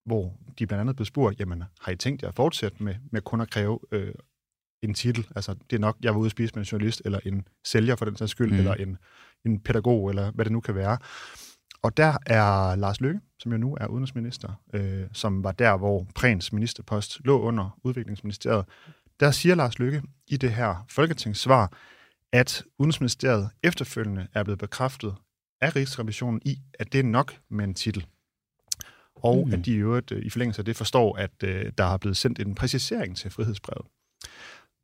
hvor 0.06 0.34
de 0.60 0.68
blandt 0.68 0.82
andet 0.82 0.96
blev 0.96 1.06
spurgt, 1.06 1.40
jamen, 1.40 1.64
har 1.82 1.92
I 1.92 1.96
tænkt 1.96 2.22
jer 2.22 2.30
at 2.30 2.36
fortsætte 2.36 2.84
med, 2.84 2.96
med 3.12 3.22
kun 3.22 3.42
at 3.42 3.50
kræve 3.50 3.80
øh, 3.92 4.14
en 4.82 4.94
titel? 4.94 5.28
Altså, 5.36 5.56
det 5.70 5.76
er 5.76 5.80
nok, 5.80 5.98
jeg 6.02 6.14
var 6.14 6.20
ude 6.20 6.28
at 6.28 6.32
spise 6.32 6.56
med 6.56 6.62
en 6.64 6.68
journalist, 6.68 7.02
eller 7.06 7.20
en 7.26 7.48
sælger 7.66 7.96
for 7.96 8.06
den 8.06 8.16
sags 8.16 8.32
skyld, 8.32 8.52
Mm. 8.52 8.58
eller 8.58 8.74
en, 8.74 8.98
en 9.46 9.60
pædagog, 9.60 10.10
eller 10.10 10.32
hvad 10.32 10.46
det 10.46 10.52
nu 10.52 10.60
kan 10.62 10.76
være. 10.76 10.98
Og 11.82 11.98
der 11.98 12.18
er 12.26 12.76
Lars 12.76 13.02
Løkke, 13.02 13.20
som 13.40 13.52
jo 13.52 13.58
nu 13.58 13.78
er 13.82 13.88
udenrigsminister, 13.88 14.62
øh, 14.74 15.04
som 15.14 15.44
var 15.44 15.52
der, 15.52 15.78
hvor 15.78 16.08
Præns 16.16 16.54
ministerpost 16.54 17.20
lå 17.26 17.40
under 17.42 17.80
udviklingsministeriet. 17.84 18.66
Der 19.20 19.32
siger 19.32 19.56
Lars 19.56 19.80
Løkke 19.80 20.02
i 20.28 20.38
det 20.38 20.52
her 20.52 20.86
folketingssvar, 20.90 21.72
at 22.34 22.64
Udenrigsministeriet 22.80 23.50
efterfølgende 23.64 24.28
er 24.34 24.44
blevet 24.44 24.60
bekræftet 24.60 25.16
af 25.62 25.76
Rigsrevisionen 25.76 26.42
i, 26.46 26.58
at 26.80 26.94
det 26.94 27.00
er 27.00 27.04
nok 27.04 27.34
med 27.50 27.64
en 27.66 27.74
titel. 27.74 28.06
Og 29.16 29.38
Mm. 29.38 29.48
mm. 29.48 29.54
at 29.54 29.66
de 29.66 29.72
i 29.72 29.76
øvrigt 29.76 30.12
øh, 30.12 30.26
i 30.26 30.30
forlængelse 30.30 30.60
af 30.62 30.66
det 30.66 30.76
forstår, 30.76 31.16
at 31.18 31.44
øh, 31.44 31.72
der 31.78 31.84
har 31.86 31.98
blevet 31.98 32.18
sendt 32.18 32.40
en 32.40 32.56
præcisering 32.56 33.18
til 33.18 33.32
frihedsbrevet. 33.32 33.86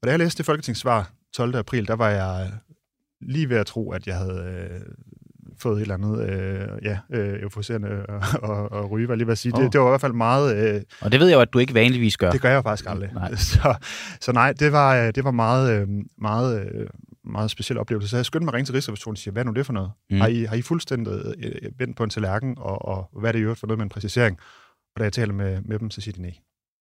Og 0.04 0.08
da 0.08 0.12
jeg 0.12 0.20
læste 0.20 0.38
det 0.38 0.46
folketingssvar 0.46 1.12
12. 1.34 1.56
april, 1.56 1.88
der 1.88 1.96
var 1.96 2.10
jeg 2.10 2.52
lige 3.22 3.50
ved 3.50 3.58
at 3.58 3.66
tro, 3.66 3.92
at 3.92 4.08
jeg 4.08 4.16
havde 4.16 4.70
øh, 4.72 4.82
fået 5.58 5.78
et 5.78 5.82
eller 5.82 5.96
andet 5.96 6.30
øh, 6.30 6.68
ja, 6.84 7.00
øh, 7.14 7.42
euforiserende 7.42 8.06
og, 8.06 8.22
og, 8.50 8.72
og 8.72 8.92
ryge, 8.92 9.08
var 9.08 9.16
lige 9.16 9.28
ved 9.28 9.32
at 9.32 9.38
sige. 9.38 9.56
Oh. 9.56 9.64
Det, 9.64 9.74
det 9.74 9.82
var 9.82 9.88
i 9.88 9.90
hvert 9.90 10.02
fald 10.02 10.14
meget... 10.14 10.76
Øh, 10.76 10.82
Og 11.02 11.12
det 11.12 11.20
ved 11.20 11.28
jeg 11.28 11.36
jo, 11.36 11.42
at 11.42 11.54
du 11.54 11.60
ikke 11.60 11.74
vanligvis 11.74 12.18
gør. 12.18 12.32
det 12.32 12.42
gør 12.42 12.50
jeg 12.50 12.64
faktisk 12.64 12.90
aldrig. 12.90 13.10
Nej. 13.14 13.36
Så, 13.54 13.76
så 14.22 14.32
nej, 14.32 14.54
det 14.54 14.72
var, 14.72 14.96
øh, 14.96 15.12
det 15.16 15.24
var 15.24 15.32
meget, 15.32 15.82
øh, 15.82 15.88
meget, 16.18 16.60
øh, 16.66 16.88
meget 17.26 17.52
speciel 17.52 17.80
oplevelse. 17.80 18.10
Så 18.10 18.18
jeg 18.18 18.26
skyndte 18.26 18.46
mig 18.46 18.52
at 18.52 18.54
ringe 18.54 18.66
til 18.66 18.74
Rigsrevisionen 18.74 19.14
og 19.14 19.18
sige, 19.18 19.32
hvad 19.32 19.44
er 19.44 19.46
nu 19.46 19.54
det 19.54 19.66
for 19.66 19.74
noget? 19.74 19.92
Mm. 20.10 20.22
Har, 20.22 20.28
I, 20.28 20.44
har 20.44 20.56
I 20.56 20.62
fuldstændig 20.62 21.14
øh, 21.44 21.80
vendt 21.80 21.98
på 21.98 22.04
en 22.04 22.10
tallerken, 22.10 22.56
og, 22.58 22.86
og 22.86 23.10
hvad 23.20 23.30
er 23.30 23.32
det 23.32 23.40
i 23.40 23.44
øvrigt 23.44 23.60
for 23.60 23.68
noget 23.68 23.78
med 23.78 23.86
en 23.86 23.90
præcisering? 23.90 24.38
Og 24.96 25.00
da 25.00 25.04
jeg 25.04 25.14
taler 25.14 25.34
med, 25.34 25.62
med 25.62 25.80
dem, 25.80 25.92
så 25.92 26.02
siger 26.02 26.14
de 26.14 26.22
nej. 26.22 26.34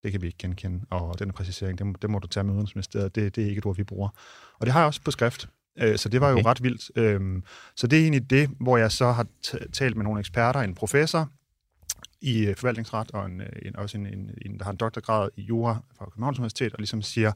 Det 0.02 0.12
kan 0.12 0.22
vi 0.22 0.26
ikke 0.26 0.38
genkende, 0.38 0.84
og 0.90 1.18
den 1.18 1.32
præcisering, 1.32 1.78
det 1.78 1.86
må, 1.86 1.94
det 2.02 2.10
må 2.10 2.18
du 2.18 2.26
tage 2.26 2.44
med 2.44 2.52
Udenrigsministeriet. 2.52 3.14
Det, 3.14 3.36
det 3.36 3.44
er 3.44 3.48
ikke 3.48 3.58
et 3.58 3.66
ord, 3.66 3.76
vi 3.76 3.84
bruger. 3.84 4.08
Og 4.60 4.66
det 4.66 4.72
har 4.72 4.80
jeg 4.80 4.86
også 4.86 5.02
på 5.04 5.10
skrift. 5.10 5.48
Øh, 5.78 5.98
Så 5.98 6.08
det 6.08 6.20
var 6.20 6.28
jo 6.30 6.34
Okay. 6.34 6.46
ret 6.46 6.62
vildt. 6.62 6.90
Øhm, 6.96 7.44
Så 7.76 7.86
det 7.86 7.98
er 7.98 8.02
egentlig 8.02 8.30
det, 8.30 8.50
hvor 8.60 8.76
jeg 8.76 8.92
så 8.92 9.12
har 9.12 9.26
talt 9.72 9.96
med 9.96 10.04
nogle 10.04 10.20
eksperter, 10.20 10.60
en 10.60 10.74
professor 10.74 11.30
i 12.20 12.46
øh, 12.46 12.56
forvaltningsret, 12.56 13.10
og 13.10 13.26
en, 13.26 13.40
øh, 13.40 13.48
en, 13.62 13.76
også 13.76 13.98
en, 13.98 14.06
en, 14.06 14.30
en, 14.46 14.58
der 14.58 14.64
har 14.64 14.70
en 14.70 14.76
doktorgrad 14.76 15.28
i 15.36 15.42
jura 15.42 15.82
fra 15.98 16.04
Københavns 16.04 16.38
Universitet, 16.38 16.72
og 16.72 16.78
ligesom 16.78 17.02
siger, 17.02 17.32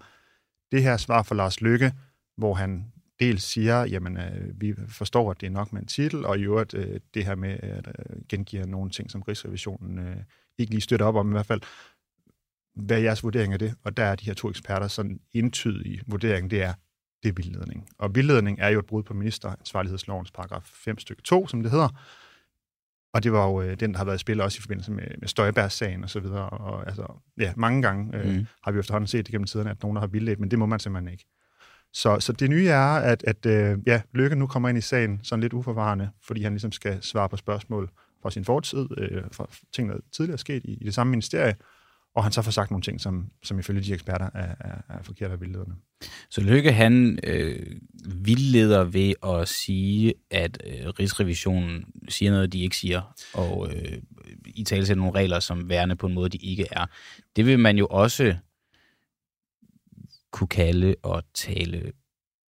det 0.73 0.83
her 0.83 0.97
svar 0.97 1.23
fra 1.23 1.35
Lars 1.35 1.61
Lykke, 1.61 1.93
hvor 2.37 2.55
han 2.55 2.85
dels 3.21 3.43
siger, 3.43 3.85
jamen, 3.85 4.17
øh, 4.17 4.61
vi 4.61 4.75
forstår, 4.89 5.31
at 5.31 5.41
det 5.41 5.47
er 5.47 5.51
nok 5.51 5.73
med 5.73 5.81
en 5.81 5.87
titel, 5.87 6.25
og 6.27 6.39
i 6.39 6.43
øvrigt 6.43 6.75
øh, 6.75 7.01
det 7.15 7.25
her 7.25 7.35
med 7.35 7.57
at 7.63 7.89
øh, 7.89 8.17
gengive 8.29 8.67
nogle 8.67 8.91
ting, 8.91 9.11
som 9.11 9.23
Rigsrevisionen 9.23 9.99
øh, 9.99 10.17
ikke 10.59 10.71
lige 10.71 10.81
støtter 10.81 11.07
op 11.07 11.17
om 11.17 11.29
i 11.29 11.33
hvert 11.33 11.47
fald. 11.47 11.61
Hvad 12.77 12.97
er 12.97 13.01
jeres 13.01 13.23
vurdering 13.23 13.53
af 13.53 13.59
det? 13.59 13.75
Og 13.85 13.97
der 13.97 14.05
er 14.05 14.15
de 14.15 14.25
her 14.25 14.35
to 14.35 14.51
eksperter 14.51 14.89
sådan 14.89 15.21
entydige 15.33 16.01
vurdering, 16.07 16.51
det 16.51 16.63
er, 16.63 16.73
det 17.23 17.29
er 17.29 17.33
vildledning. 17.33 17.89
Og 17.99 18.15
vildledning 18.15 18.59
er 18.61 18.69
jo 18.69 18.79
et 18.79 18.87
brud 18.87 19.03
på 19.03 19.15
ministeransvarlighedslovens 19.15 20.31
paragraf 20.31 20.63
5 20.65 20.99
stykke 20.99 21.23
2, 21.23 21.47
som 21.49 21.63
det 21.63 21.71
hedder. 21.71 21.89
Og 23.15 23.23
det 23.23 23.33
var 23.33 23.47
jo 23.47 23.63
øh, 23.63 23.81
den, 23.81 23.93
der 23.93 23.99
har 23.99 24.05
været 24.05 24.17
i 24.17 24.19
spil 24.19 24.41
også 24.41 24.59
i 24.59 24.61
forbindelse 24.61 24.93
med, 24.93 25.05
med 25.19 25.29
Støjbergs-sagen 25.29 26.05
og 26.05 26.11
så 26.11 26.21
videre. 26.21 26.51
Og 26.51 26.87
altså, 26.87 27.23
ja, 27.39 27.53
mange 27.57 27.83
gange 27.83 28.19
øh, 28.19 28.35
Mm. 28.37 28.47
har 28.65 28.73
vi 28.73 28.79
efterhånden 28.79 29.09
set 29.09 29.27
det 29.27 29.33
gennem 29.33 29.47
tiderne, 29.47 29.71
at 29.71 29.83
nogen 29.83 29.97
har 29.97 30.07
vildledt, 30.07 30.41
men 30.41 30.51
det 30.51 30.59
må 30.59 30.67
man 30.67 30.81
simpelthen 30.81 31.13
ikke. 31.13 31.27
Så, 31.93 32.21
så 32.21 32.33
det 32.33 32.51
nye 32.51 32.69
er, 32.69 32.95
at, 32.95 33.25
at 33.27 33.47
øh, 33.47 33.79
ja, 33.87 34.03
Lykke 34.15 34.37
nu 34.37 34.47
kommer 34.47 34.69
ind 34.69 34.79
i 34.79 34.81
sagen 34.81 35.21
sådan 35.23 35.41
lidt 35.41 35.53
uforvarende, 35.53 36.11
fordi 36.23 36.43
han 36.43 36.53
ligesom 36.53 36.73
skal 36.73 37.03
svare 37.03 37.29
på 37.29 37.37
spørgsmål 37.37 37.91
fra 38.23 38.31
sin 38.31 38.45
fortid, 38.45 38.87
øh, 38.99 39.23
fra 39.33 39.47
ting, 39.75 39.89
der 39.89 39.97
tidligere 40.13 40.33
er 40.35 40.39
sket 40.39 40.65
i, 40.65 40.75
i 40.81 40.85
det 40.85 40.95
samme 40.95 41.11
ministerie, 41.11 41.55
og 42.17 42.23
han 42.23 42.33
så 42.33 42.43
får 42.43 42.51
sagt 42.51 42.71
nogle 42.71 42.83
ting, 42.83 43.01
som, 43.01 43.31
som 43.43 43.59
ifølge 43.59 43.81
de 43.81 43.93
eksperter 43.93 44.31
er, 44.35 44.55
er, 44.61 44.81
er 44.89 45.03
forkert 45.03 45.31
og 45.31 45.41
vildledende. 45.41 45.75
Så 46.31 46.41
Lykke, 46.41 46.73
han 46.73 47.19
øh, 47.25 47.77
vildleder 48.05 48.85
ved 48.85 49.15
at 49.23 49.49
sige, 49.49 50.15
at 50.31 50.63
øh, 50.67 50.89
Rigsrevisionen 50.89 51.85
siger 52.09 52.31
noget, 52.31 52.53
de 52.53 52.61
ikke 52.61 52.77
siger, 52.77 53.15
og 53.35 53.75
øh, 53.75 53.99
i 54.47 54.65
tale 54.65 54.87
til 54.87 54.99
nogle 54.99 55.15
regler, 55.15 55.41
som 55.41 55.69
værende 55.69 55.97
på 55.97 56.07
en 56.07 56.15
måde, 56.15 56.29
de 56.29 56.37
ikke 56.37 56.67
er. 56.71 56.87
Det 57.37 57.47
vil 57.47 57.59
man 57.59 57.79
jo 57.79 57.87
også 57.87 58.37
kunne 60.33 60.49
kalde 60.49 60.95
og 61.03 61.23
tale 61.35 61.93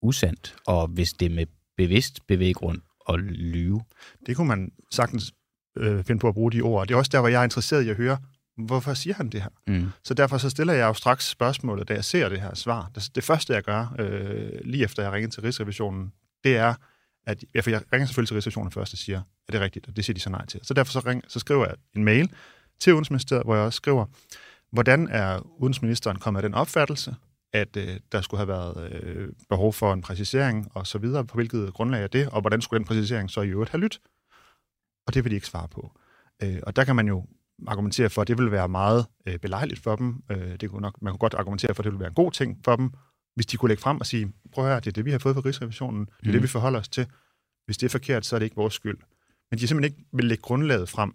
usandt, 0.02 0.56
og 0.66 0.88
hvis 0.88 1.12
det 1.12 1.26
er 1.26 1.34
med 1.34 1.46
bevidst 1.76 2.26
bevæggrund 2.26 2.80
og 3.00 3.18
lyve. 3.18 3.80
Det 4.26 4.36
kunne 4.36 4.48
man 4.48 4.72
sagtens 4.90 5.32
øh, 5.76 6.04
finde 6.04 6.20
på 6.20 6.28
at 6.28 6.34
bruge 6.34 6.52
de 6.52 6.60
ord. 6.60 6.86
Det 6.86 6.94
er 6.94 6.98
også 6.98 7.10
der, 7.12 7.20
hvor 7.20 7.28
jeg 7.28 7.40
er 7.40 7.44
interesseret 7.44 7.86
i 7.86 7.88
at 7.88 7.96
høre, 7.96 8.18
hvorfor 8.56 8.94
siger 8.94 9.14
han 9.14 9.28
det 9.28 9.42
her? 9.42 9.48
Mm. 9.66 9.88
Så 10.04 10.14
derfor 10.14 10.38
så 10.38 10.50
stiller 10.50 10.72
jeg 10.72 10.86
jo 10.86 10.94
straks 10.94 11.28
spørgsmålet, 11.28 11.88
da 11.88 11.94
jeg 11.94 12.04
ser 12.04 12.28
det 12.28 12.40
her 12.40 12.54
svar. 12.54 12.90
Det, 13.14 13.24
første, 13.24 13.52
jeg 13.52 13.62
gør, 13.62 13.94
øh, 13.98 14.60
lige 14.64 14.84
efter 14.84 15.02
jeg 15.02 15.12
ringer 15.12 15.30
til 15.30 15.42
Rigsrevisionen, 15.42 16.12
det 16.44 16.56
er, 16.56 16.74
at 17.26 17.44
ja, 17.54 17.60
for 17.60 17.70
jeg 17.70 17.82
ringer 17.92 18.06
selvfølgelig 18.06 18.28
til 18.28 18.34
Rigsrevisionen 18.34 18.72
først 18.72 18.92
og 18.92 18.98
siger, 18.98 19.18
er 19.18 19.52
det 19.52 19.60
rigtigt? 19.60 19.88
Og 19.88 19.96
det 19.96 20.04
siger 20.04 20.14
de 20.14 20.20
så 20.20 20.30
nej 20.30 20.46
til. 20.46 20.60
Så 20.62 20.74
derfor 20.74 20.92
så, 20.92 20.98
ring, 20.98 21.22
så 21.28 21.38
skriver 21.38 21.66
jeg 21.66 21.74
en 21.96 22.04
mail 22.04 22.30
til 22.80 22.92
Udenrigsministeriet, 22.92 23.44
hvor 23.44 23.54
jeg 23.54 23.64
også 23.64 23.76
skriver, 23.76 24.06
hvordan 24.72 25.08
er 25.08 25.38
Udenrigsministeren 25.58 26.16
kommet 26.16 26.38
af 26.38 26.42
den 26.42 26.54
opfattelse, 26.54 27.14
at 27.52 27.76
øh, 27.76 28.00
der 28.12 28.20
skulle 28.20 28.38
have 28.38 28.48
været 28.48 28.92
øh, 28.92 29.28
behov 29.48 29.72
for 29.72 29.92
en 29.92 30.02
præcisering 30.02 30.70
og 30.74 30.86
så 30.86 30.98
videre, 30.98 31.24
på 31.24 31.34
hvilket 31.34 31.74
grundlag 31.74 32.02
er 32.02 32.06
det, 32.06 32.28
og 32.28 32.40
hvordan 32.40 32.62
skulle 32.62 32.78
den 32.78 32.86
præcisering 32.86 33.30
så 33.30 33.40
i 33.40 33.48
øvrigt 33.48 33.70
have 33.70 33.80
lyttet? 33.80 34.00
Og 35.06 35.14
det 35.14 35.24
vil 35.24 35.30
de 35.30 35.34
ikke 35.34 35.46
svare 35.46 35.68
på. 35.68 35.92
Øh, 36.42 36.58
og 36.62 36.76
der 36.76 36.84
kan 36.84 36.96
man 36.96 37.08
jo 37.08 37.26
argumentere 37.66 38.10
for, 38.10 38.22
at 38.22 38.28
det 38.28 38.38
vil 38.38 38.50
være 38.50 38.68
meget 38.68 39.06
øh, 39.28 39.38
belejligt 39.38 39.80
for 39.82 39.96
dem. 39.96 40.22
Øh, 40.30 40.56
det 40.60 40.70
kunne 40.70 40.80
nok, 40.82 41.02
man 41.02 41.12
kunne 41.12 41.18
godt 41.18 41.34
argumentere 41.34 41.74
for, 41.74 41.82
at 41.82 41.84
det 41.84 41.92
ville 41.92 42.00
være 42.00 42.08
en 42.08 42.14
god 42.14 42.32
ting 42.32 42.58
for 42.64 42.76
dem, 42.76 42.90
hvis 43.36 43.46
de 43.46 43.56
kunne 43.56 43.68
lægge 43.68 43.80
frem 43.82 44.00
og 44.00 44.06
sige, 44.06 44.32
prøv 44.52 44.64
at 44.64 44.70
høre, 44.70 44.80
det 44.80 44.86
er 44.86 44.92
det, 44.92 45.04
vi 45.04 45.10
har 45.10 45.18
fået 45.18 45.34
fra 45.34 45.42
Rigsrevisionen, 45.44 46.00
det 46.00 46.10
er 46.12 46.14
Mhm. 46.22 46.32
det, 46.32 46.42
vi 46.42 46.46
forholder 46.48 46.78
os 46.80 46.88
til. 46.88 47.06
Hvis 47.66 47.76
det 47.78 47.86
er 47.86 47.90
forkert, 47.90 48.26
så 48.26 48.36
er 48.36 48.38
det 48.38 48.44
ikke 48.46 48.56
vores 48.56 48.74
skyld. 48.74 48.98
Men 49.50 49.58
de 49.60 49.66
simpelthen 49.68 49.94
ikke 49.98 50.08
vil 50.12 50.24
lægge 50.24 50.42
grundlaget 50.42 50.88
frem. 50.88 51.12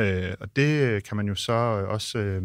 Øh, 0.00 0.32
og 0.40 0.56
det 0.56 1.04
kan 1.04 1.16
man 1.16 1.28
jo 1.28 1.34
så 1.34 1.52
øh, 1.52 1.88
også 1.88 2.18
øh, 2.18 2.42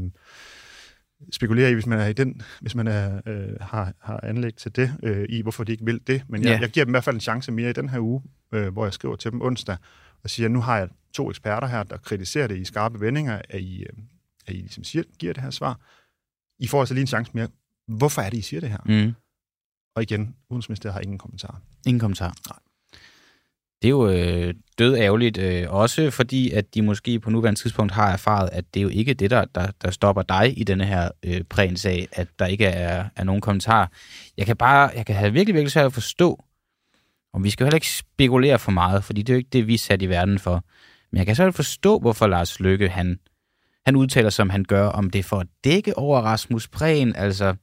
spekulere 1.32 1.72
i, 1.72 1.74
hvis 1.74 1.86
man 1.86 2.00
er 2.00 2.08
i 2.08 2.14
den, 2.14 2.42
hvis 2.62 2.76
man 2.76 2.88
er, 2.88 3.22
øh, 3.28 3.50
har, 3.62 3.94
har 4.00 4.20
anlæg 4.24 4.56
til 4.56 4.76
det, 4.76 4.92
øh, 5.04 5.26
i 5.30 5.42
hvorfor 5.42 5.64
de 5.64 5.72
ikke 5.72 5.86
vil 5.86 6.02
det. 6.08 6.24
Men 6.30 6.44
jeg, 6.44 6.50
Ja. 6.50 6.60
jeg 6.60 6.70
giver 6.70 6.86
dem 6.86 6.92
i 6.92 6.94
hvert 6.94 7.04
fald 7.04 7.16
en 7.16 7.20
chance 7.20 7.52
mere 7.52 7.70
i 7.70 7.74
den 7.74 7.90
her 7.90 8.00
uge, 8.00 8.22
øh, 8.52 8.68
hvor 8.74 8.86
jeg 8.86 8.94
skriver 8.94 9.16
til 9.16 9.32
dem 9.32 9.42
onsdag, 9.42 9.78
og 10.24 10.30
siger, 10.30 10.50
nu 10.50 10.62
har 10.62 10.78
jeg 10.78 10.90
to 11.14 11.30
eksperter 11.30 11.68
her, 11.68 11.84
der 11.84 11.98
kritiserer 11.98 12.48
det 12.48 12.58
i 12.58 12.66
skarpe 12.66 13.02
vendinger, 13.02 13.42
at 13.50 13.62
I, 13.62 13.82
øh, 13.84 13.90
at 14.48 14.54
I 14.54 14.58
ligesom 14.58 14.84
siger, 14.84 15.04
giver 15.20 15.34
det 15.34 15.44
her 15.44 15.50
svar. 15.50 15.80
I 16.60 16.68
får 16.68 16.80
altså 16.80 16.94
lige 16.94 17.02
en 17.02 17.08
chance 17.08 17.32
mere. 17.34 17.48
Hvorfor 17.88 18.22
er 18.22 18.30
det, 18.30 18.38
I 18.38 18.42
siger 18.42 18.60
det 18.60 18.70
her? 18.70 18.78
Mm. 18.86 19.14
Og 19.96 20.04
igen, 20.04 20.36
Udenrigsministeriet 20.50 20.94
har 20.94 21.02
ingen 21.02 21.18
kommentar. 21.18 21.62
Ingen 21.88 22.00
kommentar. 22.00 22.36
Nej. 22.50 22.60
Det 23.82 23.88
er 23.88 23.90
jo 23.90 24.10
øh, 24.10 24.54
død 24.78 24.98
ærgerligt, 24.98 25.38
øh, 25.38 25.66
også 25.70 26.12
fordi, 26.12 26.52
at 26.52 26.74
de 26.74 26.82
måske 26.82 27.20
på 27.20 27.30
nuværende 27.30 27.60
tidspunkt 27.60 27.94
har 27.94 28.12
erfaret, 28.12 28.50
at 28.52 28.66
det 28.74 28.80
er 28.80 28.84
jo 28.84 28.90
ikke 28.90 29.14
det, 29.14 29.32
der, 29.32 29.46
der, 29.46 29.72
der 29.82 29.92
stopper 29.92 30.22
dig 30.22 30.60
i 30.60 30.64
denne 30.64 30.86
her 30.86 31.10
øh, 31.24 31.44
prænsag, 31.44 32.08
at 32.12 32.28
der 32.40 32.46
ikke 32.46 32.66
er, 32.66 33.10
er 33.16 33.24
nogen 33.24 33.42
kommentar. 33.42 33.92
Jeg 34.38 34.46
kan 34.46 34.58
bare, 34.58 34.92
jeg 34.96 35.06
kan 35.06 35.16
have 35.16 35.34
virkelig, 35.34 35.54
virkelig 35.54 35.72
svært 35.72 35.86
at 35.86 35.94
forstå, 35.94 36.44
og 37.38 37.44
vi 37.44 37.50
skal 37.50 37.64
jo 37.64 37.66
heller 37.66 37.78
ikke 37.78 37.92
spekulere 37.92 38.60
for 38.60 38.72
meget, 38.72 39.04
fordi 39.04 39.22
det 39.22 39.34
er 39.34 39.36
jo 39.36 39.38
ikke 39.38 39.50
det, 39.54 39.68
vi 39.68 39.74
er 39.74 39.78
sat 39.78 40.02
i 40.02 40.10
verden 40.10 40.40
for. 40.40 40.64
Men 41.12 41.18
jeg 41.18 41.26
kan 41.26 41.36
så 41.36 41.52
forstå, 41.52 42.00
hvorfor 42.00 42.28
Lars 42.28 42.60
Lykke, 42.60 42.90
han, 42.90 43.20
han 43.86 43.96
udtaler, 43.96 44.30
som 44.30 44.50
han 44.50 44.64
gør, 44.64 44.86
om 44.86 45.10
det 45.10 45.20
er 45.20 45.24
for 45.24 45.40
at 45.40 45.48
dække 45.64 45.98
over 45.98 46.22
Rasmus 46.22 46.68
Prehn, 46.68 47.16
altså... 47.16 47.56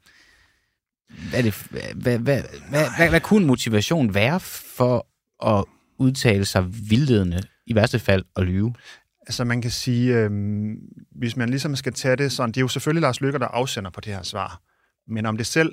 Hvad, 1.31 1.43
det, 1.43 1.67
hvad, 1.71 1.83
hvad, 1.95 2.19
hvad, 2.19 2.43
hvad, 2.69 2.87
hvad, 2.97 3.09
hvad 3.09 3.21
kunne 3.21 3.47
motivation 3.47 4.15
være 4.15 4.41
for 4.41 5.07
at 5.47 5.65
udtale 5.99 6.45
sig 6.45 6.91
vildledende, 6.91 7.43
i 7.67 7.75
værste 7.75 7.99
fald 7.99 8.25
at 8.37 8.43
lyve? 8.43 8.75
Altså 9.21 9.45
man 9.45 9.63
kan 9.63 9.71
sige, 9.71 10.15
øh, 10.17 10.31
hvis 11.11 11.37
man 11.37 11.49
ligesom 11.49 11.77
skal 11.77 11.93
tage 11.93 12.17
det 12.17 12.33
sådan, 12.33 12.51
det 12.51 12.57
er 12.57 12.61
jo 12.61 12.69
selvfølgelig 12.69 13.03
Lars 13.03 13.21
Lykke, 13.21 13.39
der 13.39 13.47
afsender 13.47 13.91
på 13.91 14.01
det 14.01 14.15
her 14.15 14.23
svar. 14.23 14.61
Men 15.09 15.27
om 15.27 15.37
det 15.37 15.47
selv, 15.47 15.73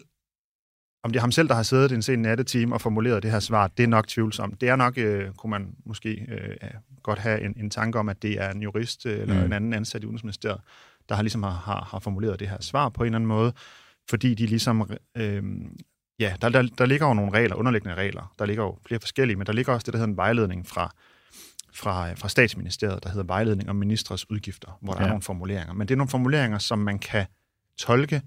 om 1.03 1.11
det 1.11 1.19
er 1.19 1.21
ham 1.21 1.31
selv, 1.31 1.47
der 1.47 1.55
har 1.55 1.63
siddet 1.63 1.91
en 1.91 2.01
sen 2.01 2.19
nattetime 2.19 2.75
og 2.75 2.81
formuleret 2.81 3.23
det 3.23 3.31
her 3.31 3.39
svar, 3.39 3.67
det 3.67 3.83
er 3.83 3.87
nok 3.87 4.07
tvivlsomt. 4.07 4.61
Det 4.61 4.69
er 4.69 4.75
nok, 4.75 4.97
øh, 4.97 5.31
kunne 5.37 5.49
man 5.51 5.75
måske 5.85 6.09
øh, 6.09 6.69
godt 7.03 7.19
have 7.19 7.45
en, 7.45 7.53
en 7.57 7.69
tanke 7.69 7.99
om, 7.99 8.09
at 8.09 8.21
det 8.21 8.41
er 8.41 8.51
en 8.51 8.61
jurist 8.61 9.05
øh, 9.05 9.19
eller 9.19 9.39
mm. 9.39 9.45
en 9.45 9.53
anden 9.53 9.73
ansat 9.73 10.03
i 10.03 10.05
Udenrigsministeriet, 10.05 10.61
der 11.09 11.15
har 11.15 11.23
ligesom 11.23 11.43
har, 11.43 11.51
har, 11.51 11.87
har 11.91 11.99
formuleret 11.99 12.39
det 12.39 12.49
her 12.49 12.57
svar 12.59 12.89
på 12.89 13.03
en 13.03 13.05
eller 13.05 13.15
anden 13.15 13.27
måde, 13.27 13.53
fordi 14.09 14.33
de 14.33 14.45
ligesom 14.45 14.89
øh, 15.17 15.43
ja, 16.19 16.35
der, 16.41 16.49
der, 16.49 16.61
der 16.77 16.85
ligger 16.85 17.07
jo 17.07 17.13
nogle 17.13 17.31
regler, 17.31 17.55
underliggende 17.55 17.95
regler. 17.95 18.33
Der 18.39 18.45
ligger 18.45 18.63
jo 18.63 18.77
flere 18.87 18.99
forskellige, 18.99 19.37
men 19.37 19.47
der 19.47 19.53
ligger 19.53 19.73
også 19.73 19.85
det, 19.85 19.93
der 19.93 19.97
hedder 19.97 20.11
en 20.11 20.17
vejledning 20.17 20.67
fra, 20.67 20.93
fra, 21.73 22.13
fra 22.13 22.29
statsministeriet, 22.29 23.03
der 23.03 23.09
hedder 23.09 23.23
vejledning 23.23 23.69
om 23.69 23.75
ministres 23.75 24.29
udgifter, 24.29 24.77
hvor 24.81 24.93
der 24.93 24.99
ja. 24.99 25.05
er 25.05 25.09
nogle 25.09 25.21
formuleringer. 25.21 25.73
Men 25.73 25.87
det 25.87 25.93
er 25.93 25.97
nogle 25.97 26.09
formuleringer, 26.09 26.57
som 26.57 26.79
man 26.79 26.99
kan 26.99 27.25
tolke 27.77 28.21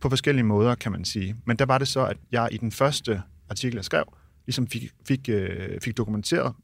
på 0.00 0.08
forskellige 0.08 0.44
måder, 0.44 0.74
kan 0.74 0.92
man 0.92 1.04
sige. 1.04 1.36
Men 1.46 1.56
der 1.56 1.66
var 1.66 1.78
det 1.78 1.88
så, 1.88 2.06
at 2.06 2.16
jeg 2.32 2.48
i 2.52 2.56
den 2.56 2.72
første 2.72 3.22
artikel, 3.50 3.76
jeg 3.76 3.84
skrev, 3.84 4.04
ligesom 4.46 4.66
fik, 4.66 4.90
fik, 5.08 5.28
øh, 5.28 5.80
fik 5.80 5.96
dokumenteret 5.96 6.54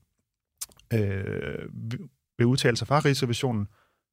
øh, 0.92 1.68
ved 2.38 2.46
udtalelser 2.46 2.86
fra 2.86 2.98
Rigsrevisionen, 2.98 3.66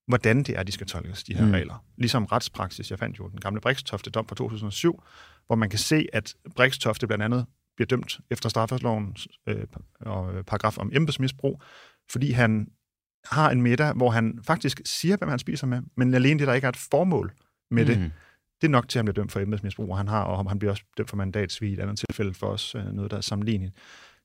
hvordan 0.08 0.44
det 0.44 0.58
er, 0.58 0.64
de 0.64 0.72
skal 0.72 0.88
tolkes, 0.88 1.24
de 1.24 1.36
her 1.36 1.46
mm. 1.46 1.52
regler. 1.52 1.86
Ligesom 1.98 2.26
retspraksis. 2.26 2.92
Jeg 2.92 3.00
fandt 3.00 3.20
jo 3.20 3.28
den 3.28 3.40
gamle 3.40 3.62
Brikstofte-dom 3.62 4.28
fra 4.28 4.36
2007, 4.36 5.04
hvor 5.48 5.56
man 5.56 5.70
kan 5.70 5.80
se, 5.80 6.08
at 6.14 6.36
Brikstofte 6.56 7.08
blandt 7.08 7.24
andet 7.24 7.46
bliver 7.76 7.88
dømt 7.88 8.20
efter 8.32 8.50
straffelovens 8.50 9.28
øh, 9.48 9.56
øh, 9.58 10.44
paragraf 10.44 10.78
om 10.78 10.92
embedsmisbrug, 10.94 11.62
fordi 12.12 12.32
han 12.32 12.68
har 13.26 13.52
en 13.52 13.62
middag, 13.62 13.94
hvor 13.94 14.10
han 14.10 14.40
faktisk 14.44 14.82
siger, 14.86 15.18
hvem 15.18 15.30
han 15.30 15.40
spiser 15.40 15.68
med, 15.68 15.82
men 15.98 16.14
alene 16.14 16.40
det, 16.40 16.48
der 16.48 16.54
ikke 16.54 16.66
er 16.66 16.70
et 16.70 16.78
formål 16.78 17.34
med 17.72 17.86
mm. 17.86 17.88
det, 17.88 18.12
det 18.62 18.68
er 18.68 18.72
nok 18.72 18.90
til, 18.90 19.00
at 19.00 19.00
han 19.00 19.06
bliver 19.06 19.24
dømt 19.24 19.32
for 19.32 19.40
embedsmisbrug, 19.40 19.90
og 19.90 19.98
han 19.98 20.08
har, 20.08 20.24
og 20.24 20.50
han 20.50 20.60
bliver 20.60 20.72
også 20.72 20.84
dømt 20.98 21.10
for 21.10 21.18
mandatsvig 21.18 21.70
i 21.70 21.74
et 21.74 21.80
andet 21.80 21.98
tilfælde 21.98 22.34
for 22.34 22.48
os, 22.48 22.76
øh, 22.76 22.94
noget, 22.94 23.12
der 23.12 23.18
er 23.18 23.22
sammenlignet. 23.22 23.72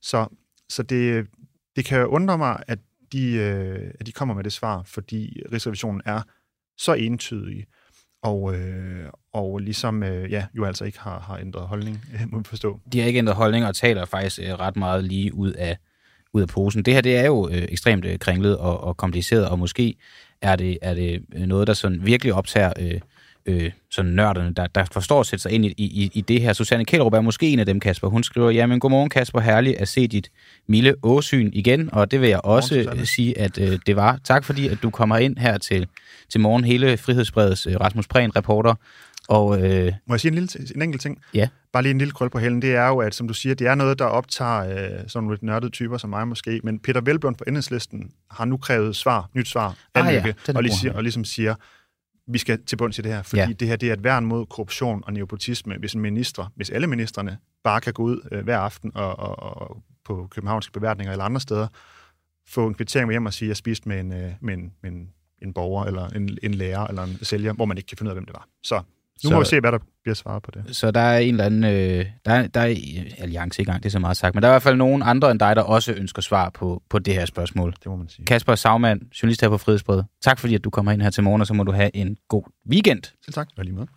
Så, 0.01 0.27
så 0.69 0.83
det, 0.83 1.27
det 1.75 1.85
kan 1.85 2.05
undre 2.05 2.37
mig, 2.37 2.63
at 2.67 2.79
de, 3.11 3.33
øh, 3.33 3.91
at 3.99 4.05
de 4.05 4.11
kommer 4.11 4.35
med 4.35 4.43
det 4.43 4.53
svar, 4.53 4.83
fordi 4.83 5.41
Rigsrevisionen 5.51 6.01
er 6.05 6.21
så 6.77 6.93
entydig, 6.93 7.65
og, 8.21 8.55
øh, 8.55 9.09
og 9.33 9.59
ligesom 9.59 10.03
øh, 10.03 10.31
ja, 10.31 10.45
jo 10.53 10.65
altså 10.65 10.85
ikke 10.85 10.99
har, 10.99 11.19
har 11.19 11.37
ændret 11.37 11.67
holdning, 11.67 12.05
øh, 12.13 12.21
må 12.31 12.37
man 12.37 12.45
forstå. 12.45 12.79
De 12.93 12.99
har 12.99 13.07
ikke 13.07 13.17
ændret 13.17 13.35
holdning 13.35 13.65
og 13.65 13.75
taler 13.75 14.05
faktisk 14.05 14.39
øh, 14.39 14.53
ret 14.53 14.75
meget 14.75 15.03
lige 15.03 15.33
ud 15.33 15.51
af, 15.51 15.77
ud 16.33 16.41
af 16.41 16.47
posen. 16.47 16.83
Det 16.83 16.93
her 16.93 17.01
det 17.01 17.17
er 17.17 17.25
jo 17.25 17.49
øh, 17.49 17.65
ekstremt 17.69 18.05
øh, 18.05 18.19
kringlet 18.19 18.57
og, 18.57 18.83
og 18.83 18.97
kompliceret, 18.97 19.49
og 19.49 19.59
måske 19.59 19.95
er 20.41 20.55
det, 20.55 20.77
er 20.81 20.93
det 20.93 21.25
noget, 21.29 21.67
der 21.67 21.73
sådan 21.73 22.05
virkelig 22.05 22.33
optager 22.33 22.73
øh, 22.79 23.01
øh, 23.45 23.71
sådan 23.97 24.11
nørderne, 24.11 24.53
der, 24.53 24.67
der 24.67 24.85
forstår 24.91 25.19
at 25.19 25.25
sætte 25.25 25.43
sig 25.43 25.51
ind 25.51 25.65
i, 25.65 25.73
i, 25.77 26.11
i 26.13 26.21
det 26.21 26.41
her. 26.41 26.53
Susanne 26.53 26.85
Kjellerup 26.85 27.13
er 27.13 27.21
måske 27.21 27.49
en 27.49 27.59
af 27.59 27.65
dem, 27.65 27.79
Kasper. 27.79 28.07
Hun 28.07 28.23
skriver, 28.23 28.49
jamen 28.49 28.79
godmorgen 28.79 29.09
Kasper, 29.09 29.39
herlig 29.39 29.79
at 29.79 29.87
se 29.87 30.07
dit 30.07 30.31
milde 30.67 30.95
åsyn 31.03 31.49
igen, 31.53 31.89
og 31.93 32.11
det 32.11 32.21
vil 32.21 32.29
jeg 32.29 32.41
også 32.43 32.83
Morgen, 32.85 33.05
sige, 33.05 33.39
at 33.39 33.57
øh, 33.57 33.79
det 33.87 33.95
var. 33.95 34.19
Tak 34.23 34.43
fordi, 34.43 34.67
at 34.67 34.77
du 34.83 34.89
kommer 34.89 35.17
ind 35.17 35.37
her 35.37 35.57
til, 35.57 35.87
til 36.29 36.41
morgen, 36.41 36.63
hele 36.63 36.97
Frihedsbredets 36.97 37.67
øh, 37.67 37.75
Rasmus 37.81 38.07
Prehn, 38.07 38.35
reporter. 38.35 38.75
Og, 39.27 39.61
øh, 39.61 39.93
Må 40.07 40.13
jeg 40.13 40.19
sige 40.19 40.29
en, 40.29 40.35
lille, 40.35 40.49
en 40.75 40.81
enkelt 40.81 41.01
ting? 41.01 41.21
Ja. 41.33 41.47
Bare 41.73 41.83
lige 41.83 41.91
en 41.91 41.97
lille 41.97 42.11
krøl 42.11 42.29
på 42.29 42.39
hælden. 42.39 42.61
Det 42.61 42.75
er 42.75 42.87
jo, 42.87 42.97
at 42.97 43.15
som 43.15 43.27
du 43.27 43.33
siger, 43.33 43.55
det 43.55 43.67
er 43.67 43.75
noget, 43.75 43.99
der 43.99 44.05
optager 44.05 44.59
øh, 44.59 45.07
sådan 45.07 45.29
lidt 45.29 45.43
nørdede 45.43 45.71
typer 45.71 45.97
som 45.97 46.09
mig 46.09 46.27
måske, 46.27 46.61
men 46.63 46.79
Peter 46.79 47.01
Velblom 47.01 47.35
på 47.35 47.43
enhedslisten 47.47 48.11
har 48.31 48.45
nu 48.45 48.57
krævet 48.57 48.95
svar, 48.95 49.29
nyt 49.33 49.47
svar, 49.47 49.75
ah, 49.95 50.13
ja, 50.13 50.33
og, 50.55 50.63
lige, 50.63 50.95
og 50.95 51.03
ligesom 51.03 51.25
siger, 51.25 51.55
vi 52.27 52.37
skal 52.37 52.63
til 52.63 52.75
bunds 52.75 52.99
i 52.99 53.01
det 53.01 53.11
her, 53.11 53.21
fordi 53.23 53.41
ja. 53.41 53.47
det 53.47 53.67
her 53.67 53.75
det 53.75 53.89
er 53.89 53.93
et 53.93 54.03
værn 54.03 54.25
mod 54.25 54.45
korruption 54.45 55.03
og 55.05 55.13
neopotisme, 55.13 55.77
hvis 55.77 55.93
en 55.93 56.01
minister, 56.01 56.51
hvis 56.55 56.69
alle 56.69 56.87
ministerne 56.87 57.37
bare 57.63 57.81
kan 57.81 57.93
gå 57.93 58.03
ud 58.03 58.27
øh, 58.31 58.43
hver 58.43 58.57
aften 58.57 58.91
og, 58.95 59.19
og, 59.19 59.39
og 59.61 59.83
på 60.05 60.27
københavnske 60.31 60.71
beværtninger 60.71 61.11
eller 61.11 61.25
andre 61.25 61.41
steder, 61.41 61.67
få 62.47 62.67
en 62.67 62.73
kvittering 62.73 63.07
med 63.07 63.13
hjem 63.13 63.25
og 63.25 63.33
sige, 63.33 63.47
at 63.47 63.49
jeg 63.49 63.57
spiste 63.57 63.89
med 63.89 63.99
en, 63.99 64.13
øh, 64.13 64.31
med 64.41 64.53
en, 64.53 64.73
med 64.81 64.91
en, 64.91 65.09
en 65.41 65.53
borger, 65.53 65.85
eller 65.85 66.07
en, 66.07 66.37
en 66.43 66.53
lærer, 66.53 66.87
eller 66.87 67.03
en 67.03 67.17
sælger, 67.21 67.53
hvor 67.53 67.65
man 67.65 67.77
ikke 67.77 67.87
kan 67.87 67.97
finde 67.97 68.09
ud 68.09 68.11
af, 68.11 68.15
hvem 68.15 68.25
det 68.25 68.33
var. 68.33 68.47
Så 68.63 68.81
nu 69.23 69.29
så, 69.29 69.33
må 69.33 69.39
vi 69.39 69.45
se, 69.45 69.59
hvad 69.59 69.71
der 69.71 69.79
bliver 70.03 70.15
svaret 70.15 70.43
på 70.43 70.51
det. 70.51 70.75
Så 70.75 70.91
der 70.91 70.99
er 70.99 71.17
en 71.17 71.29
eller 71.29 71.45
anden... 71.45 71.63
Øh, 71.63 72.05
der, 72.25 72.31
er, 72.31 72.47
der 72.47 72.61
er 72.61 72.75
alliance 73.17 73.61
i 73.61 73.65
gang, 73.65 73.83
det 73.83 73.89
er 73.89 73.91
så 73.91 73.99
meget 73.99 74.17
sagt, 74.17 74.35
men 74.35 74.41
der 74.41 74.47
er 74.47 74.51
i 74.51 74.53
hvert 74.53 74.61
fald 74.61 74.75
nogen 74.75 75.03
andre 75.05 75.31
end 75.31 75.39
dig, 75.39 75.55
der 75.55 75.61
også 75.61 75.93
ønsker 75.93 76.21
svar 76.21 76.49
på, 76.49 76.83
på 76.89 76.99
det 76.99 77.13
her 77.13 77.25
spørgsmål. 77.25 77.71
Det 77.71 77.85
må 77.85 77.95
man 77.95 78.09
sige. 78.09 78.25
Kasper 78.25 78.55
Sagmann, 78.55 79.01
journalist 79.21 79.41
her 79.41 79.49
på 79.49 79.57
Frihedsbred. 79.57 80.03
Tak 80.21 80.39
fordi, 80.39 80.55
at 80.55 80.63
du 80.63 80.69
kommer 80.69 80.91
ind 80.91 81.01
her 81.01 81.09
til 81.09 81.23
morgen, 81.23 81.41
og 81.41 81.47
så 81.47 81.53
må 81.53 81.63
du 81.63 81.71
have 81.71 81.95
en 81.95 82.17
god 82.29 82.43
weekend. 82.71 83.03
Selv 83.03 83.33
tak. 83.33 83.47
Og 83.57 83.63
lige 83.63 83.75
med. 83.75 83.87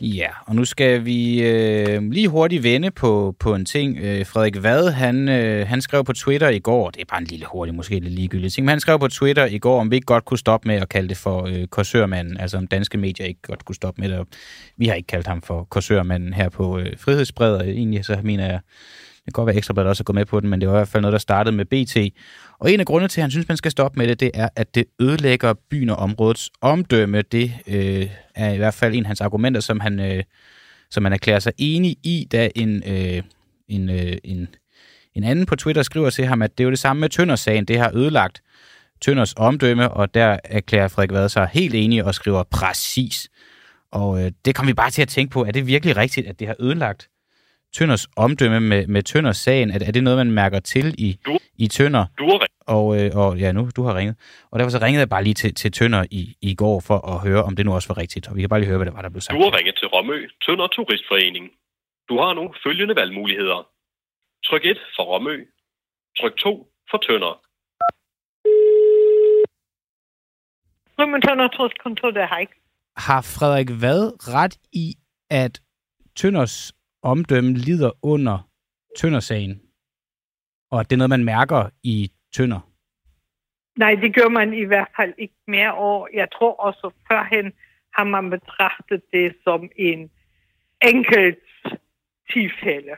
Ja, 0.00 0.28
og 0.46 0.54
nu 0.54 0.64
skal 0.64 1.04
vi 1.04 1.42
øh, 1.42 2.10
lige 2.10 2.28
hurtigt 2.28 2.62
vende 2.62 2.90
på, 2.90 3.36
på 3.40 3.54
en 3.54 3.64
ting. 3.64 3.98
Øh, 3.98 4.26
Frederik 4.26 4.62
Vad, 4.62 4.90
han, 4.90 5.28
øh, 5.28 5.68
han 5.68 5.82
skrev 5.82 6.04
på 6.04 6.12
Twitter 6.12 6.48
i 6.48 6.58
går, 6.58 6.90
det 6.90 7.00
er 7.00 7.04
bare 7.04 7.20
en 7.20 7.26
lille 7.26 7.46
hurtig, 7.52 7.74
måske 7.74 8.00
lidt 8.00 8.14
ligegyldig 8.14 8.52
ting, 8.52 8.64
men 8.64 8.68
han 8.68 8.80
skrev 8.80 8.98
på 8.98 9.08
Twitter 9.08 9.46
i 9.46 9.58
går, 9.58 9.80
om 9.80 9.90
vi 9.90 9.96
ikke 9.96 10.06
godt 10.06 10.24
kunne 10.24 10.38
stoppe 10.38 10.68
med 10.68 10.76
at 10.76 10.88
kalde 10.88 11.08
det 11.08 11.16
for 11.16 11.46
øh, 11.46 11.66
korsørmanden, 11.66 12.36
altså 12.40 12.56
om 12.56 12.66
danske 12.66 12.98
medier 12.98 13.26
ikke 13.26 13.42
godt 13.42 13.64
kunne 13.64 13.74
stoppe 13.74 14.00
med 14.00 14.10
det. 14.10 14.26
Vi 14.76 14.86
har 14.86 14.94
ikke 14.94 15.06
kaldt 15.06 15.26
ham 15.26 15.42
for 15.42 15.64
korsørmanden 15.64 16.32
her 16.32 16.48
på 16.48 16.78
øh, 16.78 16.86
Frihedsbred, 16.98 17.54
og 17.54 17.68
egentlig 17.68 18.04
så 18.04 18.18
mener 18.22 18.46
jeg, 18.46 18.60
det 19.26 19.34
kan 19.34 19.44
godt 19.44 19.46
være, 19.76 19.82
at 19.84 19.88
også 19.88 20.02
er 20.02 20.04
gået 20.04 20.14
med 20.14 20.24
på 20.24 20.40
den, 20.40 20.50
men 20.50 20.60
det 20.60 20.68
var 20.68 20.74
i 20.74 20.78
hvert 20.78 20.88
fald 20.88 21.00
noget, 21.00 21.12
der 21.12 21.18
startede 21.18 21.56
med 21.56 21.64
BT. 21.64 21.96
Og 22.58 22.72
en 22.72 22.80
af 22.80 22.86
grundene 22.86 23.08
til, 23.08 23.20
at 23.20 23.22
han 23.22 23.30
synes, 23.30 23.48
man 23.48 23.56
skal 23.56 23.70
stoppe 23.70 23.98
med 23.98 24.08
det, 24.08 24.20
det 24.20 24.30
er, 24.34 24.48
at 24.56 24.74
det 24.74 24.84
ødelægger 25.00 25.54
byen 25.70 25.90
og 25.90 25.96
områdets 25.96 26.50
omdømme. 26.60 27.22
Det 27.22 27.52
øh, 27.66 28.06
er 28.36 28.52
i 28.52 28.56
hvert 28.56 28.74
fald 28.74 28.94
en 28.94 29.02
af 29.02 29.06
hans 29.06 29.20
argumenter, 29.20 29.60
som 29.60 29.80
han, 29.80 30.00
øh, 30.00 30.22
som 30.90 31.04
han 31.04 31.12
erklærer 31.12 31.38
sig 31.38 31.52
enig 31.58 31.96
i, 32.02 32.28
da 32.32 32.50
en, 32.54 32.82
øh, 32.86 33.22
en, 33.68 33.90
øh, 33.90 34.16
en, 34.24 34.48
en 35.14 35.24
anden 35.24 35.46
på 35.46 35.56
Twitter 35.56 35.82
skriver 35.82 36.10
til 36.10 36.26
ham, 36.26 36.42
at 36.42 36.58
det 36.58 36.64
er 36.64 36.66
jo 36.66 36.70
det 36.70 36.78
samme 36.78 37.00
med 37.00 37.08
Tønders-sagen. 37.08 37.64
Det 37.64 37.78
har 37.78 37.90
ødelagt 37.94 38.42
Tønders 39.00 39.34
omdømme, 39.36 39.90
og 39.90 40.14
der 40.14 40.38
erklærer 40.44 40.88
Frederik 40.88 41.12
Vad 41.12 41.28
sig 41.28 41.48
helt 41.52 41.74
enig 41.74 42.04
og 42.04 42.14
skriver 42.14 42.42
præcis. 42.42 43.28
Og 43.90 44.24
øh, 44.24 44.32
det 44.44 44.54
kommer 44.54 44.70
vi 44.70 44.74
bare 44.74 44.90
til 44.90 45.02
at 45.02 45.08
tænke 45.08 45.32
på. 45.32 45.44
Er 45.44 45.50
det 45.50 45.66
virkelig 45.66 45.96
rigtigt, 45.96 46.26
at 46.26 46.40
det 46.40 46.46
har 46.46 46.56
ødelagt 46.60 47.08
Tønders 47.74 48.06
omdømme 48.16 48.60
med, 48.60 48.86
med 48.86 49.02
Tønders 49.02 49.36
sagen? 49.36 49.70
Er, 49.70 49.78
er 49.86 49.92
det 49.92 50.04
noget, 50.04 50.16
man 50.16 50.30
mærker 50.30 50.60
til 50.60 50.94
i, 50.98 51.18
i 51.56 51.68
Tønder? 51.68 52.04
Du 52.18 52.24
har 52.24 52.46
og, 52.66 52.84
øh, 52.98 53.10
og 53.14 53.38
ja, 53.38 53.52
nu 53.52 53.70
du 53.76 53.82
har 53.82 53.94
ringet. 53.98 54.16
Og 54.50 54.58
derfor 54.58 54.70
så 54.70 54.78
ringede 54.78 55.00
jeg 55.00 55.08
bare 55.08 55.24
lige 55.24 55.34
til, 55.34 55.54
til 55.54 55.72
Tønder 55.72 56.04
i, 56.10 56.36
i 56.40 56.54
går 56.54 56.80
for 56.80 56.98
at 57.12 57.20
høre, 57.28 57.42
om 57.42 57.56
det 57.56 57.66
nu 57.66 57.74
også 57.74 57.88
var 57.88 57.98
rigtigt. 57.98 58.28
Og 58.28 58.36
vi 58.36 58.40
kan 58.40 58.48
bare 58.48 58.60
lige 58.60 58.68
høre, 58.68 58.78
hvad 58.78 58.86
det 58.86 58.94
var, 58.94 59.02
der 59.02 59.08
blev 59.08 59.20
sagt. 59.20 59.38
Du 59.38 59.42
har 59.42 59.56
ringet 59.58 59.76
til 59.78 59.88
Romø, 59.88 60.28
Tønder 60.46 60.66
Turistforening. 60.66 61.50
Du 62.08 62.18
har 62.18 62.34
nu 62.34 62.54
følgende 62.64 62.96
valgmuligheder. 62.96 63.68
Tryk 64.46 64.64
1 64.64 64.78
for 64.96 65.02
Romø. 65.02 65.44
Tryk 66.18 66.36
2 66.36 66.66
for 66.90 66.98
Tønder. 66.98 67.34
Romø 70.98 71.20
Tønder 71.20 71.48
Turistkontor, 71.48 72.10
det 72.10 72.28
har 72.28 72.38
ikke. 72.38 72.52
Har 72.96 73.20
Frederik 73.20 73.70
hvad 73.70 74.32
ret 74.34 74.58
i, 74.72 74.94
at 75.30 75.60
Tønders 76.16 76.72
omdømme 77.02 77.52
lider 77.54 77.90
under 78.02 78.48
Tøndersagen? 78.98 79.62
Og 80.70 80.80
at 80.80 80.90
det 80.90 80.96
er 80.96 80.98
noget, 80.98 81.10
man 81.10 81.24
mærker 81.24 81.70
i 81.82 82.10
Tønder? 82.36 82.60
Nej, 83.78 83.94
det 83.94 84.14
gør 84.14 84.28
man 84.28 84.54
i 84.54 84.64
hvert 84.64 84.88
fald 84.96 85.14
ikke 85.18 85.34
mere. 85.48 85.74
Og 85.74 86.08
jeg 86.14 86.28
tror 86.38 86.52
også 86.66 86.90
førhen 87.08 87.52
har 87.94 88.04
man 88.04 88.30
betragtet 88.30 89.02
det 89.12 89.36
som 89.44 89.70
en 89.76 90.10
enkelt 90.92 91.38
tilfælde. 92.32 92.94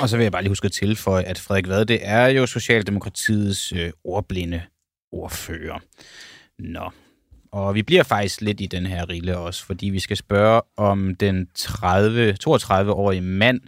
Og 0.00 0.08
så 0.08 0.16
vil 0.16 0.22
jeg 0.24 0.32
bare 0.32 0.42
lige 0.42 0.50
huske 0.50 0.64
at 0.64 0.72
tilføje, 0.72 1.22
at 1.22 1.38
Frederik 1.38 1.68
Vad, 1.68 1.84
det 1.84 2.00
er 2.02 2.26
jo 2.26 2.46
Socialdemokratiets 2.46 3.72
øh, 3.72 3.90
ordblinde 4.04 4.62
ordfører. 5.12 5.78
Nå, 6.58 6.90
Og 7.52 7.74
vi 7.74 7.82
bliver 7.82 8.02
faktisk 8.02 8.40
lidt 8.40 8.60
i 8.60 8.66
den 8.66 8.86
her 8.86 9.08
rille 9.08 9.38
også, 9.38 9.66
fordi 9.66 9.86
vi 9.90 10.00
skal 10.00 10.16
spørge 10.16 10.62
om 10.76 11.14
den 11.14 11.48
30, 11.54 12.36
32-årige 12.44 13.20
mand, 13.20 13.60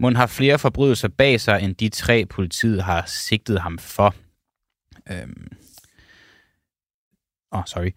Mund 0.00 0.16
har 0.16 0.26
flere 0.26 0.58
forbrydelser 0.58 1.08
bag 1.08 1.40
sig, 1.40 1.62
end 1.62 1.74
de 1.74 1.88
tre 1.88 2.26
politiet 2.26 2.82
har 2.82 3.04
sigtet 3.06 3.60
ham 3.60 3.78
for. 3.78 4.14
Øhm. 5.10 5.46
Oh, 7.52 7.62
sorry. 7.66 7.90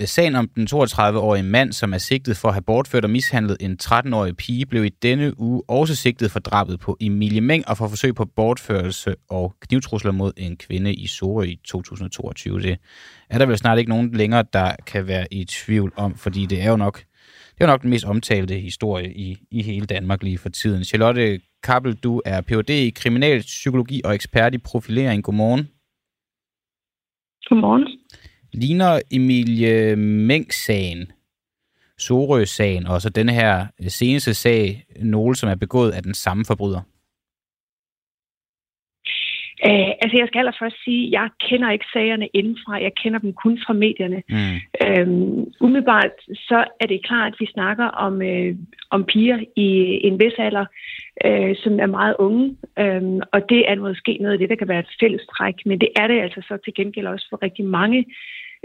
Øh, 0.00 0.08
sagen 0.08 0.34
om 0.34 0.48
den 0.48 0.68
32-årige 0.72 1.42
mand, 1.42 1.72
som 1.72 1.94
er 1.94 1.98
sigtet 1.98 2.36
for 2.36 2.48
at 2.48 2.54
have 2.54 2.62
bortført 2.62 3.04
og 3.04 3.10
mishandlet 3.10 3.56
en 3.60 3.78
13-årig 3.82 4.36
pige, 4.36 4.66
blev 4.66 4.84
i 4.84 4.88
denne 4.88 5.40
uge 5.40 5.62
også 5.68 5.94
sigtet 5.94 6.30
for 6.30 6.40
drabet 6.40 6.80
på 6.80 6.96
Emilie 7.00 7.40
Meng 7.40 7.68
og 7.68 7.76
for 7.76 7.88
forsøg 7.88 8.14
på 8.14 8.24
bortførelse 8.24 9.14
og 9.28 9.54
knivtrusler 9.60 10.12
mod 10.12 10.32
en 10.36 10.56
kvinde 10.56 10.94
i 10.94 11.06
Sorø 11.06 11.42
i 11.42 11.60
2022. 11.64 12.62
Det 12.62 12.78
er 13.30 13.38
der 13.38 13.46
vel 13.46 13.58
snart 13.58 13.78
ikke 13.78 13.90
nogen 13.90 14.12
længere, 14.12 14.44
der 14.52 14.76
kan 14.86 15.06
være 15.06 15.34
i 15.34 15.44
tvivl 15.44 15.92
om, 15.96 16.14
fordi 16.14 16.46
det 16.46 16.62
er 16.62 16.70
jo 16.70 16.76
nok, 16.76 17.04
det 17.58 17.64
er 17.64 17.66
nok 17.66 17.82
den 17.82 17.90
mest 17.90 18.04
omtalte 18.04 18.54
historie 18.54 19.14
i, 19.14 19.36
i 19.50 19.62
hele 19.62 19.86
Danmark 19.86 20.22
lige 20.22 20.38
for 20.38 20.48
tiden. 20.48 20.84
Charlotte 20.84 21.40
Kappel, 21.62 21.94
du 21.94 22.22
er 22.24 22.40
Ph.D. 22.40 22.70
i 22.70 22.90
kriminalpsykologi 22.90 24.00
og 24.04 24.14
ekspert 24.14 24.54
i 24.54 24.58
profilering. 24.58 25.24
Godmorgen. 25.24 25.68
Godmorgen 27.48 27.86
ligner 28.52 29.00
Emilie 29.10 29.96
Meng-sagen, 29.96 31.12
Sorø-sagen, 31.98 32.86
og 32.86 33.02
så 33.02 33.08
den 33.08 33.28
her 33.28 33.66
seneste 33.88 34.34
sag, 34.34 34.86
nogle, 35.00 35.36
som 35.36 35.48
er 35.48 35.54
begået 35.54 35.90
af 35.90 36.02
den 36.02 36.14
samme 36.14 36.44
forbryder? 36.44 36.80
Uh, 39.68 39.90
altså, 40.02 40.16
jeg 40.18 40.26
skal 40.28 40.38
allerførst 40.38 40.84
sige, 40.84 41.06
at 41.06 41.12
jeg 41.12 41.28
kender 41.40 41.70
ikke 41.70 41.84
sagerne 41.92 42.28
indenfra. 42.34 42.82
Jeg 42.82 42.94
kender 42.94 43.18
dem 43.18 43.32
kun 43.32 43.58
fra 43.66 43.72
medierne. 43.72 44.22
Mm. 44.28 44.56
Uh, 44.84 45.46
umiddelbart 45.60 46.16
så 46.48 46.64
er 46.80 46.86
det 46.86 47.06
klart, 47.06 47.32
at 47.32 47.40
vi 47.40 47.46
snakker 47.46 47.84
om, 47.84 48.14
uh, 48.14 48.52
om 48.90 49.04
piger 49.04 49.38
i 49.56 49.68
en 50.06 50.20
vis 50.20 50.38
alder, 50.38 50.66
uh, 51.26 51.52
som 51.62 51.80
er 51.80 51.86
meget 51.86 52.16
unge. 52.18 52.46
Uh, 52.82 53.20
og 53.32 53.40
det 53.48 53.70
er 53.70 53.76
måske 53.76 54.18
noget 54.20 54.32
af 54.32 54.38
det, 54.38 54.48
der 54.48 54.56
kan 54.56 54.68
være 54.68 54.80
et 54.80 54.96
fælles 55.00 55.26
træk. 55.36 55.54
Men 55.66 55.80
det 55.80 55.88
er 55.96 56.06
det 56.06 56.20
altså 56.20 56.40
så 56.48 56.56
til 56.64 56.74
gengæld 56.74 57.06
også 57.06 57.26
for 57.30 57.42
rigtig 57.42 57.64
mange 57.64 58.04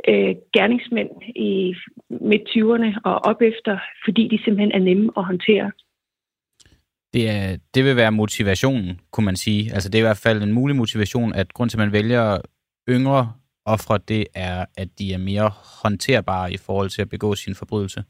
øh, 0.08 0.36
gerningsmænd 0.54 1.10
i 1.36 1.76
midt-20'erne 2.10 3.00
og 3.04 3.16
op 3.26 3.42
efter, 3.42 3.78
fordi 4.06 4.28
de 4.28 4.44
simpelthen 4.44 4.72
er 4.72 4.80
nemme 4.80 5.12
at 5.18 5.24
håndtere. 5.26 5.72
Det, 7.14 7.30
er, 7.30 7.58
det 7.74 7.84
vil 7.84 7.96
være 7.96 8.12
motivationen, 8.12 9.00
kunne 9.12 9.26
man 9.26 9.36
sige. 9.36 9.74
Altså 9.74 9.90
det 9.90 9.96
er 9.96 10.04
i 10.04 10.10
hvert 10.10 10.24
fald 10.24 10.44
en 10.44 10.54
mulig 10.54 10.76
motivation, 10.76 11.34
at 11.34 11.54
grund 11.54 11.70
til, 11.70 11.78
at 11.78 11.86
man 11.86 11.92
vælger 11.92 12.38
yngre 12.90 13.34
ofre, 13.66 14.00
det 14.08 14.28
er, 14.36 14.66
at 14.78 14.90
de 15.00 15.14
er 15.14 15.18
mere 15.18 15.52
håndterbare 15.84 16.54
i 16.54 16.58
forhold 16.58 16.90
til 16.90 17.02
at 17.02 17.10
begå 17.10 17.36
sin 17.36 17.56
forbrydelse. 17.56 18.04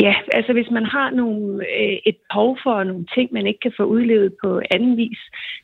Ja, 0.00 0.14
altså 0.32 0.52
hvis 0.52 0.70
man 0.70 0.84
har 0.84 1.10
nogle, 1.10 1.64
øh, 1.78 1.98
et 2.06 2.16
behov 2.28 2.58
for 2.62 2.84
nogle 2.84 3.06
ting, 3.14 3.32
man 3.32 3.46
ikke 3.46 3.60
kan 3.60 3.72
få 3.76 3.84
udlevet 3.84 4.34
på 4.42 4.60
anden 4.70 4.96
vis, 4.96 5.18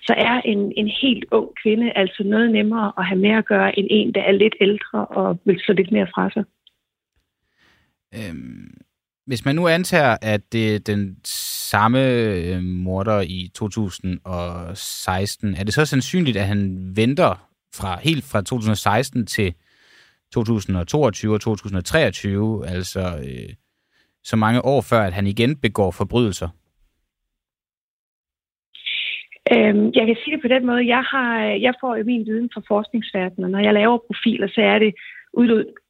så 0.06 0.14
er 0.16 0.40
en, 0.44 0.72
en 0.76 0.88
helt 1.02 1.24
ung 1.30 1.48
kvinde 1.62 1.92
altså 1.96 2.22
noget 2.24 2.52
nemmere 2.52 2.92
at 2.98 3.06
have 3.06 3.20
med 3.20 3.30
at 3.30 3.46
gøre 3.46 3.78
end 3.78 3.86
en, 3.90 4.14
der 4.14 4.22
er 4.22 4.32
lidt 4.32 4.54
ældre 4.60 5.06
og 5.06 5.38
vil 5.44 5.60
slå 5.60 5.74
lidt 5.74 5.92
mere 5.92 6.06
fra 6.14 6.30
sig. 6.30 6.44
Øhm, 8.18 8.74
hvis 9.26 9.44
man 9.44 9.54
nu 9.54 9.68
antager, 9.68 10.16
at 10.22 10.52
det 10.52 10.74
er 10.74 10.78
den 10.78 11.16
samme 11.70 12.08
øh, 12.08 12.62
morder 12.62 13.20
i 13.20 13.50
2016, 13.54 15.54
er 15.54 15.64
det 15.64 15.74
så 15.74 15.84
sandsynligt, 15.84 16.36
at 16.36 16.46
han 16.46 16.92
venter 16.96 17.48
fra 17.74 18.00
helt 18.00 18.24
fra 18.24 18.42
2016 18.42 19.26
til 19.26 19.54
2022 20.32 21.34
og 21.34 21.40
2023, 21.40 22.68
altså 22.68 23.00
øh, 23.00 23.54
så 24.24 24.36
mange 24.36 24.64
år 24.64 24.80
før, 24.80 25.00
at 25.00 25.12
han 25.12 25.26
igen 25.26 25.56
begår 25.56 25.90
forbrydelser? 25.90 26.48
Øhm, 29.52 29.90
jeg 29.94 30.06
kan 30.06 30.16
sige 30.24 30.34
det 30.34 30.42
på 30.42 30.48
den 30.48 30.66
måde. 30.66 30.86
Jeg, 30.86 31.04
har, 31.12 31.46
øh, 31.46 31.62
jeg 31.62 31.74
får 31.80 31.96
jo 31.96 32.04
min 32.04 32.26
viden 32.26 32.50
fra 32.54 32.62
forskningsverdenen, 32.68 33.44
og 33.44 33.50
når 33.50 33.58
jeg 33.58 33.74
laver 33.74 33.98
profiler, 33.98 34.48
så 34.48 34.60
er 34.60 34.78
det 34.78 34.94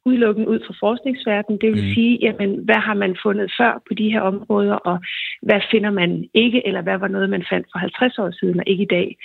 udelukkende 0.05 0.49
ud 0.49 0.59
fra 0.67 0.73
forskningsverdenen. 0.79 1.61
Det 1.61 1.69
vil 1.73 1.83
mm. 1.83 1.93
sige, 1.93 2.19
jamen, 2.21 2.59
hvad 2.67 2.81
har 2.87 2.93
man 2.93 3.17
fundet 3.23 3.53
før 3.59 3.81
på 3.87 3.93
de 3.93 4.11
her 4.11 4.21
områder, 4.21 4.73
og 4.73 4.97
hvad 5.41 5.61
finder 5.71 5.91
man 5.91 6.29
ikke, 6.33 6.67
eller 6.67 6.81
hvad 6.81 6.97
var 6.97 7.07
noget, 7.07 7.29
man 7.29 7.45
fandt 7.49 7.67
for 7.71 7.79
50 7.79 8.19
år 8.19 8.31
siden 8.31 8.59
og 8.59 8.63
ikke 8.67 8.83
i 8.83 8.93
dag. 8.97 9.17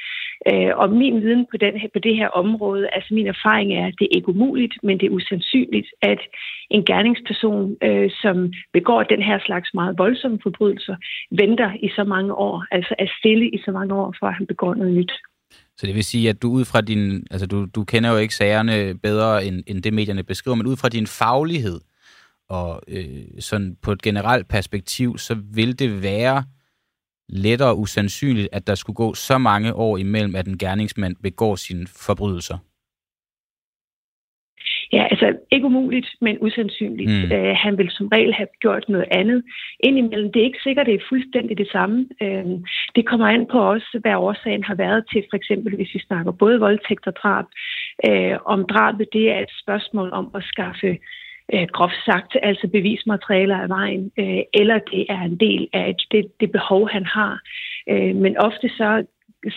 Øh, 0.51 0.73
og 0.77 0.91
min 0.91 1.21
viden 1.23 1.47
på, 1.51 1.57
den, 1.57 1.75
på 1.95 1.99
det 1.99 2.17
her 2.17 2.29
område, 2.29 2.89
altså 2.93 3.15
min 3.15 3.27
erfaring 3.27 3.73
er, 3.75 3.87
at 3.87 3.95
det 3.99 4.05
er 4.05 4.17
ikke 4.17 4.29
umuligt, 4.29 4.75
men 4.83 5.01
det 5.01 5.07
er 5.07 5.17
usandsynligt, 5.19 5.89
at 6.03 6.21
en 6.71 6.85
gerningsperson, 6.85 7.77
øh, 7.83 8.11
som 8.23 8.53
begår 8.73 9.03
den 9.03 9.23
her 9.23 9.39
slags 9.47 9.75
meget 9.75 9.99
voldsomme 9.99 10.39
forbrydelser, 10.43 10.97
venter 11.31 11.71
i 11.81 11.89
så 11.89 12.05
mange 12.05 12.35
år, 12.35 12.65
altså 12.71 12.95
er 12.99 13.07
stille 13.19 13.49
i 13.51 13.59
så 13.65 13.71
mange 13.73 13.95
år, 13.95 14.15
for 14.19 14.27
at 14.27 14.35
han 14.35 14.47
begår 14.47 14.75
noget 14.75 14.95
nyt. 14.95 15.13
Så 15.79 15.87
det 15.87 15.95
vil 15.95 16.05
sige, 16.05 16.29
at 16.29 16.43
du 16.43 16.51
ud 16.51 16.65
fra 16.65 16.81
din, 16.81 17.27
altså 17.31 17.47
du, 17.47 17.65
du 17.65 17.85
kender 17.85 18.11
jo 18.11 18.17
ikke 18.17 18.35
sagerne 18.35 18.99
bedre, 18.99 19.45
end, 19.45 19.63
end 19.67 19.83
det 19.83 19.93
medierne 19.93 20.23
beskriver, 20.23 20.55
men 20.55 20.67
ud 20.67 20.77
fra 20.77 20.89
din 20.89 21.07
faglighed 21.07 21.81
og 22.49 22.83
øh, 22.89 23.25
sådan 23.41 23.77
på 23.83 23.93
et 23.93 24.03
generelt 24.03 24.49
perspektiv, 24.49 25.19
så 25.19 25.35
vil 25.35 25.79
det 25.79 26.03
være 26.03 26.45
lettere 27.29 27.77
usandsynligt, 27.77 28.49
at 28.53 28.67
der 28.67 28.75
skulle 28.75 28.95
gå 28.95 29.15
så 29.15 29.39
mange 29.39 29.75
år 29.75 29.97
imellem, 29.97 30.37
at 30.37 30.47
en 30.47 30.59
gerningsmand 30.59 31.17
begår 31.23 31.57
sine 31.57 31.87
forbrydelser. 31.87 32.59
Altså 35.29 35.43
ikke 35.51 35.67
umuligt, 35.67 36.09
men 36.21 36.37
usandsynligt. 36.41 37.11
Mm. 37.11 37.31
Uh, 37.37 37.53
han 37.65 37.79
vil 37.79 37.91
som 37.91 38.09
regel 38.15 38.33
have 38.35 38.49
gjort 38.61 38.89
noget 38.89 39.09
andet. 39.11 39.43
Indimellem, 39.81 40.33
det 40.33 40.41
er 40.41 40.45
ikke 40.51 40.67
sikkert, 40.67 40.87
det 40.87 40.95
er 40.95 41.09
fuldstændig 41.09 41.59
det 41.59 41.69
samme. 41.73 42.07
Uh, 42.25 42.53
det 42.97 43.07
kommer 43.07 43.27
an 43.27 43.47
på 43.53 43.59
også, 43.59 43.99
hvad 44.03 44.15
årsagen 44.15 44.65
har 44.65 44.75
været 44.75 45.05
til, 45.13 45.23
for 45.31 45.37
eksempel 45.37 45.77
hvis 45.77 45.95
vi 45.95 46.01
snakker 46.09 46.33
både 46.33 46.61
voldtægt 46.61 47.07
og 47.07 47.17
drab. 47.23 47.47
Uh, 48.09 48.37
om 48.55 48.67
drabet, 48.73 49.07
det 49.13 49.31
er 49.33 49.39
et 49.41 49.53
spørgsmål 49.63 50.09
om 50.13 50.31
at 50.35 50.43
skaffe 50.43 50.91
uh, 51.55 51.67
groft 51.77 52.01
sagt, 52.05 52.37
altså 52.43 52.69
bevismaterialer 52.69 53.59
af 53.65 53.69
vejen, 53.69 54.05
uh, 54.23 54.43
eller 54.61 54.79
det 54.93 55.07
er 55.09 55.23
en 55.23 55.37
del 55.37 55.69
af 55.73 55.95
det, 56.11 56.25
det 56.41 56.53
behov, 56.53 56.89
han 56.89 57.05
har. 57.05 57.35
Uh, 57.93 58.17
men 58.23 58.37
ofte 58.37 58.69
så 58.69 59.05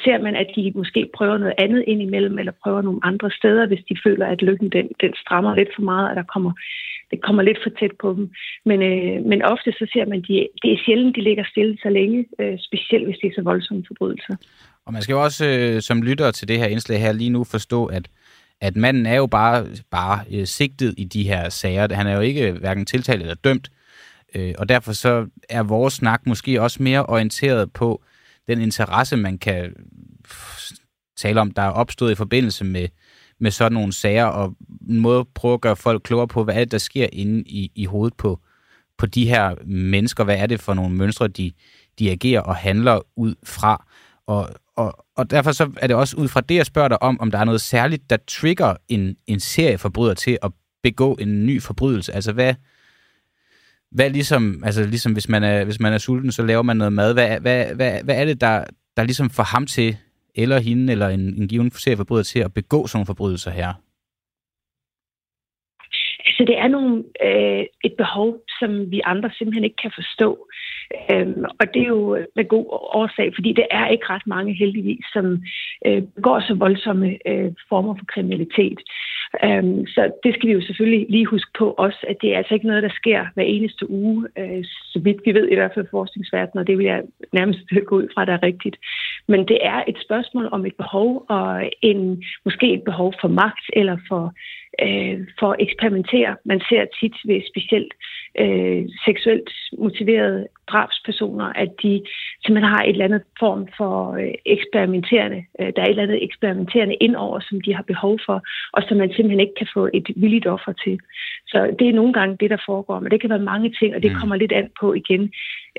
ser 0.03 0.17
man, 0.21 0.36
at 0.36 0.47
de 0.55 0.71
måske 0.75 1.09
prøver 1.17 1.38
noget 1.38 1.53
andet 1.57 1.84
ind 1.88 2.01
imellem, 2.01 2.39
eller 2.39 2.51
prøver 2.63 2.82
nogle 2.82 2.99
andre 3.03 3.32
steder, 3.32 3.67
hvis 3.67 3.84
de 3.89 3.95
føler, 4.05 4.25
at 4.27 4.41
lykken 4.41 4.69
den, 4.69 4.88
den 5.01 5.13
strammer 5.23 5.55
lidt 5.55 5.69
for 5.75 5.82
meget, 5.82 6.09
og 6.09 6.15
der 6.15 6.23
kommer, 6.34 6.51
det 7.11 7.21
kommer 7.21 7.43
lidt 7.43 7.59
for 7.63 7.69
tæt 7.79 7.91
på 8.01 8.13
dem. 8.13 8.32
Men, 8.65 8.82
øh, 8.82 9.25
men 9.25 9.41
ofte 9.41 9.71
så 9.71 9.86
ser 9.93 10.05
man, 10.05 10.19
at 10.19 10.27
de, 10.27 10.47
det 10.61 10.73
er 10.73 10.84
sjældent, 10.86 11.15
de 11.15 11.21
ligger 11.21 11.43
stille 11.51 11.77
så 11.84 11.89
længe, 11.89 12.25
øh, 12.39 12.57
specielt 12.59 13.05
hvis 13.05 13.19
det 13.21 13.27
er 13.27 13.36
så 13.36 13.41
voldsomme 13.41 13.84
forbrydelser. 13.88 14.36
Og 14.86 14.93
man 14.93 15.01
skal 15.01 15.13
jo 15.13 15.23
også 15.23 15.45
øh, 15.45 15.82
som 15.82 16.01
lytter 16.01 16.32
til 16.32 16.47
det 16.47 16.57
her 16.57 16.67
indslag 16.67 16.99
her 17.01 17.11
lige 17.11 17.29
nu 17.29 17.43
forstå, 17.43 17.86
at 17.86 18.09
at 18.61 18.75
manden 18.75 19.05
er 19.05 19.15
jo 19.15 19.27
bare, 19.27 19.67
bare 19.91 20.19
øh, 20.32 20.45
sigtet 20.45 20.93
i 20.97 21.03
de 21.03 21.23
her 21.23 21.49
sager. 21.49 21.93
Han 21.93 22.07
er 22.07 22.15
jo 22.15 22.21
ikke 22.21 22.49
øh, 22.49 22.55
hverken 22.55 22.86
tiltalt 22.86 23.21
eller 23.21 23.36
dømt. 23.36 23.69
Øh, 24.36 24.53
og 24.57 24.69
derfor 24.69 24.93
så 24.93 25.27
er 25.49 25.63
vores 25.63 25.93
snak 25.93 26.21
måske 26.25 26.61
også 26.61 26.84
mere 26.84 27.05
orienteret 27.05 27.73
på, 27.73 28.03
den 28.47 28.61
interesse, 28.61 29.17
man 29.17 29.37
kan 29.37 29.73
tale 31.17 31.41
om, 31.41 31.51
der 31.51 31.61
er 31.61 31.69
opstået 31.69 32.11
i 32.11 32.15
forbindelse 32.15 32.63
med, 32.65 32.87
med 33.39 33.51
sådan 33.51 33.71
nogle 33.71 33.93
sager, 33.93 34.25
og 34.25 34.55
en 34.89 34.99
måde 34.99 35.19
at 35.19 35.27
prøve 35.27 35.53
at 35.53 35.61
gøre 35.61 35.75
folk 35.75 36.03
klogere 36.03 36.27
på, 36.27 36.43
hvad 36.43 36.55
er 36.55 36.59
det, 36.59 36.71
der 36.71 36.77
sker 36.77 37.07
inde 37.13 37.43
i, 37.45 37.71
i 37.75 37.85
hovedet 37.85 38.17
på, 38.17 38.39
på 38.97 39.05
de 39.05 39.27
her 39.27 39.55
mennesker, 39.65 40.23
hvad 40.23 40.37
er 40.37 40.47
det 40.47 40.59
for 40.59 40.73
nogle 40.73 40.95
mønstre, 40.95 41.27
de, 41.27 41.51
de 41.99 42.11
agerer 42.11 42.41
og 42.41 42.55
handler 42.55 42.99
ud 43.15 43.35
fra. 43.43 43.85
Og, 44.27 44.49
og, 44.75 45.05
og 45.15 45.29
derfor 45.29 45.51
så 45.51 45.71
er 45.77 45.87
det 45.87 45.95
også 45.95 46.17
ud 46.17 46.27
fra 46.27 46.41
det, 46.41 46.55
jeg 46.55 46.65
spørger 46.65 46.87
dig 46.87 47.03
om, 47.03 47.19
om 47.19 47.31
der 47.31 47.39
er 47.39 47.43
noget 47.43 47.61
særligt, 47.61 48.09
der 48.09 48.17
trigger 48.27 48.75
en, 48.87 49.15
en 49.27 49.39
serieforbryder 49.39 50.13
til 50.13 50.37
at 50.41 50.51
begå 50.83 51.13
en 51.13 51.45
ny 51.45 51.61
forbrydelse. 51.61 52.13
Altså 52.13 52.31
hvad, 52.31 52.53
hvad 53.91 54.09
ligesom, 54.09 54.63
altså 54.65 54.83
ligesom 54.83 55.13
hvis 55.13 55.29
man 55.29 55.43
er, 55.43 55.63
hvis 55.63 55.79
man 55.79 55.93
er 55.93 55.97
sulten, 55.97 56.31
så 56.31 56.43
laver 56.43 56.61
man 56.61 56.77
noget 56.77 56.93
mad. 56.93 57.13
Hvad, 57.13 57.39
hvad, 57.39 57.65
hvad, 57.75 58.03
hvad 58.03 58.15
er 58.15 58.25
det, 58.25 58.41
der, 58.41 58.63
der 58.97 59.03
ligesom 59.03 59.29
får 59.29 59.43
ham 59.43 59.65
til, 59.65 59.97
eller 60.35 60.59
hende, 60.59 60.91
eller 60.91 61.07
en, 61.09 61.19
en 61.19 61.47
given 61.47 61.71
serieforbryder 61.71 62.23
til 62.23 62.39
at 62.39 62.53
begå 62.53 62.87
sådan 62.87 62.97
nogle 62.97 63.05
forbrydelser 63.05 63.51
her? 63.51 63.73
Så 66.41 66.45
det 66.45 66.59
er 66.59 66.67
nogle, 66.67 67.03
øh, 67.27 67.65
et 67.83 67.93
behov, 67.97 68.29
som 68.59 68.91
vi 68.91 69.01
andre 69.05 69.29
simpelthen 69.37 69.63
ikke 69.63 69.81
kan 69.81 69.91
forstå. 69.95 70.47
Øhm, 71.11 71.43
og 71.59 71.65
det 71.73 71.81
er 71.81 71.91
jo 71.97 72.15
øh, 72.15 72.25
med 72.35 72.45
god 72.47 72.65
årsag, 73.01 73.31
fordi 73.35 73.53
det 73.53 73.67
er 73.71 73.87
ikke 73.87 74.09
ret 74.09 74.27
mange 74.27 74.53
heldigvis, 74.53 75.05
som 75.13 75.25
øh, 75.85 76.03
går 76.21 76.39
så 76.39 76.53
voldsomme 76.53 77.07
øh, 77.27 77.51
former 77.69 77.93
for 77.99 78.05
kriminalitet. 78.13 78.79
Øhm, 79.43 79.87
så 79.87 80.01
det 80.23 80.33
skal 80.33 80.47
vi 80.49 80.53
jo 80.53 80.61
selvfølgelig 80.61 81.05
lige 81.09 81.25
huske 81.25 81.51
på 81.59 81.65
også, 81.77 82.05
at 82.09 82.17
det 82.21 82.33
er 82.33 82.37
altså 82.37 82.53
ikke 82.53 82.67
noget, 82.67 82.83
der 82.83 82.99
sker 83.01 83.25
hver 83.33 83.43
eneste 83.43 83.89
uge, 83.89 84.27
øh, 84.39 84.63
så 84.63 84.99
vidt 84.99 85.21
vi 85.25 85.33
ved 85.33 85.47
i 85.49 85.55
hvert 85.55 85.73
fald 85.73 85.87
forskningsverdenen, 85.91 86.61
og 86.61 86.67
det 86.67 86.77
vil 86.77 86.85
jeg 86.85 87.01
nærmest 87.33 87.59
gå 87.85 87.95
ud 87.95 88.07
fra, 88.13 88.25
der 88.25 88.33
er 88.33 88.43
rigtigt. 88.43 88.77
Men 89.28 89.47
det 89.47 89.57
er 89.61 89.84
et 89.88 89.97
spørgsmål 90.05 90.49
om 90.51 90.65
et 90.65 90.76
behov, 90.76 91.26
og 91.30 91.72
en, 91.82 92.24
måske 92.45 92.74
et 92.74 92.84
behov 92.84 93.13
for 93.22 93.28
magt 93.28 93.65
eller 93.74 93.97
for, 94.07 94.34
øh, 94.82 95.28
for 95.39 95.51
at 95.51 95.61
eksperimentere. 95.61 96.36
Man 96.45 96.61
ser 96.69 96.86
tit 96.99 97.15
ved 97.26 97.41
specielt 97.51 97.93
øh, 98.39 98.86
seksuelt 99.05 99.49
motiverede 99.78 100.47
drabspersoner, 100.67 101.45
at 101.45 101.72
de 101.84 102.03
simpelthen 102.45 102.74
har 102.74 102.84
et 102.84 102.89
eller 102.89 103.05
andet 103.05 103.24
form 103.39 103.67
for 103.78 104.13
øh, 104.13 104.34
eksperimenterende. 104.45 105.45
Øh, 105.59 105.74
der 105.76 105.82
er 105.82 105.86
et 105.86 105.89
eller 105.89 106.03
andet 106.03 106.24
eksperimenterende 106.24 106.95
indover, 106.95 107.39
som 107.39 107.61
de 107.61 107.76
har 107.76 107.84
behov 107.84 108.19
for, 108.26 108.43
og 108.74 108.84
som 108.88 108.97
man 108.97 109.09
simpelthen 109.09 109.39
ikke 109.39 109.55
kan 109.57 109.67
få 109.74 109.89
et 109.93 110.07
villigt 110.15 110.47
offer 110.47 110.74
til. 110.84 110.99
Så 111.47 111.76
det 111.80 111.89
er 111.89 111.93
nogle 111.93 112.13
gange 112.13 112.38
det, 112.39 112.49
der 112.49 112.61
foregår, 112.65 112.99
men 112.99 113.11
det 113.11 113.22
kan 113.22 113.30
være 113.30 113.49
mange 113.53 113.74
ting, 113.80 113.95
og 113.95 114.03
det 114.03 114.11
mm. 114.11 114.17
kommer 114.17 114.36
lidt 114.36 114.51
an 114.51 114.69
på 114.80 114.93
igen, 114.93 115.22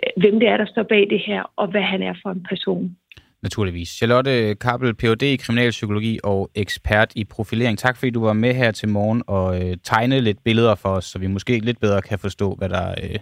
øh, 0.03 0.11
hvem 0.16 0.40
det 0.40 0.49
er, 0.49 0.57
der 0.57 0.66
står 0.66 0.82
bag 0.82 1.07
det 1.11 1.20
her, 1.20 1.43
og 1.57 1.66
hvad 1.68 1.82
han 1.82 2.03
er 2.03 2.14
for 2.22 2.30
en 2.30 2.47
person. 2.49 2.97
Naturligvis. 3.43 3.88
Charlotte 3.88 4.55
Kappel, 4.55 4.95
Ph.D. 4.95 5.22
i 5.22 5.36
kriminalpsykologi 5.36 6.18
og 6.22 6.51
ekspert 6.55 7.12
i 7.16 7.24
profilering. 7.24 7.78
Tak 7.78 7.97
fordi 7.97 8.11
du 8.11 8.24
var 8.24 8.32
med 8.32 8.55
her 8.55 8.70
til 8.70 8.88
morgen 8.88 9.22
og 9.26 9.62
øh, 9.62 9.76
tegnede 9.84 10.20
lidt 10.20 10.45
billeder 10.45 10.74
for 10.74 10.88
os, 10.88 11.05
så 11.05 11.18
vi 11.18 11.26
måske 11.26 11.59
lidt 11.59 11.80
bedre 11.80 12.03
kan 12.03 12.18
forstå, 12.18 12.55
hvad 12.55 12.68
der 12.68 12.95
øh, 13.03 13.18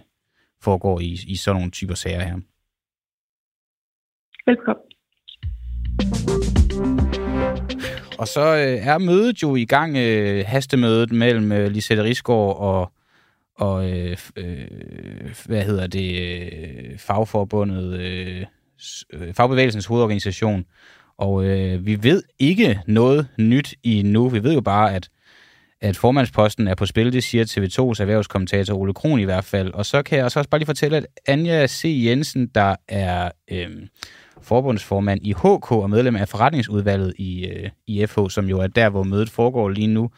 foregår 0.61 0.99
i, 0.99 1.17
i 1.27 1.35
sådan 1.35 1.55
nogle 1.55 1.71
typer 1.71 1.95
sager 1.95 2.21
her. 2.21 2.37
Velkommen. 4.45 4.83
Og 8.19 8.27
så 8.27 8.41
øh, 8.41 8.87
er 8.87 8.97
mødet 8.97 9.43
jo 9.43 9.55
i 9.55 9.65
gang, 9.65 9.97
øh, 9.97 10.43
hastemødet 10.47 11.11
mellem 11.11 11.51
øh, 11.51 11.71
Lisette 11.71 12.03
Risgaard 12.03 12.57
og, 12.57 12.91
og 13.55 13.91
øh, 13.91 14.17
øh, 14.35 14.67
hvad 15.45 15.63
hedder 15.63 15.87
det, 15.87 16.21
øh, 16.21 16.97
fagforbundet, 16.97 17.99
øh, 17.99 18.39
øh, 18.39 18.45
Øh, 19.13 19.33
fagbevægelsens 19.33 19.85
hovedorganisation. 19.85 20.65
Og 21.17 21.45
øh, 21.45 21.85
vi 21.85 22.03
ved 22.03 22.23
ikke 22.39 22.79
noget 22.87 23.27
nyt 23.37 23.73
i 23.83 24.01
nu. 24.01 24.29
Vi 24.29 24.43
ved 24.43 24.53
jo 24.53 24.61
bare, 24.61 24.93
at 24.93 25.09
at 25.81 25.97
formandsposten 25.97 26.67
er 26.67 26.75
på 26.75 26.85
spil, 26.85 27.13
det 27.13 27.23
siger 27.23 27.45
TV2's 27.45 28.01
erhvervskommentator 28.01 28.75
Ole 28.75 28.93
Kron 28.93 29.19
i 29.19 29.23
hvert 29.23 29.43
fald. 29.43 29.73
Og 29.73 29.85
så 29.85 30.03
kan 30.03 30.17
jeg 30.17 30.23
altså 30.23 30.39
også 30.39 30.49
bare 30.49 30.59
lige 30.59 30.65
fortælle, 30.65 30.97
at 30.97 31.05
Anja 31.27 31.67
C. 31.67 32.01
Jensen, 32.05 32.47
der 32.47 32.75
er 32.87 33.31
øh, 33.51 33.69
forbundsformand 34.41 35.19
i 35.23 35.33
HK 35.33 35.71
og 35.71 35.89
medlem 35.89 36.15
af 36.15 36.29
forretningsudvalget 36.29 37.13
i, 37.17 37.45
øh, 37.45 37.69
i 37.87 38.05
FH, 38.05 38.19
som 38.29 38.45
jo 38.45 38.59
er 38.59 38.67
der, 38.67 38.89
hvor 38.89 39.03
mødet 39.03 39.29
foregår 39.29 39.69
lige 39.69 39.87
nu, 39.87 40.09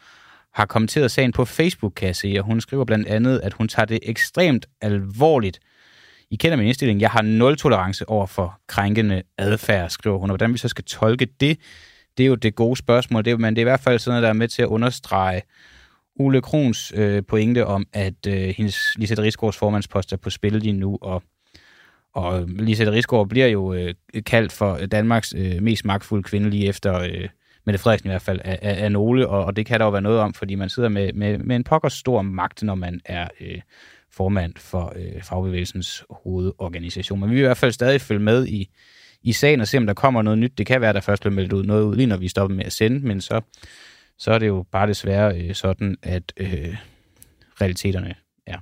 har 0.54 0.66
kommenteret 0.66 1.10
sagen 1.10 1.32
på 1.32 1.44
Facebook, 1.44 1.92
kan 1.96 2.06
jeg 2.06 2.16
se, 2.16 2.34
og 2.38 2.44
hun 2.44 2.60
skriver 2.60 2.84
blandt 2.84 3.08
andet, 3.08 3.40
at 3.42 3.52
hun 3.52 3.68
tager 3.68 3.86
det 3.86 3.98
ekstremt 4.02 4.66
alvorligt. 4.80 5.60
I 6.30 6.36
kender 6.36 6.56
min 6.56 6.66
indstilling, 6.66 7.00
jeg 7.00 7.10
har 7.10 7.22
nul 7.22 7.56
tolerance 7.56 8.08
over 8.08 8.26
for 8.26 8.60
krænkende 8.66 9.22
adfærd, 9.38 9.90
skriver 9.90 10.18
hun, 10.18 10.30
og 10.30 10.36
hvordan 10.36 10.52
vi 10.52 10.58
så 10.58 10.68
skal 10.68 10.84
tolke 10.84 11.26
det, 11.40 11.58
det 12.18 12.24
er 12.24 12.28
jo 12.28 12.34
det 12.34 12.54
gode 12.54 12.76
spørgsmål, 12.76 13.24
det 13.24 13.30
er, 13.30 13.36
men 13.36 13.56
det 13.56 13.60
er 13.60 13.64
i 13.64 13.70
hvert 13.70 13.80
fald 13.80 13.98
sådan 13.98 14.12
noget, 14.12 14.22
der 14.22 14.28
er 14.28 14.32
med 14.32 14.48
til 14.48 14.62
at 14.62 14.68
understrege 14.68 15.42
Ole 16.16 16.42
Krons 16.42 16.92
øh, 16.96 17.22
pointe 17.28 17.66
om, 17.66 17.86
at 17.92 18.26
øh, 18.26 18.54
hendes 18.56 18.94
Lisette 18.96 19.22
Rigsgaards 19.22 19.56
formandspost 19.56 20.12
er 20.12 20.16
på 20.16 20.30
spil 20.30 20.52
lige 20.52 20.72
nu, 20.72 20.98
og 21.02 21.22
og 22.14 22.44
Lisette 22.48 22.92
Rigsgaard 22.92 23.28
bliver 23.28 23.46
jo 23.46 23.72
øh, 23.72 23.94
kaldt 24.26 24.52
for 24.52 24.76
Danmarks 24.76 25.34
øh, 25.36 25.62
mest 25.62 25.84
magtfulde 25.84 26.22
kvinde 26.22 26.50
lige 26.50 26.68
efter 26.68 27.00
øh, 27.00 27.28
Mette 27.66 27.78
Frederiksen 27.78 28.08
i 28.08 28.12
hvert 28.12 28.22
fald 28.22 28.40
af, 28.44 28.58
af, 28.62 28.84
af 28.84 28.92
nogle, 28.92 29.28
og, 29.28 29.44
og 29.44 29.56
det 29.56 29.66
kan 29.66 29.80
der 29.80 29.86
jo 29.86 29.90
være 29.90 30.02
noget 30.02 30.20
om, 30.20 30.34
fordi 30.34 30.54
man 30.54 30.68
sidder 30.68 30.88
med, 30.88 31.12
med, 31.12 31.38
med 31.38 31.56
en 31.56 31.64
pokker 31.64 31.88
stor 31.88 32.22
magt, 32.22 32.62
når 32.62 32.74
man 32.74 33.00
er 33.04 33.28
øh, 33.40 33.60
formand 34.16 34.52
for 34.56 34.92
øh, 34.96 35.22
fagbevægelsens 35.22 36.04
hovedorganisation. 36.10 37.20
Men 37.20 37.30
vi 37.30 37.34
vil 37.34 37.42
i 37.42 37.46
hvert 37.46 37.56
fald 37.56 37.72
stadig 37.72 38.00
følge 38.00 38.22
med 38.22 38.46
i, 38.46 38.68
i 39.22 39.32
sagen 39.32 39.60
og 39.60 39.68
se, 39.68 39.76
om 39.76 39.86
der 39.86 39.94
kommer 39.94 40.22
noget 40.22 40.38
nyt. 40.38 40.58
Det 40.58 40.66
kan 40.66 40.80
være, 40.80 40.92
der 40.92 41.00
først 41.00 41.22
bliver 41.22 41.34
meldt 41.34 41.52
ud 41.52 41.64
noget 41.64 41.82
ud, 41.82 41.96
lige 41.96 42.06
når 42.06 42.16
vi 42.16 42.28
stopper 42.28 42.56
med 42.56 42.64
at 42.64 42.72
sende, 42.72 43.06
men 43.06 43.20
så, 43.20 43.40
så 44.18 44.32
er 44.32 44.38
det 44.38 44.46
jo 44.46 44.64
bare 44.72 44.86
desværre 44.86 45.40
øh, 45.40 45.54
sådan, 45.54 45.96
at 46.02 46.32
øh, 46.36 46.76
realiteterne 47.60 48.08
er. 48.08 48.58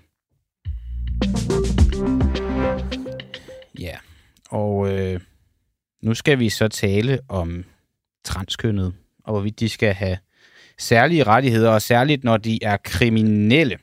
Ja, 3.78 3.96
og 4.50 4.92
øh, 4.92 5.20
nu 6.02 6.14
skal 6.14 6.38
vi 6.38 6.48
så 6.48 6.68
tale 6.68 7.20
om 7.28 7.64
transkønnet, 8.24 8.94
og 9.24 9.32
hvorvidt 9.32 9.60
de 9.60 9.68
skal 9.68 9.94
have 9.94 10.18
særlige 10.78 11.24
rettigheder, 11.24 11.70
og 11.70 11.82
særligt 11.82 12.24
når 12.24 12.36
de 12.36 12.58
er 12.62 12.76
kriminelle. 12.76 13.78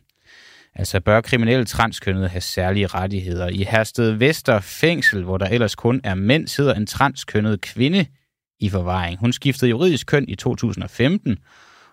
Altså 0.76 1.00
bør 1.00 1.22
kriminelle 1.22 1.66
transkønnede 1.66 2.28
have 2.28 2.42
særlige 2.42 2.88
rettigheder. 2.88 3.48
I 3.48 3.64
Hersted 3.64 4.12
Vester 4.12 4.60
fængsel, 4.60 5.24
hvor 5.24 5.38
der 5.38 5.48
ellers 5.48 5.76
kun 5.76 6.02
er 6.04 6.16
mænd, 6.16 6.48
sidder 6.48 6.74
en 6.74 6.88
transkønnet 6.88 7.62
kvinde 7.62 8.06
i 8.60 8.70
forvaring. 8.70 9.20
Hun 9.20 9.34
skiftede 9.34 9.70
juridisk 9.70 10.08
køn 10.08 10.26
i 10.28 10.36
2015 10.36 11.38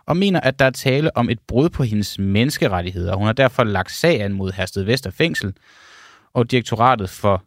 og 0.07 0.17
mener, 0.17 0.41
at 0.41 0.59
der 0.59 0.65
er 0.65 0.71
tale 0.71 1.17
om 1.17 1.31
et 1.31 1.39
brud 1.49 1.69
på 1.69 1.83
hendes 1.83 2.19
menneskerettigheder. 2.19 3.17
Hun 3.17 3.27
har 3.27 3.33
derfor 3.33 3.65
lagt 3.65 3.93
sag 3.93 4.23
an 4.23 4.33
mod 4.33 4.53
Hersted 4.53 4.83
Vester 4.83 5.11
fængsel 5.11 5.55
og 6.35 6.51
direktoratet 6.51 7.11
for 7.11 7.45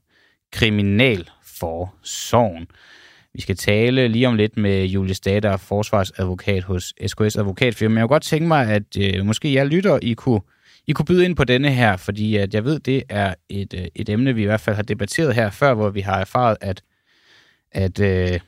kriminalforsorgen. 0.51 2.67
Vi 3.34 3.41
skal 3.41 3.57
tale 3.57 4.07
lige 4.07 4.27
om 4.27 4.36
lidt 4.36 4.57
med 4.57 4.86
Julie 4.86 5.13
Stader, 5.13 5.57
forsvarsadvokat 5.57 6.63
hos 6.63 6.93
SKS 7.07 7.36
Advokatfirma. 7.36 7.99
Jeg 7.99 8.03
kunne 8.03 8.15
godt 8.15 8.23
tænke 8.23 8.47
mig, 8.47 8.67
at 8.67 8.97
øh, 8.99 9.25
måske 9.25 9.53
jeg 9.53 9.67
lytter, 9.67 9.99
I 10.01 10.13
kunne, 10.13 10.41
i 10.89 10.93
kunne 10.93 11.05
byde 11.05 11.25
ind 11.25 11.35
på 11.35 11.43
denne 11.43 11.71
her, 11.71 11.97
fordi 11.97 12.35
at 12.35 12.53
jeg 12.53 12.65
ved, 12.65 12.79
det 12.79 13.03
er 13.09 13.33
et, 13.49 13.73
øh, 13.73 13.85
et 13.95 14.09
emne, 14.09 14.35
vi 14.35 14.41
i 14.41 14.45
hvert 14.45 14.61
fald 14.61 14.75
har 14.75 14.83
debatteret 14.83 15.35
her 15.35 15.49
før, 15.49 15.73
hvor 15.73 15.89
vi 15.89 16.01
har 16.01 16.19
erfaret, 16.19 16.57
at, 16.61 16.83
at, 17.71 17.99
øh, 17.99 18.39